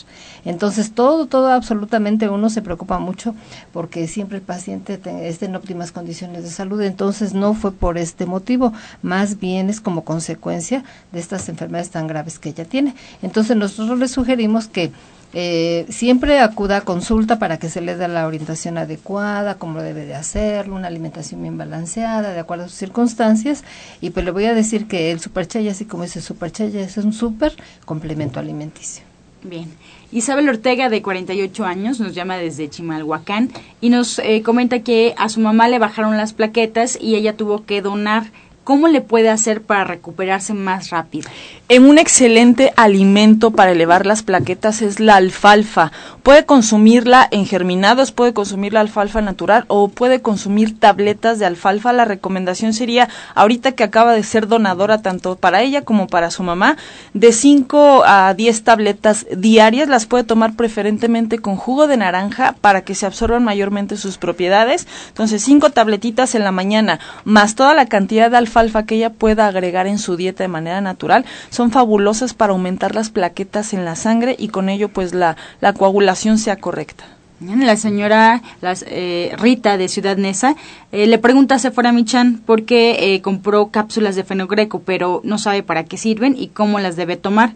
Entonces 0.44 0.92
todo, 0.92 1.26
todo 1.26 1.52
absolutamente 1.52 2.28
uno 2.28 2.50
se 2.50 2.62
preocupa 2.62 2.98
mucho 2.98 3.34
porque 3.72 4.08
siempre 4.08 4.38
el 4.38 4.42
paciente 4.42 5.00
esté 5.28 5.46
en 5.46 5.56
óptimas 5.56 5.92
condiciones 5.92 6.42
de 6.42 6.50
salud, 6.50 6.80
entonces 6.82 7.34
no 7.34 7.54
fue 7.54 7.72
por 7.72 7.98
este 7.98 8.26
motivo, 8.26 8.72
más 9.02 9.38
bien 9.38 9.70
es 9.70 9.80
como 9.80 10.04
consecuencia 10.04 10.84
de 11.12 11.20
estas 11.20 11.48
enfermedades 11.48 11.90
tan 11.90 12.06
graves 12.06 12.38
que 12.38 12.50
ella 12.50 12.64
tiene. 12.64 12.94
Entonces 13.22 13.56
nosotros 13.56 13.98
le 13.98 14.08
sugerimos 14.08 14.68
que 14.68 14.90
eh, 15.34 15.86
siempre 15.90 16.40
acuda 16.40 16.78
a 16.78 16.80
consulta 16.80 17.38
para 17.38 17.58
que 17.58 17.68
se 17.68 17.80
le 17.80 17.96
dé 17.96 18.08
la 18.08 18.26
orientación 18.26 18.78
adecuada, 18.78 19.56
como 19.56 19.82
debe 19.82 20.06
de 20.06 20.14
hacerlo, 20.14 20.74
una 20.74 20.88
alimentación 20.88 21.42
bien 21.42 21.58
balanceada, 21.58 22.32
de 22.32 22.40
acuerdo 22.40 22.64
a 22.64 22.68
sus 22.68 22.78
circunstancias. 22.78 23.64
Y 24.00 24.10
pues 24.10 24.24
le 24.24 24.30
voy 24.30 24.46
a 24.46 24.54
decir 24.54 24.86
que 24.86 25.12
el 25.12 25.20
superchaya, 25.20 25.72
así 25.72 25.84
como 25.84 26.04
ese 26.04 26.20
superchaya, 26.22 26.80
es 26.80 26.96
un 26.96 27.12
super 27.12 27.54
complemento 27.84 28.40
alimenticio. 28.40 29.04
Bien. 29.42 29.68
Isabel 30.10 30.48
Ortega, 30.48 30.88
de 30.88 31.02
48 31.02 31.64
años, 31.64 32.00
nos 32.00 32.14
llama 32.14 32.38
desde 32.38 32.70
Chimalhuacán 32.70 33.50
y 33.80 33.90
nos 33.90 34.18
eh, 34.18 34.42
comenta 34.42 34.80
que 34.80 35.14
a 35.16 35.28
su 35.28 35.40
mamá 35.40 35.68
le 35.68 35.78
bajaron 35.78 36.16
las 36.16 36.32
plaquetas 36.32 36.98
y 37.00 37.14
ella 37.14 37.36
tuvo 37.36 37.64
que 37.64 37.82
donar 37.82 38.24
¿Cómo 38.68 38.86
le 38.88 39.00
puede 39.00 39.30
hacer 39.30 39.62
para 39.62 39.84
recuperarse 39.84 40.52
más 40.52 40.90
rápido? 40.90 41.30
En 41.70 41.86
un 41.86 41.96
excelente 41.96 42.74
alimento 42.76 43.50
para 43.50 43.72
elevar 43.72 44.04
las 44.04 44.22
plaquetas 44.22 44.82
es 44.82 45.00
la 45.00 45.16
alfalfa. 45.16 45.90
Puede 46.22 46.44
consumirla 46.44 47.26
en 47.30 47.46
germinados, 47.46 48.12
puede 48.12 48.34
consumir 48.34 48.74
la 48.74 48.80
alfalfa 48.80 49.22
natural 49.22 49.64
o 49.68 49.88
puede 49.88 50.20
consumir 50.20 50.78
tabletas 50.78 51.38
de 51.38 51.46
alfalfa. 51.46 51.94
La 51.94 52.04
recomendación 52.04 52.74
sería, 52.74 53.08
ahorita 53.34 53.72
que 53.72 53.84
acaba 53.84 54.12
de 54.12 54.22
ser 54.22 54.48
donadora 54.48 55.00
tanto 55.00 55.36
para 55.36 55.62
ella 55.62 55.80
como 55.80 56.06
para 56.06 56.30
su 56.30 56.42
mamá, 56.42 56.76
de 57.14 57.32
5 57.32 58.02
a 58.04 58.34
10 58.34 58.64
tabletas 58.64 59.26
diarias. 59.34 59.88
Las 59.88 60.04
puede 60.04 60.24
tomar 60.24 60.56
preferentemente 60.56 61.38
con 61.38 61.56
jugo 61.56 61.86
de 61.86 61.96
naranja 61.96 62.54
para 62.60 62.82
que 62.82 62.94
se 62.94 63.06
absorban 63.06 63.44
mayormente 63.44 63.96
sus 63.96 64.18
propiedades. 64.18 64.86
Entonces, 65.08 65.42
5 65.42 65.70
tabletitas 65.70 66.34
en 66.34 66.44
la 66.44 66.52
mañana, 66.52 67.00
más 67.24 67.54
toda 67.54 67.72
la 67.72 67.86
cantidad 67.86 68.30
de 68.30 68.36
alfalfa 68.36 68.57
alfa 68.58 68.84
que 68.84 68.96
ella 68.96 69.10
pueda 69.10 69.46
agregar 69.46 69.86
en 69.86 69.98
su 69.98 70.16
dieta 70.16 70.44
de 70.44 70.48
manera 70.48 70.80
natural 70.80 71.24
son 71.50 71.70
fabulosas 71.70 72.34
para 72.34 72.52
aumentar 72.52 72.94
las 72.94 73.10
plaquetas 73.10 73.72
en 73.72 73.84
la 73.84 73.96
sangre 73.96 74.36
y 74.38 74.48
con 74.48 74.68
ello 74.68 74.88
pues 74.88 75.14
la, 75.14 75.36
la 75.60 75.72
coagulación 75.72 76.38
sea 76.38 76.56
correcta. 76.56 77.04
La 77.40 77.76
señora 77.76 78.42
eh, 78.86 79.32
Rita 79.38 79.78
de 79.78 79.86
Ciudad 79.86 80.16
Neza 80.16 80.56
eh, 80.90 81.06
le 81.06 81.18
pregunta 81.18 81.54
a 81.54 81.58
Sephora 81.60 81.92
Michan 81.92 82.38
por 82.44 82.64
qué 82.64 83.14
eh, 83.14 83.22
compró 83.22 83.68
cápsulas 83.68 84.16
de 84.16 84.24
fenogreco, 84.24 84.80
pero 84.80 85.20
no 85.22 85.38
sabe 85.38 85.62
para 85.62 85.84
qué 85.84 85.96
sirven 85.96 86.34
y 86.36 86.48
cómo 86.48 86.80
las 86.80 86.96
debe 86.96 87.16
tomar. 87.16 87.52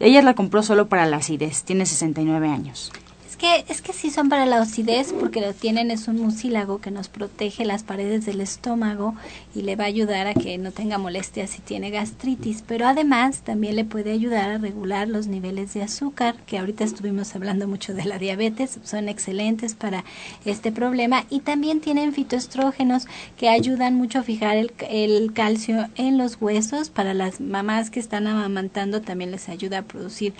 Ella 0.00 0.22
la 0.22 0.34
compró 0.34 0.62
solo 0.62 0.88
para 0.88 1.04
la 1.04 1.18
acidez, 1.18 1.64
tiene 1.64 1.84
69 1.84 2.48
años 2.48 2.90
que, 3.36 3.64
es 3.68 3.82
que 3.82 3.92
sí 3.92 4.10
son 4.10 4.28
para 4.28 4.46
la 4.46 4.60
acidez 4.60 5.12
porque 5.12 5.40
lo 5.40 5.52
tienen, 5.54 5.90
es 5.90 6.08
un 6.08 6.20
mucílago 6.20 6.80
que 6.80 6.90
nos 6.90 7.08
protege 7.08 7.64
las 7.64 7.82
paredes 7.82 8.26
del 8.26 8.40
estómago 8.40 9.14
y 9.54 9.62
le 9.62 9.76
va 9.76 9.84
a 9.84 9.88
ayudar 9.88 10.26
a 10.26 10.34
que 10.34 10.58
no 10.58 10.72
tenga 10.72 10.98
molestias 10.98 11.50
si 11.50 11.60
tiene 11.60 11.90
gastritis, 11.90 12.62
pero 12.66 12.86
además 12.86 13.42
también 13.42 13.76
le 13.76 13.84
puede 13.84 14.12
ayudar 14.12 14.50
a 14.50 14.58
regular 14.58 15.08
los 15.08 15.26
niveles 15.26 15.74
de 15.74 15.82
azúcar, 15.82 16.36
que 16.46 16.58
ahorita 16.58 16.84
estuvimos 16.84 17.34
hablando 17.34 17.68
mucho 17.68 17.94
de 17.94 18.04
la 18.04 18.18
diabetes, 18.18 18.78
son 18.84 19.08
excelentes 19.08 19.74
para 19.74 20.04
este 20.44 20.72
problema. 20.72 21.24
Y 21.30 21.40
también 21.40 21.80
tienen 21.80 22.12
fitoestrógenos 22.12 23.06
que 23.36 23.48
ayudan 23.48 23.94
mucho 23.94 24.20
a 24.20 24.22
fijar 24.22 24.56
el, 24.56 24.72
el 24.88 25.32
calcio 25.32 25.88
en 25.96 26.18
los 26.18 26.40
huesos, 26.40 26.90
para 26.90 27.14
las 27.14 27.40
mamás 27.40 27.90
que 27.90 28.00
están 28.00 28.26
amamantando 28.26 29.00
también 29.00 29.30
les 29.30 29.48
ayuda 29.48 29.78
a 29.78 29.82
producir 29.82 30.34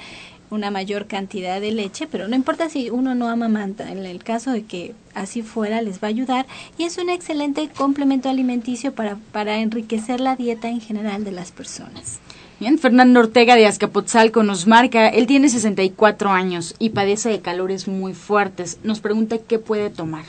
una 0.50 0.70
mayor 0.70 1.06
cantidad 1.06 1.60
de 1.60 1.72
leche, 1.72 2.06
pero 2.06 2.28
no 2.28 2.36
importa 2.36 2.68
si 2.68 2.90
uno 2.90 3.14
no 3.14 3.28
amamanta, 3.28 3.90
en 3.90 4.04
el 4.04 4.22
caso 4.22 4.52
de 4.52 4.64
que 4.64 4.94
así 5.14 5.42
fuera 5.42 5.82
les 5.82 6.02
va 6.02 6.08
a 6.08 6.10
ayudar 6.10 6.46
y 6.78 6.84
es 6.84 6.98
un 6.98 7.08
excelente 7.08 7.68
complemento 7.68 8.28
alimenticio 8.28 8.92
para, 8.94 9.16
para 9.32 9.58
enriquecer 9.58 10.20
la 10.20 10.36
dieta 10.36 10.68
en 10.68 10.80
general 10.80 11.24
de 11.24 11.32
las 11.32 11.52
personas. 11.52 12.20
Bien, 12.58 12.78
Fernando 12.78 13.20
Ortega 13.20 13.54
de 13.54 13.66
Azcapotzalco 13.66 14.42
nos 14.42 14.66
marca, 14.66 15.08
él 15.08 15.26
tiene 15.26 15.50
64 15.50 16.30
años 16.30 16.74
y 16.78 16.90
padece 16.90 17.28
de 17.28 17.40
calores 17.40 17.86
muy 17.86 18.14
fuertes. 18.14 18.78
Nos 18.82 19.00
pregunta 19.00 19.36
qué 19.38 19.58
puede 19.58 19.90
tomar. 19.90 20.24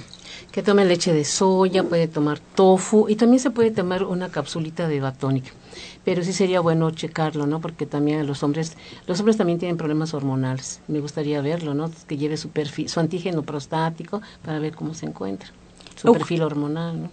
Que 0.51 0.63
tome 0.63 0.85
leche 0.85 1.13
de 1.13 1.23
soya, 1.23 1.83
puede 1.83 2.07
tomar 2.07 2.39
tofu 2.39 3.07
y 3.09 3.15
también 3.15 3.39
se 3.39 3.51
puede 3.51 3.71
tomar 3.71 4.03
una 4.03 4.29
capsulita 4.29 4.87
de 4.87 4.99
batónica 4.99 5.51
pero 6.07 6.23
sí 6.23 6.31
sería 6.31 6.61
bueno 6.61 6.89
checarlo, 6.91 7.47
¿no? 7.47 7.59
Porque 7.59 7.85
también 7.85 8.25
los 8.25 8.41
hombres, 8.41 8.77
los 9.07 9.19
hombres 9.19 9.35
también 9.35 9.59
tienen 9.59 9.75
problemas 9.75 10.13
hormonales. 10.13 10.79
Me 10.87 11.01
gustaría 11.01 11.41
verlo, 11.41 11.73
¿no? 11.73 11.91
Que 12.07 12.15
lleve 12.15 12.37
su 12.37 12.47
perfil, 12.47 12.87
su 12.87 13.01
antígeno 13.01 13.43
prostático 13.43 14.21
para 14.41 14.57
ver 14.59 14.73
cómo 14.73 14.93
se 14.93 15.05
encuentra, 15.05 15.49
su 15.97 16.13
perfil 16.13 16.43
hormonal, 16.43 17.01
¿no? 17.03 17.09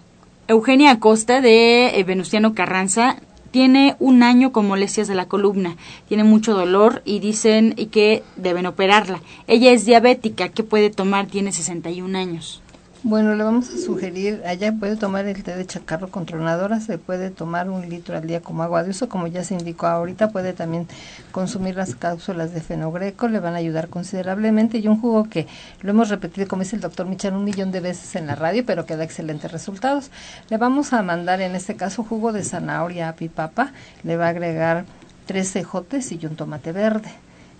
Eugenia 0.46 0.92
Acosta 0.92 1.40
de 1.40 1.98
eh, 1.98 2.04
Venustiano 2.04 2.54
Carranza 2.54 3.16
tiene 3.50 3.96
un 3.98 4.22
año 4.22 4.52
con 4.52 4.68
molestias 4.68 5.08
de 5.08 5.16
la 5.16 5.26
columna, 5.26 5.76
tiene 6.06 6.22
mucho 6.22 6.54
dolor 6.54 7.02
y 7.04 7.18
dicen 7.18 7.74
que 7.90 8.22
deben 8.36 8.66
operarla. 8.66 9.20
Ella 9.48 9.72
es 9.72 9.84
diabética, 9.86 10.50
¿qué 10.50 10.62
puede 10.62 10.90
tomar? 10.90 11.26
Tiene 11.26 11.50
61 11.50 12.16
años. 12.16 12.62
Bueno, 13.06 13.34
le 13.34 13.44
vamos 13.44 13.68
a 13.68 13.76
sugerir, 13.76 14.42
allá 14.46 14.72
puede 14.72 14.96
tomar 14.96 15.26
el 15.26 15.42
té 15.42 15.54
de 15.54 15.66
chacarro 15.66 16.08
con 16.08 16.24
tronadora, 16.24 16.80
se 16.80 16.96
puede 16.96 17.30
tomar 17.30 17.68
un 17.68 17.86
litro 17.86 18.16
al 18.16 18.26
día 18.26 18.40
como 18.40 18.62
agua 18.62 18.82
de 18.82 18.92
uso, 18.92 19.10
como 19.10 19.26
ya 19.26 19.44
se 19.44 19.52
indicó 19.52 19.86
ahorita, 19.86 20.30
puede 20.30 20.54
también 20.54 20.88
consumir 21.30 21.76
las 21.76 21.94
cápsulas 21.94 22.54
de 22.54 22.62
fenogreco, 22.62 23.28
le 23.28 23.40
van 23.40 23.52
a 23.56 23.58
ayudar 23.58 23.90
considerablemente 23.90 24.78
y 24.78 24.88
un 24.88 24.98
jugo 24.98 25.24
que 25.24 25.46
lo 25.82 25.90
hemos 25.90 26.08
repetido, 26.08 26.48
como 26.48 26.62
dice 26.62 26.76
el 26.76 26.82
doctor 26.82 27.04
Michan, 27.04 27.36
un 27.36 27.44
millón 27.44 27.72
de 27.72 27.80
veces 27.80 28.16
en 28.16 28.26
la 28.26 28.36
radio, 28.36 28.64
pero 28.64 28.86
que 28.86 28.96
da 28.96 29.04
excelentes 29.04 29.52
resultados. 29.52 30.10
Le 30.48 30.56
vamos 30.56 30.94
a 30.94 31.02
mandar 31.02 31.42
en 31.42 31.54
este 31.54 31.76
caso 31.76 32.04
jugo 32.04 32.32
de 32.32 32.42
zanahoria, 32.42 33.10
apipapa, 33.10 33.74
le 34.02 34.16
va 34.16 34.28
a 34.28 34.30
agregar 34.30 34.86
tres 35.26 35.52
cejotes 35.52 36.10
y 36.10 36.24
un 36.24 36.36
tomate 36.36 36.72
verde 36.72 37.10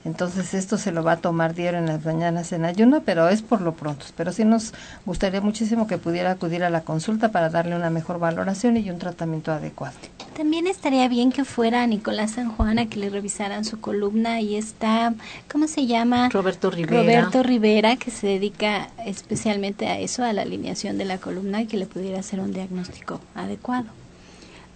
Entonces 0.05 0.53
esto 0.53 0.77
se 0.77 0.93
lo 0.93 1.03
va 1.03 1.13
a 1.13 1.17
tomar 1.17 1.55
diario 1.55 1.79
en 1.79 1.87
las 1.87 2.05
mañanas 2.05 2.53
en 2.53 2.65
ayuno, 2.65 3.03
pero 3.05 3.29
es 3.29 3.41
por 3.43 3.63
lo 3.63 3.75
pronto. 3.75 4.05
Pero 4.17 4.33
sí 4.33 4.45
nos 4.45 4.75
gustaría 5.07 5.41
muchísimo 5.41 5.87
que 5.87 5.97
pudiera 5.97 6.31
acudir 6.31 6.63
a 6.63 6.71
la 6.71 6.83
consulta 6.83 7.33
para 7.33 7.49
darle 7.49 7.75
una 7.75 7.91
mejor 7.91 8.19
valoración 8.19 8.77
y 8.77 8.91
un 8.91 8.99
tratamiento 8.99 9.51
adecuado. 9.53 9.97
También 10.37 10.67
estaría 10.67 11.09
bien 11.09 11.33
que 11.33 11.45
fuera 11.45 11.83
a 11.83 11.87
Nicolás 11.87 12.33
San 12.33 12.51
Juan 12.51 12.79
a 12.79 12.87
que 12.87 12.99
le 12.99 13.09
revisaran 13.09 13.65
su 13.65 13.81
columna 13.81 14.41
y 14.41 14.57
está, 14.57 15.15
¿cómo 15.51 15.69
se 15.69 15.87
llama? 15.87 16.29
Roberto 16.29 16.71
Rivera. 16.71 17.01
Roberto 17.01 17.43
Rivera, 17.43 17.97
que 17.97 18.11
se 18.11 18.27
dedica 18.27 18.89
especialmente 19.07 19.87
a 19.87 19.99
eso, 19.99 20.23
a 20.25 20.33
la 20.33 20.43
alineación 20.43 20.99
de 20.99 21.07
la 21.07 21.19
columna 21.19 21.63
y 21.63 21.67
que 21.67 21.77
le 21.77 21.87
pudiera 21.87 22.21
hacer 22.21 22.41
un 22.41 22.53
diagnóstico 22.53 23.21
adecuado. 23.35 23.87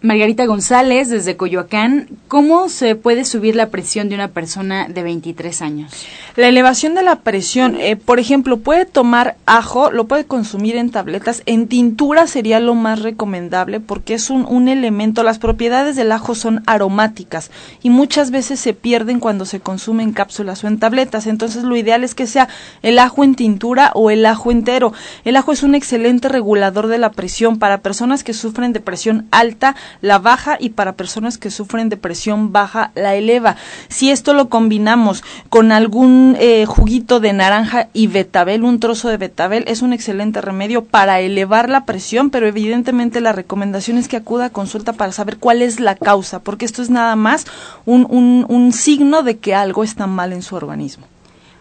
Margarita 0.00 0.46
González, 0.46 1.08
desde 1.08 1.36
Coyoacán, 1.36 2.08
¿cómo 2.28 2.68
se 2.68 2.94
puede 2.94 3.24
subir 3.24 3.56
la 3.56 3.70
presión 3.70 4.08
de 4.08 4.14
una 4.14 4.28
persona 4.28 4.86
de 4.88 5.02
23 5.02 5.60
años? 5.60 5.92
La 6.36 6.46
elevación 6.46 6.94
de 6.94 7.02
la 7.02 7.16
presión, 7.16 7.76
eh, 7.80 7.96
por 7.96 8.20
ejemplo, 8.20 8.58
puede 8.58 8.84
tomar 8.84 9.36
ajo, 9.44 9.90
lo 9.90 10.06
puede 10.06 10.24
consumir 10.24 10.76
en 10.76 10.90
tabletas, 10.90 11.42
en 11.46 11.66
tintura 11.66 12.28
sería 12.28 12.60
lo 12.60 12.76
más 12.76 13.02
recomendable 13.02 13.80
porque 13.80 14.14
es 14.14 14.30
un, 14.30 14.46
un 14.46 14.68
elemento, 14.68 15.24
las 15.24 15.40
propiedades 15.40 15.96
del 15.96 16.12
ajo 16.12 16.36
son 16.36 16.62
aromáticas 16.66 17.50
y 17.82 17.90
muchas 17.90 18.30
veces 18.30 18.60
se 18.60 18.74
pierden 18.74 19.18
cuando 19.18 19.46
se 19.46 19.58
consume 19.58 20.04
en 20.04 20.12
cápsulas 20.12 20.62
o 20.62 20.68
en 20.68 20.78
tabletas, 20.78 21.26
entonces 21.26 21.64
lo 21.64 21.76
ideal 21.76 22.04
es 22.04 22.14
que 22.14 22.28
sea 22.28 22.48
el 22.82 23.00
ajo 23.00 23.24
en 23.24 23.34
tintura 23.34 23.90
o 23.94 24.10
el 24.12 24.24
ajo 24.26 24.52
entero. 24.52 24.92
El 25.24 25.36
ajo 25.36 25.50
es 25.50 25.64
un 25.64 25.74
excelente 25.74 26.28
regulador 26.28 26.86
de 26.86 26.98
la 26.98 27.10
presión 27.10 27.58
para 27.58 27.80
personas 27.80 28.22
que 28.22 28.32
sufren 28.32 28.72
de 28.72 28.78
presión 28.78 29.26
alta, 29.32 29.74
la 30.00 30.18
baja 30.18 30.56
y 30.60 30.70
para 30.70 30.96
personas 30.96 31.38
que 31.38 31.50
sufren 31.50 31.88
de 31.88 31.96
presión 31.96 32.52
baja 32.52 32.92
la 32.94 33.14
eleva. 33.14 33.56
Si 33.88 34.10
esto 34.10 34.34
lo 34.34 34.48
combinamos 34.48 35.22
con 35.48 35.72
algún 35.72 36.36
eh, 36.38 36.66
juguito 36.66 37.20
de 37.20 37.32
naranja 37.32 37.88
y 37.92 38.06
betabel, 38.06 38.64
un 38.64 38.80
trozo 38.80 39.08
de 39.08 39.16
betabel, 39.16 39.64
es 39.66 39.82
un 39.82 39.92
excelente 39.92 40.40
remedio 40.40 40.84
para 40.84 41.20
elevar 41.20 41.68
la 41.68 41.84
presión, 41.84 42.30
pero 42.30 42.46
evidentemente 42.46 43.20
la 43.20 43.32
recomendación 43.32 43.98
es 43.98 44.08
que 44.08 44.16
acuda 44.16 44.46
a 44.46 44.50
consulta 44.50 44.92
para 44.92 45.12
saber 45.12 45.38
cuál 45.38 45.62
es 45.62 45.80
la 45.80 45.94
causa, 45.94 46.40
porque 46.40 46.64
esto 46.64 46.82
es 46.82 46.90
nada 46.90 47.16
más 47.16 47.46
un, 47.86 48.06
un, 48.08 48.46
un 48.48 48.72
signo 48.72 49.22
de 49.22 49.38
que 49.38 49.54
algo 49.54 49.84
está 49.84 50.06
mal 50.06 50.32
en 50.32 50.42
su 50.42 50.56
organismo. 50.56 51.06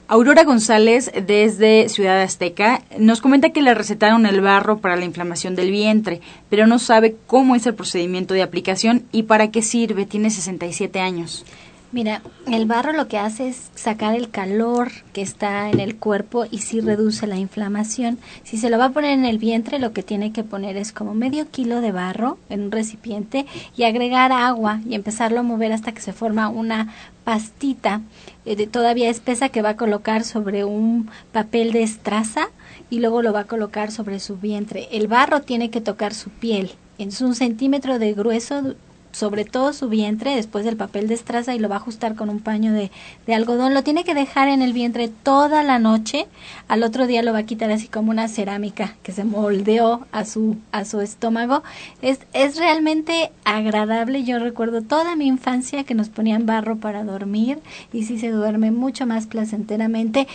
Aurora 0.09 0.45
González, 0.45 1.11
desde 1.25 1.89
Ciudad 1.89 2.21
Azteca, 2.21 2.81
nos 2.97 3.19
comenta 3.19 3.49
que 3.49 3.61
le 3.61 3.73
recetaron 3.73 4.25
el 4.25 4.39
barro 4.39 4.77
para 4.77 4.95
la 4.95 5.03
inflamación 5.03 5.53
del 5.53 5.69
vientre, 5.69 6.21
pero 6.49 6.65
no 6.65 6.79
sabe 6.79 7.17
cómo 7.27 7.55
es 7.55 7.65
el 7.65 7.75
procedimiento 7.75 8.33
de 8.33 8.41
aplicación 8.41 9.03
y 9.11 9.23
para 9.23 9.51
qué 9.51 9.61
sirve. 9.61 10.05
Tiene 10.05 10.29
67 10.29 11.01
años. 11.01 11.43
Mira, 11.91 12.21
el 12.51 12.65
barro 12.65 12.91
lo 12.91 13.07
que 13.07 13.17
hace 13.17 13.47
es 13.47 13.69
sacar 13.75 14.15
el 14.15 14.29
calor 14.29 14.91
que 15.13 15.21
está 15.21 15.69
en 15.69 15.79
el 15.79 15.95
cuerpo 15.95 16.45
y 16.49 16.59
sí 16.59 16.81
reduce 16.81 17.27
la 17.27 17.37
inflamación. 17.37 18.17
Si 18.43 18.57
se 18.57 18.69
lo 18.69 18.77
va 18.77 18.85
a 18.85 18.91
poner 18.91 19.11
en 19.11 19.25
el 19.25 19.37
vientre, 19.37 19.79
lo 19.79 19.93
que 19.93 20.03
tiene 20.03 20.33
que 20.33 20.43
poner 20.43 20.75
es 20.75 20.91
como 20.91 21.13
medio 21.13 21.49
kilo 21.49 21.79
de 21.79 21.93
barro 21.93 22.37
en 22.49 22.63
un 22.63 22.71
recipiente 22.71 23.45
y 23.77 23.83
agregar 23.83 24.33
agua 24.33 24.81
y 24.87 24.95
empezarlo 24.95 25.39
a 25.39 25.43
mover 25.43 25.71
hasta 25.71 25.93
que 25.93 26.01
se 26.01 26.11
forma 26.11 26.49
una 26.49 26.93
pastita 27.23 28.01
eh, 28.47 28.67
todavía 28.67 29.09
espesa 29.09 29.49
que 29.49 29.61
va 29.61 29.69
a 29.69 29.75
colocar 29.75 30.23
sobre 30.23 30.63
un 30.63 31.09
papel 31.31 31.71
de 31.71 31.83
estraza 31.83 32.47
y 32.89 32.99
luego 32.99 33.21
lo 33.21 33.33
va 33.33 33.41
a 33.41 33.47
colocar 33.47 33.91
sobre 33.91 34.19
su 34.19 34.37
vientre. 34.37 34.87
El 34.91 35.07
barro 35.07 35.41
tiene 35.41 35.69
que 35.69 35.81
tocar 35.81 36.13
su 36.13 36.29
piel. 36.29 36.71
Es 36.97 37.21
un 37.21 37.35
centímetro 37.35 37.99
de 37.99 38.13
grueso 38.13 38.75
sobre 39.11 39.45
todo 39.45 39.73
su 39.73 39.89
vientre 39.89 40.35
después 40.35 40.65
del 40.65 40.77
papel 40.77 41.07
de 41.07 41.13
estraza 41.13 41.55
y 41.55 41.59
lo 41.59 41.69
va 41.69 41.75
a 41.75 41.79
ajustar 41.79 42.15
con 42.15 42.29
un 42.29 42.39
paño 42.39 42.73
de, 42.73 42.91
de, 43.25 43.33
algodón. 43.33 43.73
Lo 43.73 43.83
tiene 43.83 44.03
que 44.03 44.13
dejar 44.13 44.47
en 44.47 44.61
el 44.61 44.73
vientre 44.73 45.07
toda 45.07 45.63
la 45.63 45.79
noche. 45.79 46.27
Al 46.67 46.83
otro 46.83 47.07
día 47.07 47.23
lo 47.23 47.33
va 47.33 47.39
a 47.39 47.43
quitar 47.43 47.71
así 47.71 47.87
como 47.87 48.11
una 48.11 48.27
cerámica 48.27 48.95
que 49.03 49.11
se 49.11 49.23
moldeó 49.23 50.05
a 50.11 50.25
su, 50.25 50.57
a 50.71 50.85
su 50.85 51.01
estómago. 51.01 51.63
Es, 52.01 52.19
es 52.33 52.57
realmente 52.57 53.31
agradable. 53.43 54.23
Yo 54.23 54.39
recuerdo 54.39 54.81
toda 54.81 55.15
mi 55.15 55.27
infancia 55.27 55.83
que 55.83 55.95
nos 55.95 56.09
ponían 56.09 56.45
barro 56.45 56.77
para 56.77 57.03
dormir 57.03 57.59
y 57.93 58.03
sí 58.03 58.19
se 58.19 58.29
duerme 58.29 58.71
mucho 58.71 59.05
más 59.05 59.27
placenteramente 59.27 60.27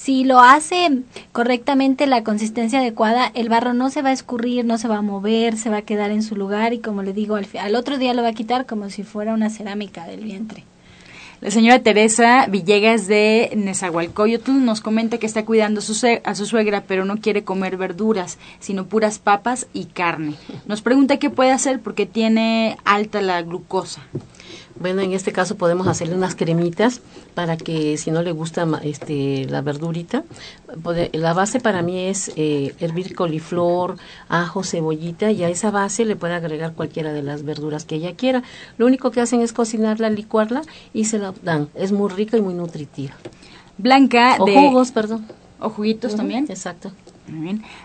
si 0.00 0.24
lo 0.24 0.40
hace 0.40 1.02
correctamente 1.30 2.06
la 2.06 2.24
consistencia 2.24 2.78
adecuada, 2.78 3.30
el 3.34 3.50
barro 3.50 3.74
no 3.74 3.90
se 3.90 4.00
va 4.00 4.08
a 4.08 4.12
escurrir, 4.12 4.64
no 4.64 4.78
se 4.78 4.88
va 4.88 4.96
a 4.96 5.02
mover, 5.02 5.58
se 5.58 5.68
va 5.68 5.78
a 5.78 5.82
quedar 5.82 6.10
en 6.10 6.22
su 6.22 6.36
lugar 6.36 6.72
y 6.72 6.78
como 6.78 7.02
le 7.02 7.12
digo, 7.12 7.36
al, 7.36 7.74
otro 7.74 7.98
día 7.98 8.14
lo 8.14 8.22
va 8.22 8.28
a 8.28 8.32
quitar 8.32 8.64
como 8.64 8.88
si 8.88 9.02
fuera 9.02 9.34
una 9.34 9.50
cerámica 9.50 10.06
del 10.06 10.20
vientre. 10.20 10.64
La 11.42 11.50
señora 11.50 11.82
Teresa 11.82 12.46
Villegas 12.46 13.08
de 13.08 13.52
Nezahualcóyotl 13.54 14.64
nos 14.64 14.80
comenta 14.80 15.18
que 15.18 15.26
está 15.26 15.44
cuidando 15.44 15.82
su 15.82 15.94
a 16.24 16.34
su 16.34 16.46
suegra, 16.46 16.84
pero 16.86 17.04
no 17.04 17.18
quiere 17.18 17.44
comer 17.44 17.76
verduras, 17.76 18.38
sino 18.58 18.86
puras 18.86 19.18
papas 19.18 19.66
y 19.74 19.84
carne. 19.84 20.34
Nos 20.64 20.80
pregunta 20.80 21.18
qué 21.18 21.28
puede 21.28 21.52
hacer 21.52 21.78
porque 21.78 22.06
tiene 22.06 22.78
alta 22.84 23.20
la 23.20 23.42
glucosa. 23.42 24.00
Bueno, 24.78 25.02
en 25.02 25.12
este 25.12 25.32
caso 25.32 25.56
podemos 25.56 25.86
hacerle 25.86 26.14
unas 26.14 26.34
cremitas 26.34 27.00
para 27.34 27.56
que 27.56 27.96
si 27.96 28.10
no 28.10 28.22
le 28.22 28.32
gusta 28.32 28.66
este, 28.82 29.46
la 29.46 29.60
verdurita, 29.60 30.24
la 31.12 31.34
base 31.34 31.60
para 31.60 31.82
mí 31.82 31.98
es 32.06 32.32
eh, 32.36 32.74
hervir 32.80 33.14
coliflor, 33.14 33.96
ajo, 34.28 34.64
cebollita 34.64 35.30
y 35.30 35.42
a 35.42 35.48
esa 35.48 35.70
base 35.70 36.04
le 36.04 36.16
puede 36.16 36.34
agregar 36.34 36.74
cualquiera 36.74 37.12
de 37.12 37.22
las 37.22 37.42
verduras 37.42 37.84
que 37.84 37.96
ella 37.96 38.14
quiera. 38.14 38.42
Lo 38.78 38.86
único 38.86 39.10
que 39.10 39.20
hacen 39.20 39.40
es 39.42 39.52
cocinarla, 39.52 40.10
licuarla 40.10 40.62
y 40.92 41.04
se 41.04 41.18
la 41.18 41.34
dan. 41.42 41.68
Es 41.74 41.92
muy 41.92 42.10
rica 42.10 42.36
y 42.36 42.40
muy 42.40 42.54
nutritiva. 42.54 43.14
Blanca 43.78 44.36
o 44.38 44.46
de... 44.46 44.54
jugos, 44.54 44.92
perdón. 44.92 45.26
¿O 45.58 45.68
juguitos 45.68 46.12
uh 46.12 46.14
-huh, 46.14 46.18
también? 46.18 46.46
Exacto. 46.48 46.92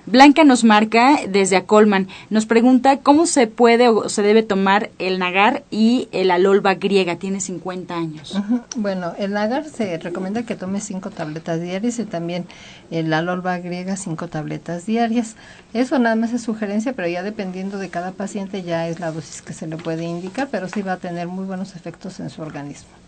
Blanca 0.05 0.43
nos 0.43 0.63
marca 0.63 1.19
desde 1.27 1.57
Acolman. 1.57 2.07
Nos 2.29 2.45
pregunta 2.45 2.97
cómo 2.97 3.25
se 3.25 3.47
puede 3.47 3.89
o 3.89 4.09
se 4.09 4.21
debe 4.21 4.43
tomar 4.43 4.89
el 4.99 5.19
nagar 5.19 5.63
y 5.71 6.07
el 6.11 6.31
alolva 6.31 6.75
griega. 6.75 7.15
Tiene 7.17 7.39
50 7.39 7.95
años. 7.95 8.37
Bueno, 8.75 9.13
el 9.17 9.31
nagar 9.31 9.65
se 9.65 9.97
recomienda 9.97 10.43
que 10.43 10.55
tome 10.55 10.79
cinco 10.81 11.09
tabletas 11.09 11.61
diarias 11.61 11.99
y 11.99 12.05
también 12.05 12.45
el 12.91 13.13
alolva 13.13 13.57
griega 13.59 13.95
cinco 13.95 14.27
tabletas 14.27 14.85
diarias. 14.85 15.35
Eso 15.73 15.99
nada 15.99 16.15
más 16.15 16.33
es 16.33 16.43
sugerencia, 16.43 16.93
pero 16.93 17.07
ya 17.07 17.23
dependiendo 17.23 17.77
de 17.77 17.89
cada 17.89 18.11
paciente 18.11 18.63
ya 18.63 18.87
es 18.87 18.99
la 18.99 19.11
dosis 19.11 19.41
que 19.41 19.53
se 19.53 19.67
le 19.67 19.77
puede 19.77 20.03
indicar, 20.03 20.49
pero 20.51 20.67
sí 20.67 20.81
va 20.81 20.93
a 20.93 20.97
tener 20.97 21.27
muy 21.27 21.45
buenos 21.45 21.75
efectos 21.75 22.19
en 22.19 22.29
su 22.29 22.41
organismo. 22.41 23.04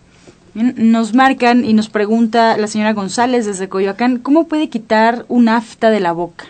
Nos 0.57 1.13
marcan 1.13 1.63
y 1.63 1.73
nos 1.73 1.87
pregunta 1.87 2.57
la 2.57 2.65
señora 2.65 2.93
González 2.93 3.45
desde 3.45 3.69
Coyoacán, 3.69 4.17
¿cómo 4.17 4.47
puede 4.47 4.69
quitar 4.69 5.23
un 5.27 5.49
afta 5.49 5.91
de 5.91 5.99
la 5.99 6.13
boca? 6.13 6.47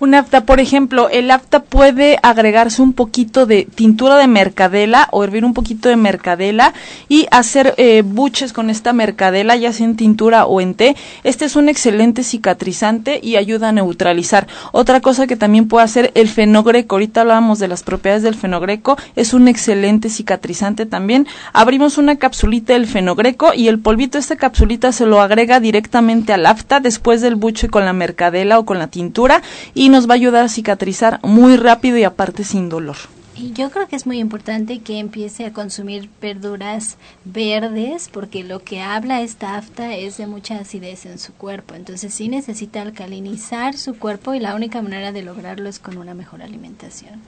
Un 0.00 0.14
afta, 0.14 0.42
por 0.42 0.60
ejemplo, 0.60 1.08
el 1.08 1.28
afta 1.30 1.58
puede 1.60 2.18
agregarse 2.22 2.82
un 2.82 2.92
poquito 2.92 3.46
de 3.46 3.66
tintura 3.74 4.16
de 4.16 4.28
mercadela 4.28 5.08
o 5.10 5.24
hervir 5.24 5.44
un 5.44 5.54
poquito 5.54 5.88
de 5.88 5.96
mercadela 5.96 6.72
y 7.08 7.26
hacer 7.32 7.74
eh, 7.78 8.02
buches 8.04 8.52
con 8.52 8.70
esta 8.70 8.92
mercadela, 8.92 9.56
ya 9.56 9.72
sea 9.72 9.86
en 9.86 9.96
tintura 9.96 10.46
o 10.46 10.60
en 10.60 10.74
té. 10.74 10.94
Este 11.24 11.46
es 11.46 11.56
un 11.56 11.68
excelente 11.68 12.22
cicatrizante 12.22 13.18
y 13.20 13.34
ayuda 13.34 13.70
a 13.70 13.72
neutralizar. 13.72 14.46
Otra 14.70 15.00
cosa 15.00 15.26
que 15.26 15.34
también 15.34 15.66
puede 15.66 15.84
hacer 15.84 16.12
el 16.14 16.28
fenogreco, 16.28 16.94
ahorita 16.94 17.22
hablábamos 17.22 17.58
de 17.58 17.66
las 17.66 17.82
propiedades 17.82 18.22
del 18.22 18.36
fenogreco, 18.36 18.96
es 19.16 19.34
un 19.34 19.48
excelente 19.48 20.10
cicatrizante 20.10 20.86
también. 20.86 21.26
Abrimos 21.52 21.98
una 21.98 22.16
capsulita 22.16 22.72
del 22.74 22.86
fenogreco 22.86 23.52
y 23.52 23.66
el 23.66 23.80
polvito, 23.80 24.16
esta 24.16 24.36
capsulita 24.36 24.92
se 24.92 25.06
lo 25.06 25.20
agrega 25.20 25.58
directamente 25.58 26.32
al 26.32 26.46
afta 26.46 26.78
después 26.78 27.20
del 27.20 27.34
buche 27.34 27.68
con 27.68 27.84
la 27.84 27.92
mercadela 27.92 28.60
o 28.60 28.64
con 28.64 28.78
la 28.78 28.86
tintura 28.86 29.42
y 29.74 29.88
nos 29.88 30.08
va 30.08 30.12
a 30.12 30.16
ayudar 30.16 30.44
a 30.44 30.48
cicatrizar 30.48 31.20
muy 31.22 31.56
rápido 31.56 31.96
y 31.96 32.04
aparte 32.04 32.44
sin 32.44 32.68
dolor. 32.68 32.96
Y 33.40 33.52
yo 33.52 33.70
creo 33.70 33.86
que 33.86 33.94
es 33.94 34.04
muy 34.04 34.18
importante 34.18 34.80
que 34.80 34.98
empiece 34.98 35.46
a 35.46 35.52
consumir 35.52 36.10
verduras 36.20 36.96
verdes 37.24 38.08
porque 38.12 38.42
lo 38.42 38.64
que 38.64 38.80
habla 38.80 39.22
esta 39.22 39.56
afta 39.56 39.94
es 39.94 40.16
de 40.16 40.26
mucha 40.26 40.58
acidez 40.58 41.06
en 41.06 41.20
su 41.20 41.32
cuerpo. 41.34 41.76
Entonces 41.76 42.12
sí 42.12 42.28
necesita 42.28 42.82
alcalinizar 42.82 43.76
su 43.76 43.96
cuerpo 43.96 44.34
y 44.34 44.40
la 44.40 44.56
única 44.56 44.82
manera 44.82 45.12
de 45.12 45.22
lograrlo 45.22 45.68
es 45.68 45.78
con 45.78 45.98
una 45.98 46.14
mejor 46.14 46.42
alimentación. 46.42 47.20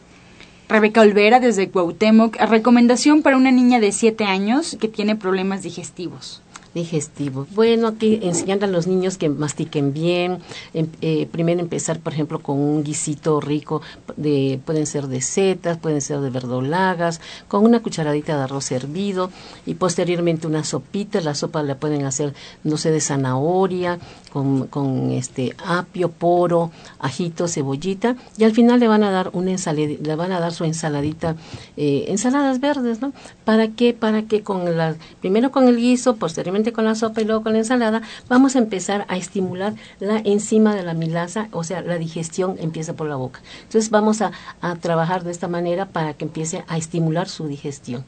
Rebeca 0.68 1.00
Olvera 1.00 1.38
desde 1.38 1.70
Cuauhtémoc, 1.70 2.36
recomendación 2.36 3.22
para 3.22 3.36
una 3.36 3.52
niña 3.52 3.78
de 3.78 3.92
7 3.92 4.24
años 4.24 4.76
que 4.80 4.88
tiene 4.88 5.14
problemas 5.14 5.62
digestivos 5.62 6.42
digestivo. 6.74 7.46
Bueno, 7.52 7.88
aquí 7.88 8.20
enseñando 8.22 8.66
a 8.66 8.68
los 8.68 8.86
niños 8.86 9.18
que 9.18 9.28
mastiquen 9.28 9.92
bien, 9.92 10.38
em, 10.74 10.86
eh, 11.00 11.26
primero 11.30 11.60
empezar, 11.60 12.00
por 12.00 12.12
ejemplo, 12.12 12.40
con 12.40 12.58
un 12.58 12.84
guisito 12.84 13.40
rico, 13.40 13.82
de, 14.16 14.60
pueden 14.64 14.86
ser 14.86 15.08
de 15.08 15.20
setas, 15.20 15.78
pueden 15.78 16.00
ser 16.00 16.20
de 16.20 16.30
verdolagas, 16.30 17.20
con 17.48 17.64
una 17.64 17.80
cucharadita 17.80 18.36
de 18.36 18.44
arroz 18.44 18.70
hervido 18.70 19.30
y 19.66 19.74
posteriormente 19.74 20.46
una 20.46 20.64
sopita, 20.64 21.20
la 21.20 21.34
sopa 21.34 21.62
la 21.62 21.76
pueden 21.76 22.04
hacer, 22.04 22.34
no 22.62 22.76
sé, 22.76 22.90
de 22.90 23.00
zanahoria, 23.00 23.98
con, 24.32 25.10
este 25.10 25.54
apio, 25.66 26.10
poro, 26.10 26.70
ajito, 27.00 27.48
cebollita 27.48 28.16
y 28.38 28.44
al 28.44 28.52
final 28.52 28.78
le 28.78 28.86
van 28.86 29.02
a 29.02 29.10
dar 29.10 29.30
una 29.32 29.50
ensaladita, 29.50 30.02
le 30.06 30.14
van 30.14 30.32
a 30.32 30.40
dar 30.40 30.52
su 30.52 30.64
ensaladita, 30.64 31.34
eh, 31.76 32.04
ensaladas 32.08 32.60
verdes, 32.60 33.00
¿no? 33.00 33.12
¿Para 33.44 33.68
qué? 33.68 33.92
Para 33.92 34.22
que 34.22 34.42
con 34.42 34.76
la, 34.76 34.94
primero 35.20 35.50
con 35.50 35.66
el 35.66 35.76
guiso, 35.76 36.16
posteriormente 36.16 36.59
con 36.72 36.84
la 36.84 36.94
sopa 36.94 37.20
y 37.20 37.24
luego 37.24 37.42
con 37.42 37.52
la 37.52 37.58
ensalada, 37.58 38.02
vamos 38.28 38.54
a 38.54 38.58
empezar 38.58 39.04
a 39.08 39.16
estimular 39.16 39.74
la 39.98 40.18
enzima 40.18 40.74
de 40.74 40.82
la 40.82 40.94
milasa, 40.94 41.48
o 41.52 41.64
sea, 41.64 41.80
la 41.80 41.98
digestión 41.98 42.56
empieza 42.60 42.94
por 42.94 43.08
la 43.08 43.16
boca. 43.16 43.40
Entonces 43.62 43.90
vamos 43.90 44.22
a, 44.22 44.32
a 44.60 44.76
trabajar 44.76 45.24
de 45.24 45.30
esta 45.30 45.48
manera 45.48 45.86
para 45.86 46.14
que 46.14 46.24
empiece 46.24 46.64
a 46.68 46.76
estimular 46.76 47.28
su 47.28 47.48
digestión. 47.48 48.04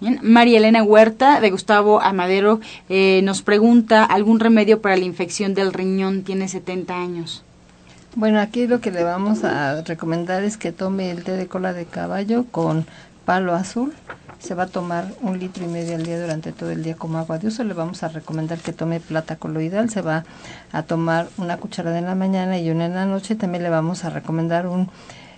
Bien. 0.00 0.18
María 0.22 0.58
Elena 0.58 0.82
Huerta 0.82 1.40
de 1.40 1.50
Gustavo 1.50 2.00
Amadero 2.00 2.60
eh, 2.88 3.20
nos 3.22 3.42
pregunta 3.42 4.02
algún 4.04 4.40
remedio 4.40 4.80
para 4.80 4.96
la 4.96 5.04
infección 5.04 5.52
del 5.52 5.74
riñón. 5.74 6.22
Tiene 6.22 6.48
70 6.48 6.96
años. 6.96 7.44
Bueno, 8.16 8.40
aquí 8.40 8.66
lo 8.66 8.80
que 8.80 8.90
le 8.90 9.04
vamos 9.04 9.44
a 9.44 9.82
recomendar 9.82 10.42
es 10.42 10.56
que 10.56 10.72
tome 10.72 11.10
el 11.10 11.22
té 11.22 11.32
de 11.32 11.46
cola 11.46 11.72
de 11.72 11.84
caballo 11.84 12.44
con 12.50 12.86
palo 13.24 13.54
azul. 13.54 13.92
Se 14.40 14.54
va 14.54 14.64
a 14.64 14.66
tomar 14.66 15.12
un 15.20 15.38
litro 15.38 15.64
y 15.64 15.68
medio 15.68 15.94
al 15.94 16.02
día 16.02 16.20
durante 16.20 16.52
todo 16.52 16.70
el 16.70 16.82
día 16.82 16.96
como 16.96 17.18
agua 17.18 17.38
de 17.38 17.48
uso. 17.48 17.62
Le 17.62 17.74
vamos 17.74 18.02
a 18.02 18.08
recomendar 18.08 18.58
que 18.58 18.72
tome 18.72 18.98
plata 18.98 19.36
coloidal. 19.36 19.90
Se 19.90 20.02
va 20.02 20.24
a 20.72 20.82
tomar 20.82 21.28
una 21.36 21.58
cucharada 21.58 21.98
en 21.98 22.06
la 22.06 22.14
mañana 22.14 22.58
y 22.58 22.70
una 22.70 22.86
en 22.86 22.94
la 22.94 23.06
noche. 23.06 23.36
También 23.36 23.62
le 23.62 23.70
vamos 23.70 24.04
a 24.04 24.10
recomendar 24.10 24.66
un 24.66 24.88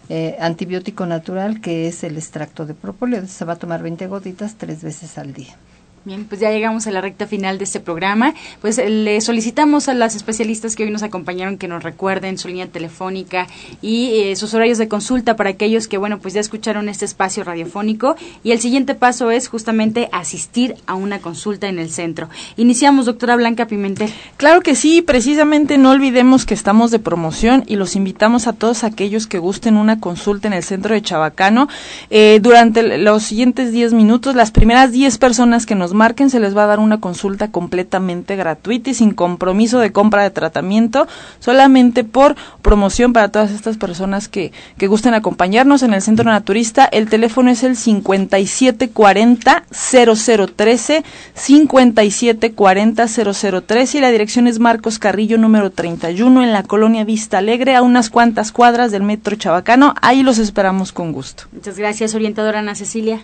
eh, 0.09 0.36
antibiótico 0.40 1.05
natural 1.05 1.61
que 1.61 1.88
es 1.88 2.05
el 2.05 2.16
extracto 2.16 2.64
de 2.64 2.74
propóleo. 2.74 3.26
Se 3.26 3.44
va 3.44 3.55
a 3.55 3.57
tomar 3.57 3.82
20 3.82 4.07
gotitas 4.07 4.55
tres 4.57 4.82
veces 4.82 5.18
al 5.18 5.32
día. 5.32 5.57
Bien, 6.05 6.24
pues 6.24 6.40
ya 6.40 6.50
llegamos 6.50 6.88
a 6.88 6.90
la 6.90 7.00
recta 7.00 7.28
final 7.28 7.59
de 7.59 7.64
este 7.64 7.78
programa. 7.78 8.34
Pues 8.61 8.76
eh, 8.78 8.90
le 8.90 9.20
solicitamos 9.20 9.88
a 9.88 9.94
las 9.94 10.16
especialistas 10.16 10.74
que 10.74 10.82
hoy 10.82 10.90
nos 10.90 11.05
acompañaron 11.05 11.59
que 11.59 11.68
nos 11.68 11.84
recuerden 11.84 12.38
su 12.38 12.48
línea 12.48 12.66
telefónica 12.66 13.46
y 13.82 14.20
eh, 14.20 14.34
sus 14.34 14.53
horarios 14.53 14.78
de 14.78 14.88
consulta 14.88 15.36
para 15.36 15.50
aquellos 15.50 15.86
que, 15.86 15.98
bueno, 15.98 16.18
pues 16.18 16.34
ya 16.34 16.40
escucharon 16.40 16.88
este 16.88 17.05
espacio 17.05 17.44
radiofónico. 17.44 18.16
Y 18.42 18.50
el 18.50 18.59
siguiente 18.59 18.96
paso 18.96 19.30
es 19.30 19.46
justamente 19.46 20.09
asistir 20.11 20.74
a 20.88 20.96
una 20.96 21.20
consulta 21.20 21.68
en 21.68 21.78
el 21.78 21.88
centro. 21.88 22.28
Iniciamos, 22.57 23.07
doctora 23.07 23.36
Blanca 23.36 23.68
Pimentel. 23.68 24.12
Claro 24.38 24.61
que 24.62 24.74
sí, 24.74 25.03
precisamente 25.03 25.78
no 25.78 25.92
olvidemos 25.92 26.46
que 26.46 26.55
estamos 26.55 26.90
de 26.90 26.98
promoción 26.98 27.62
y 27.68 27.76
los 27.76 27.94
invitamos 27.94 28.48
a 28.48 28.55
todos 28.55 28.82
aquellos 28.82 29.28
que 29.28 29.38
gusten 29.38 29.76
una 29.76 30.00
consulta 30.00 30.48
en 30.48 30.55
el 30.55 30.64
centro 30.64 30.96
de 30.96 31.03
Chabacano. 31.03 31.68
Eh, 32.11 32.40
durante 32.42 32.98
los 32.98 33.22
siguientes 33.22 33.70
10 33.70 33.92
minutos, 33.92 34.34
las 34.34 34.50
primeras 34.50 34.90
10 34.90 35.18
personas 35.18 35.64
que 35.64 35.76
nos 35.76 35.91
marquen 35.95 36.30
se 36.30 36.40
les 36.40 36.57
va 36.57 36.64
a 36.64 36.66
dar 36.66 36.78
una 36.78 37.01
consulta 37.01 37.51
completamente 37.51 38.36
gratuita 38.36 38.90
y 38.90 38.95
sin 38.95 39.12
compromiso 39.12 39.78
de 39.78 39.93
compra 39.93 40.22
de 40.22 40.30
tratamiento, 40.30 41.07
solamente 41.40 42.05
por 42.05 42.36
promoción 42.62 43.12
para 43.12 43.28
todas 43.28 43.51
estas 43.51 43.76
personas 43.76 44.28
que, 44.28 44.53
que 44.78 44.86
gusten 44.86 45.14
acompañarnos 45.14 45.82
en 45.82 45.95
el 45.95 46.03
Centro 46.03 46.30
Naturista. 46.30 46.84
El 46.84 47.09
teléfono 47.09 47.51
es 47.51 47.62
el 47.62 47.76
5740 47.76 49.64
0013 49.70 51.05
5740 51.34 53.07
0013 53.09 53.99
y 53.99 54.01
la 54.01 54.11
dirección 54.11 54.47
es 54.47 54.59
Marcos 54.59 54.99
Carrillo 54.99 55.38
número 55.38 55.70
31 55.70 56.43
en 56.43 56.53
la 56.53 56.62
colonia 56.62 57.05
Vista 57.05 57.38
Alegre 57.38 57.74
a 57.74 57.82
unas 57.82 58.11
cuantas 58.11 58.53
cuadras 58.53 58.90
del 58.90 59.03
Metro 59.03 59.36
Chabacano. 59.36 59.95
Ahí 60.01 60.22
los 60.22 60.38
esperamos 60.38 60.93
con 60.93 61.12
gusto. 61.12 61.45
Muchas 61.53 61.78
gracias, 61.78 62.14
orientadora 62.14 62.61
Ana 62.61 62.74
Cecilia. 62.74 63.22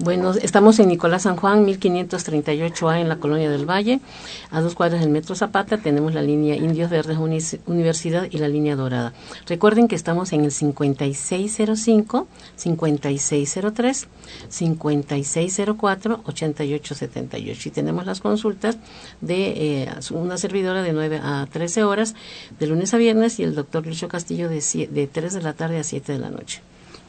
Bueno, 0.00 0.32
estamos 0.32 0.78
en 0.78 0.88
Nicolás 0.88 1.22
San 1.22 1.36
Juan, 1.36 1.66
1538A 1.66 3.00
en 3.00 3.08
la 3.08 3.16
Colonia 3.16 3.50
del 3.50 3.68
Valle, 3.68 4.00
a 4.50 4.60
dos 4.60 4.74
cuadras 4.74 5.00
del 5.00 5.10
Metro 5.10 5.34
Zapata. 5.34 5.78
Tenemos 5.78 6.14
la 6.14 6.22
línea 6.22 6.56
Indios 6.56 6.90
Verdes 6.90 7.18
Universidad 7.66 8.28
y 8.30 8.38
la 8.38 8.48
línea 8.48 8.76
Dorada. 8.76 9.12
Recuerden 9.46 9.88
que 9.88 9.96
estamos 9.96 10.32
en 10.32 10.44
el 10.44 10.52
5605, 10.52 12.28
5603, 12.56 14.08
5604, 14.48 16.20
8878. 16.24 17.68
Y 17.68 17.72
tenemos 17.72 18.06
las 18.06 18.20
consultas 18.20 18.78
de 19.20 19.82
eh, 19.82 19.90
una 20.12 20.38
servidora 20.38 20.82
de 20.82 20.92
9 20.92 21.20
a 21.22 21.46
13 21.50 21.84
horas, 21.84 22.14
de 22.58 22.66
lunes 22.66 22.94
a 22.94 22.98
viernes, 22.98 23.38
y 23.40 23.42
el 23.42 23.54
doctor 23.54 23.86
Lucho 23.86 24.08
Castillo 24.08 24.48
de, 24.48 24.88
de 24.90 25.06
3 25.06 25.34
de 25.34 25.42
la 25.42 25.54
tarde 25.54 25.78
a 25.78 25.84
7 25.84 26.12
de 26.12 26.18
la 26.18 26.30
noche. 26.30 26.62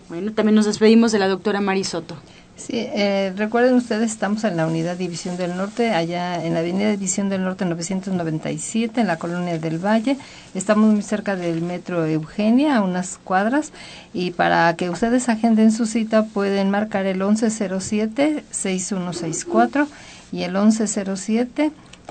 Bueno, 0.10 0.34
también 0.34 0.56
nos 0.56 0.66
despedimos 0.66 1.12
de 1.12 1.20
la 1.20 1.28
doctora 1.28 1.62
Marisoto. 1.62 2.16
Sí, 2.60 2.74
eh, 2.76 3.34
recuerden 3.38 3.76
ustedes, 3.76 4.12
estamos 4.12 4.44
en 4.44 4.58
la 4.58 4.68
unidad 4.68 4.98
División 4.98 5.38
del 5.38 5.56
Norte, 5.56 5.92
allá 5.92 6.44
en 6.44 6.54
la 6.54 6.60
avenida 6.60 6.92
División 6.92 7.30
del 7.30 7.46
Norte 7.46 7.64
997, 7.64 9.00
en 9.00 9.08
la 9.08 9.18
colonia 9.18 9.58
del 9.58 9.80
Valle. 9.80 10.18
Estamos 10.54 10.92
muy 10.92 11.02
cerca 11.02 11.38
del 11.38 11.62
metro 11.62 12.06
Eugenia, 12.06 12.76
a 12.76 12.82
unas 12.82 13.18
cuadras. 13.18 13.72
Y 14.14 14.32
para 14.32 14.76
que 14.76 14.90
ustedes 14.90 15.30
agenden 15.30 15.72
su 15.72 15.86
cita, 15.86 16.26
pueden 16.26 16.70
marcar 16.70 17.06
el 17.06 17.22
1107-6164 17.22 19.88
y 20.34 20.44
el 20.44 20.58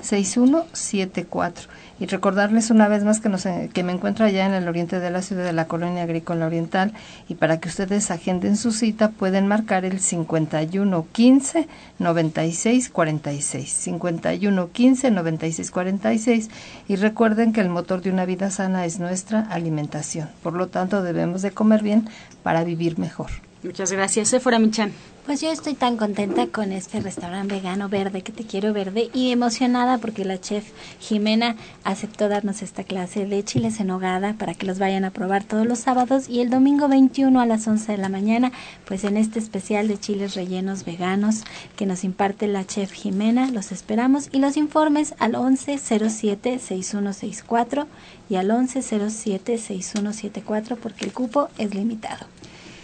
1107-6174 0.02 1.66
y 2.00 2.06
recordarles 2.06 2.70
una 2.70 2.88
vez 2.88 3.04
más 3.04 3.20
que, 3.20 3.28
nos, 3.28 3.44
que 3.44 3.82
me 3.82 3.92
encuentro 3.92 4.24
allá 4.24 4.46
en 4.46 4.54
el 4.54 4.68
oriente 4.68 5.00
de 5.00 5.10
la 5.10 5.22
ciudad 5.22 5.44
de 5.44 5.52
la 5.52 5.66
colonia 5.66 6.04
agrícola 6.04 6.46
oriental 6.46 6.92
y 7.28 7.34
para 7.34 7.58
que 7.58 7.68
ustedes 7.68 8.10
agenden 8.10 8.56
su 8.56 8.72
cita 8.72 9.10
pueden 9.10 9.46
marcar 9.48 9.84
el 9.84 10.00
51 10.00 11.06
15 11.12 11.68
96 11.98 12.90
46 12.90 13.72
51 13.72 14.70
15 14.70 15.10
96 15.10 15.70
46 15.70 16.50
y 16.88 16.96
recuerden 16.96 17.52
que 17.52 17.60
el 17.60 17.68
motor 17.68 18.00
de 18.00 18.10
una 18.10 18.24
vida 18.24 18.50
sana 18.50 18.84
es 18.84 19.00
nuestra 19.00 19.40
alimentación. 19.40 20.28
Por 20.42 20.54
lo 20.54 20.68
tanto 20.68 21.02
debemos 21.02 21.42
de 21.42 21.50
comer 21.50 21.82
bien 21.82 22.08
para 22.42 22.64
vivir 22.64 22.98
mejor. 22.98 23.30
Muchas 23.62 23.90
gracias, 23.90 24.28
Sephora 24.28 24.60
Michan. 24.60 24.92
Pues 25.28 25.40
yo 25.42 25.52
estoy 25.52 25.74
tan 25.74 25.98
contenta 25.98 26.46
con 26.46 26.72
este 26.72 27.00
restaurante 27.00 27.56
vegano 27.56 27.90
verde 27.90 28.22
que 28.22 28.32
te 28.32 28.44
quiero 28.44 28.72
verde 28.72 29.10
y 29.12 29.30
emocionada 29.30 29.98
porque 29.98 30.24
la 30.24 30.40
chef 30.40 30.64
Jimena 31.00 31.54
aceptó 31.84 32.30
darnos 32.30 32.62
esta 32.62 32.82
clase 32.82 33.26
de 33.26 33.44
chiles 33.44 33.78
en 33.78 33.90
hogada 33.90 34.36
para 34.38 34.54
que 34.54 34.64
los 34.64 34.78
vayan 34.78 35.04
a 35.04 35.10
probar 35.10 35.44
todos 35.44 35.66
los 35.66 35.80
sábados 35.80 36.30
y 36.30 36.40
el 36.40 36.48
domingo 36.48 36.88
21 36.88 37.42
a 37.42 37.44
las 37.44 37.68
11 37.68 37.92
de 37.92 37.98
la 37.98 38.08
mañana, 38.08 38.52
pues 38.86 39.04
en 39.04 39.18
este 39.18 39.38
especial 39.38 39.86
de 39.86 40.00
chiles 40.00 40.34
rellenos 40.34 40.86
veganos 40.86 41.44
que 41.76 41.84
nos 41.84 42.04
imparte 42.04 42.46
la 42.46 42.66
chef 42.66 42.92
Jimena, 42.92 43.50
los 43.50 43.70
esperamos 43.70 44.30
y 44.32 44.38
los 44.38 44.56
informes 44.56 45.14
al 45.18 45.34
1107-6164 45.34 47.86
y 48.30 48.36
al 48.36 48.48
1107-6174 48.48 50.78
porque 50.78 51.04
el 51.04 51.12
cupo 51.12 51.50
es 51.58 51.74
limitado. 51.74 52.37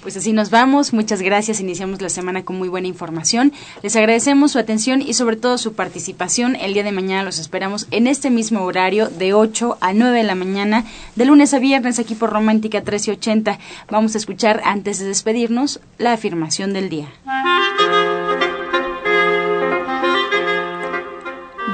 Pues 0.04 0.18
así 0.18 0.34
nos 0.34 0.50
vamos. 0.50 0.92
Muchas 0.92 1.22
gracias. 1.22 1.60
Iniciamos 1.60 2.02
la 2.02 2.10
semana 2.10 2.44
con 2.44 2.56
muy 2.56 2.68
buena 2.68 2.86
información. 2.86 3.54
Les 3.82 3.96
agradecemos 3.96 4.52
su 4.52 4.58
atención 4.58 5.00
y 5.00 5.14
sobre 5.14 5.36
todo 5.36 5.56
su 5.56 5.72
participación. 5.72 6.56
El 6.56 6.74
día 6.74 6.82
de 6.82 6.92
mañana 6.92 7.22
los 7.22 7.38
esperamos 7.38 7.86
en 7.90 8.06
este 8.06 8.28
mismo 8.28 8.64
horario 8.64 9.08
de 9.08 9.32
8 9.32 9.78
a 9.80 9.94
9 9.94 10.18
de 10.18 10.22
la 10.24 10.34
mañana, 10.34 10.84
de 11.16 11.24
lunes 11.24 11.54
a 11.54 11.58
viernes 11.58 11.98
aquí 11.98 12.14
por 12.14 12.28
Romántica 12.28 12.80
1380. 12.80 13.58
Vamos 13.88 14.14
a 14.14 14.18
escuchar 14.18 14.60
antes 14.66 14.98
de 14.98 15.06
despedirnos 15.06 15.80
la 15.96 16.12
afirmación 16.12 16.74
del 16.74 16.90
día. 16.90 17.08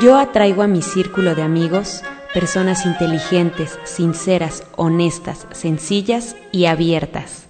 Yo 0.00 0.16
atraigo 0.16 0.62
a 0.62 0.68
mi 0.68 0.82
círculo 0.82 1.34
de 1.34 1.42
amigos 1.42 2.02
personas 2.32 2.86
inteligentes, 2.86 3.76
sinceras, 3.82 4.62
honestas, 4.76 5.48
sencillas 5.50 6.36
y 6.52 6.66
abiertas. 6.66 7.49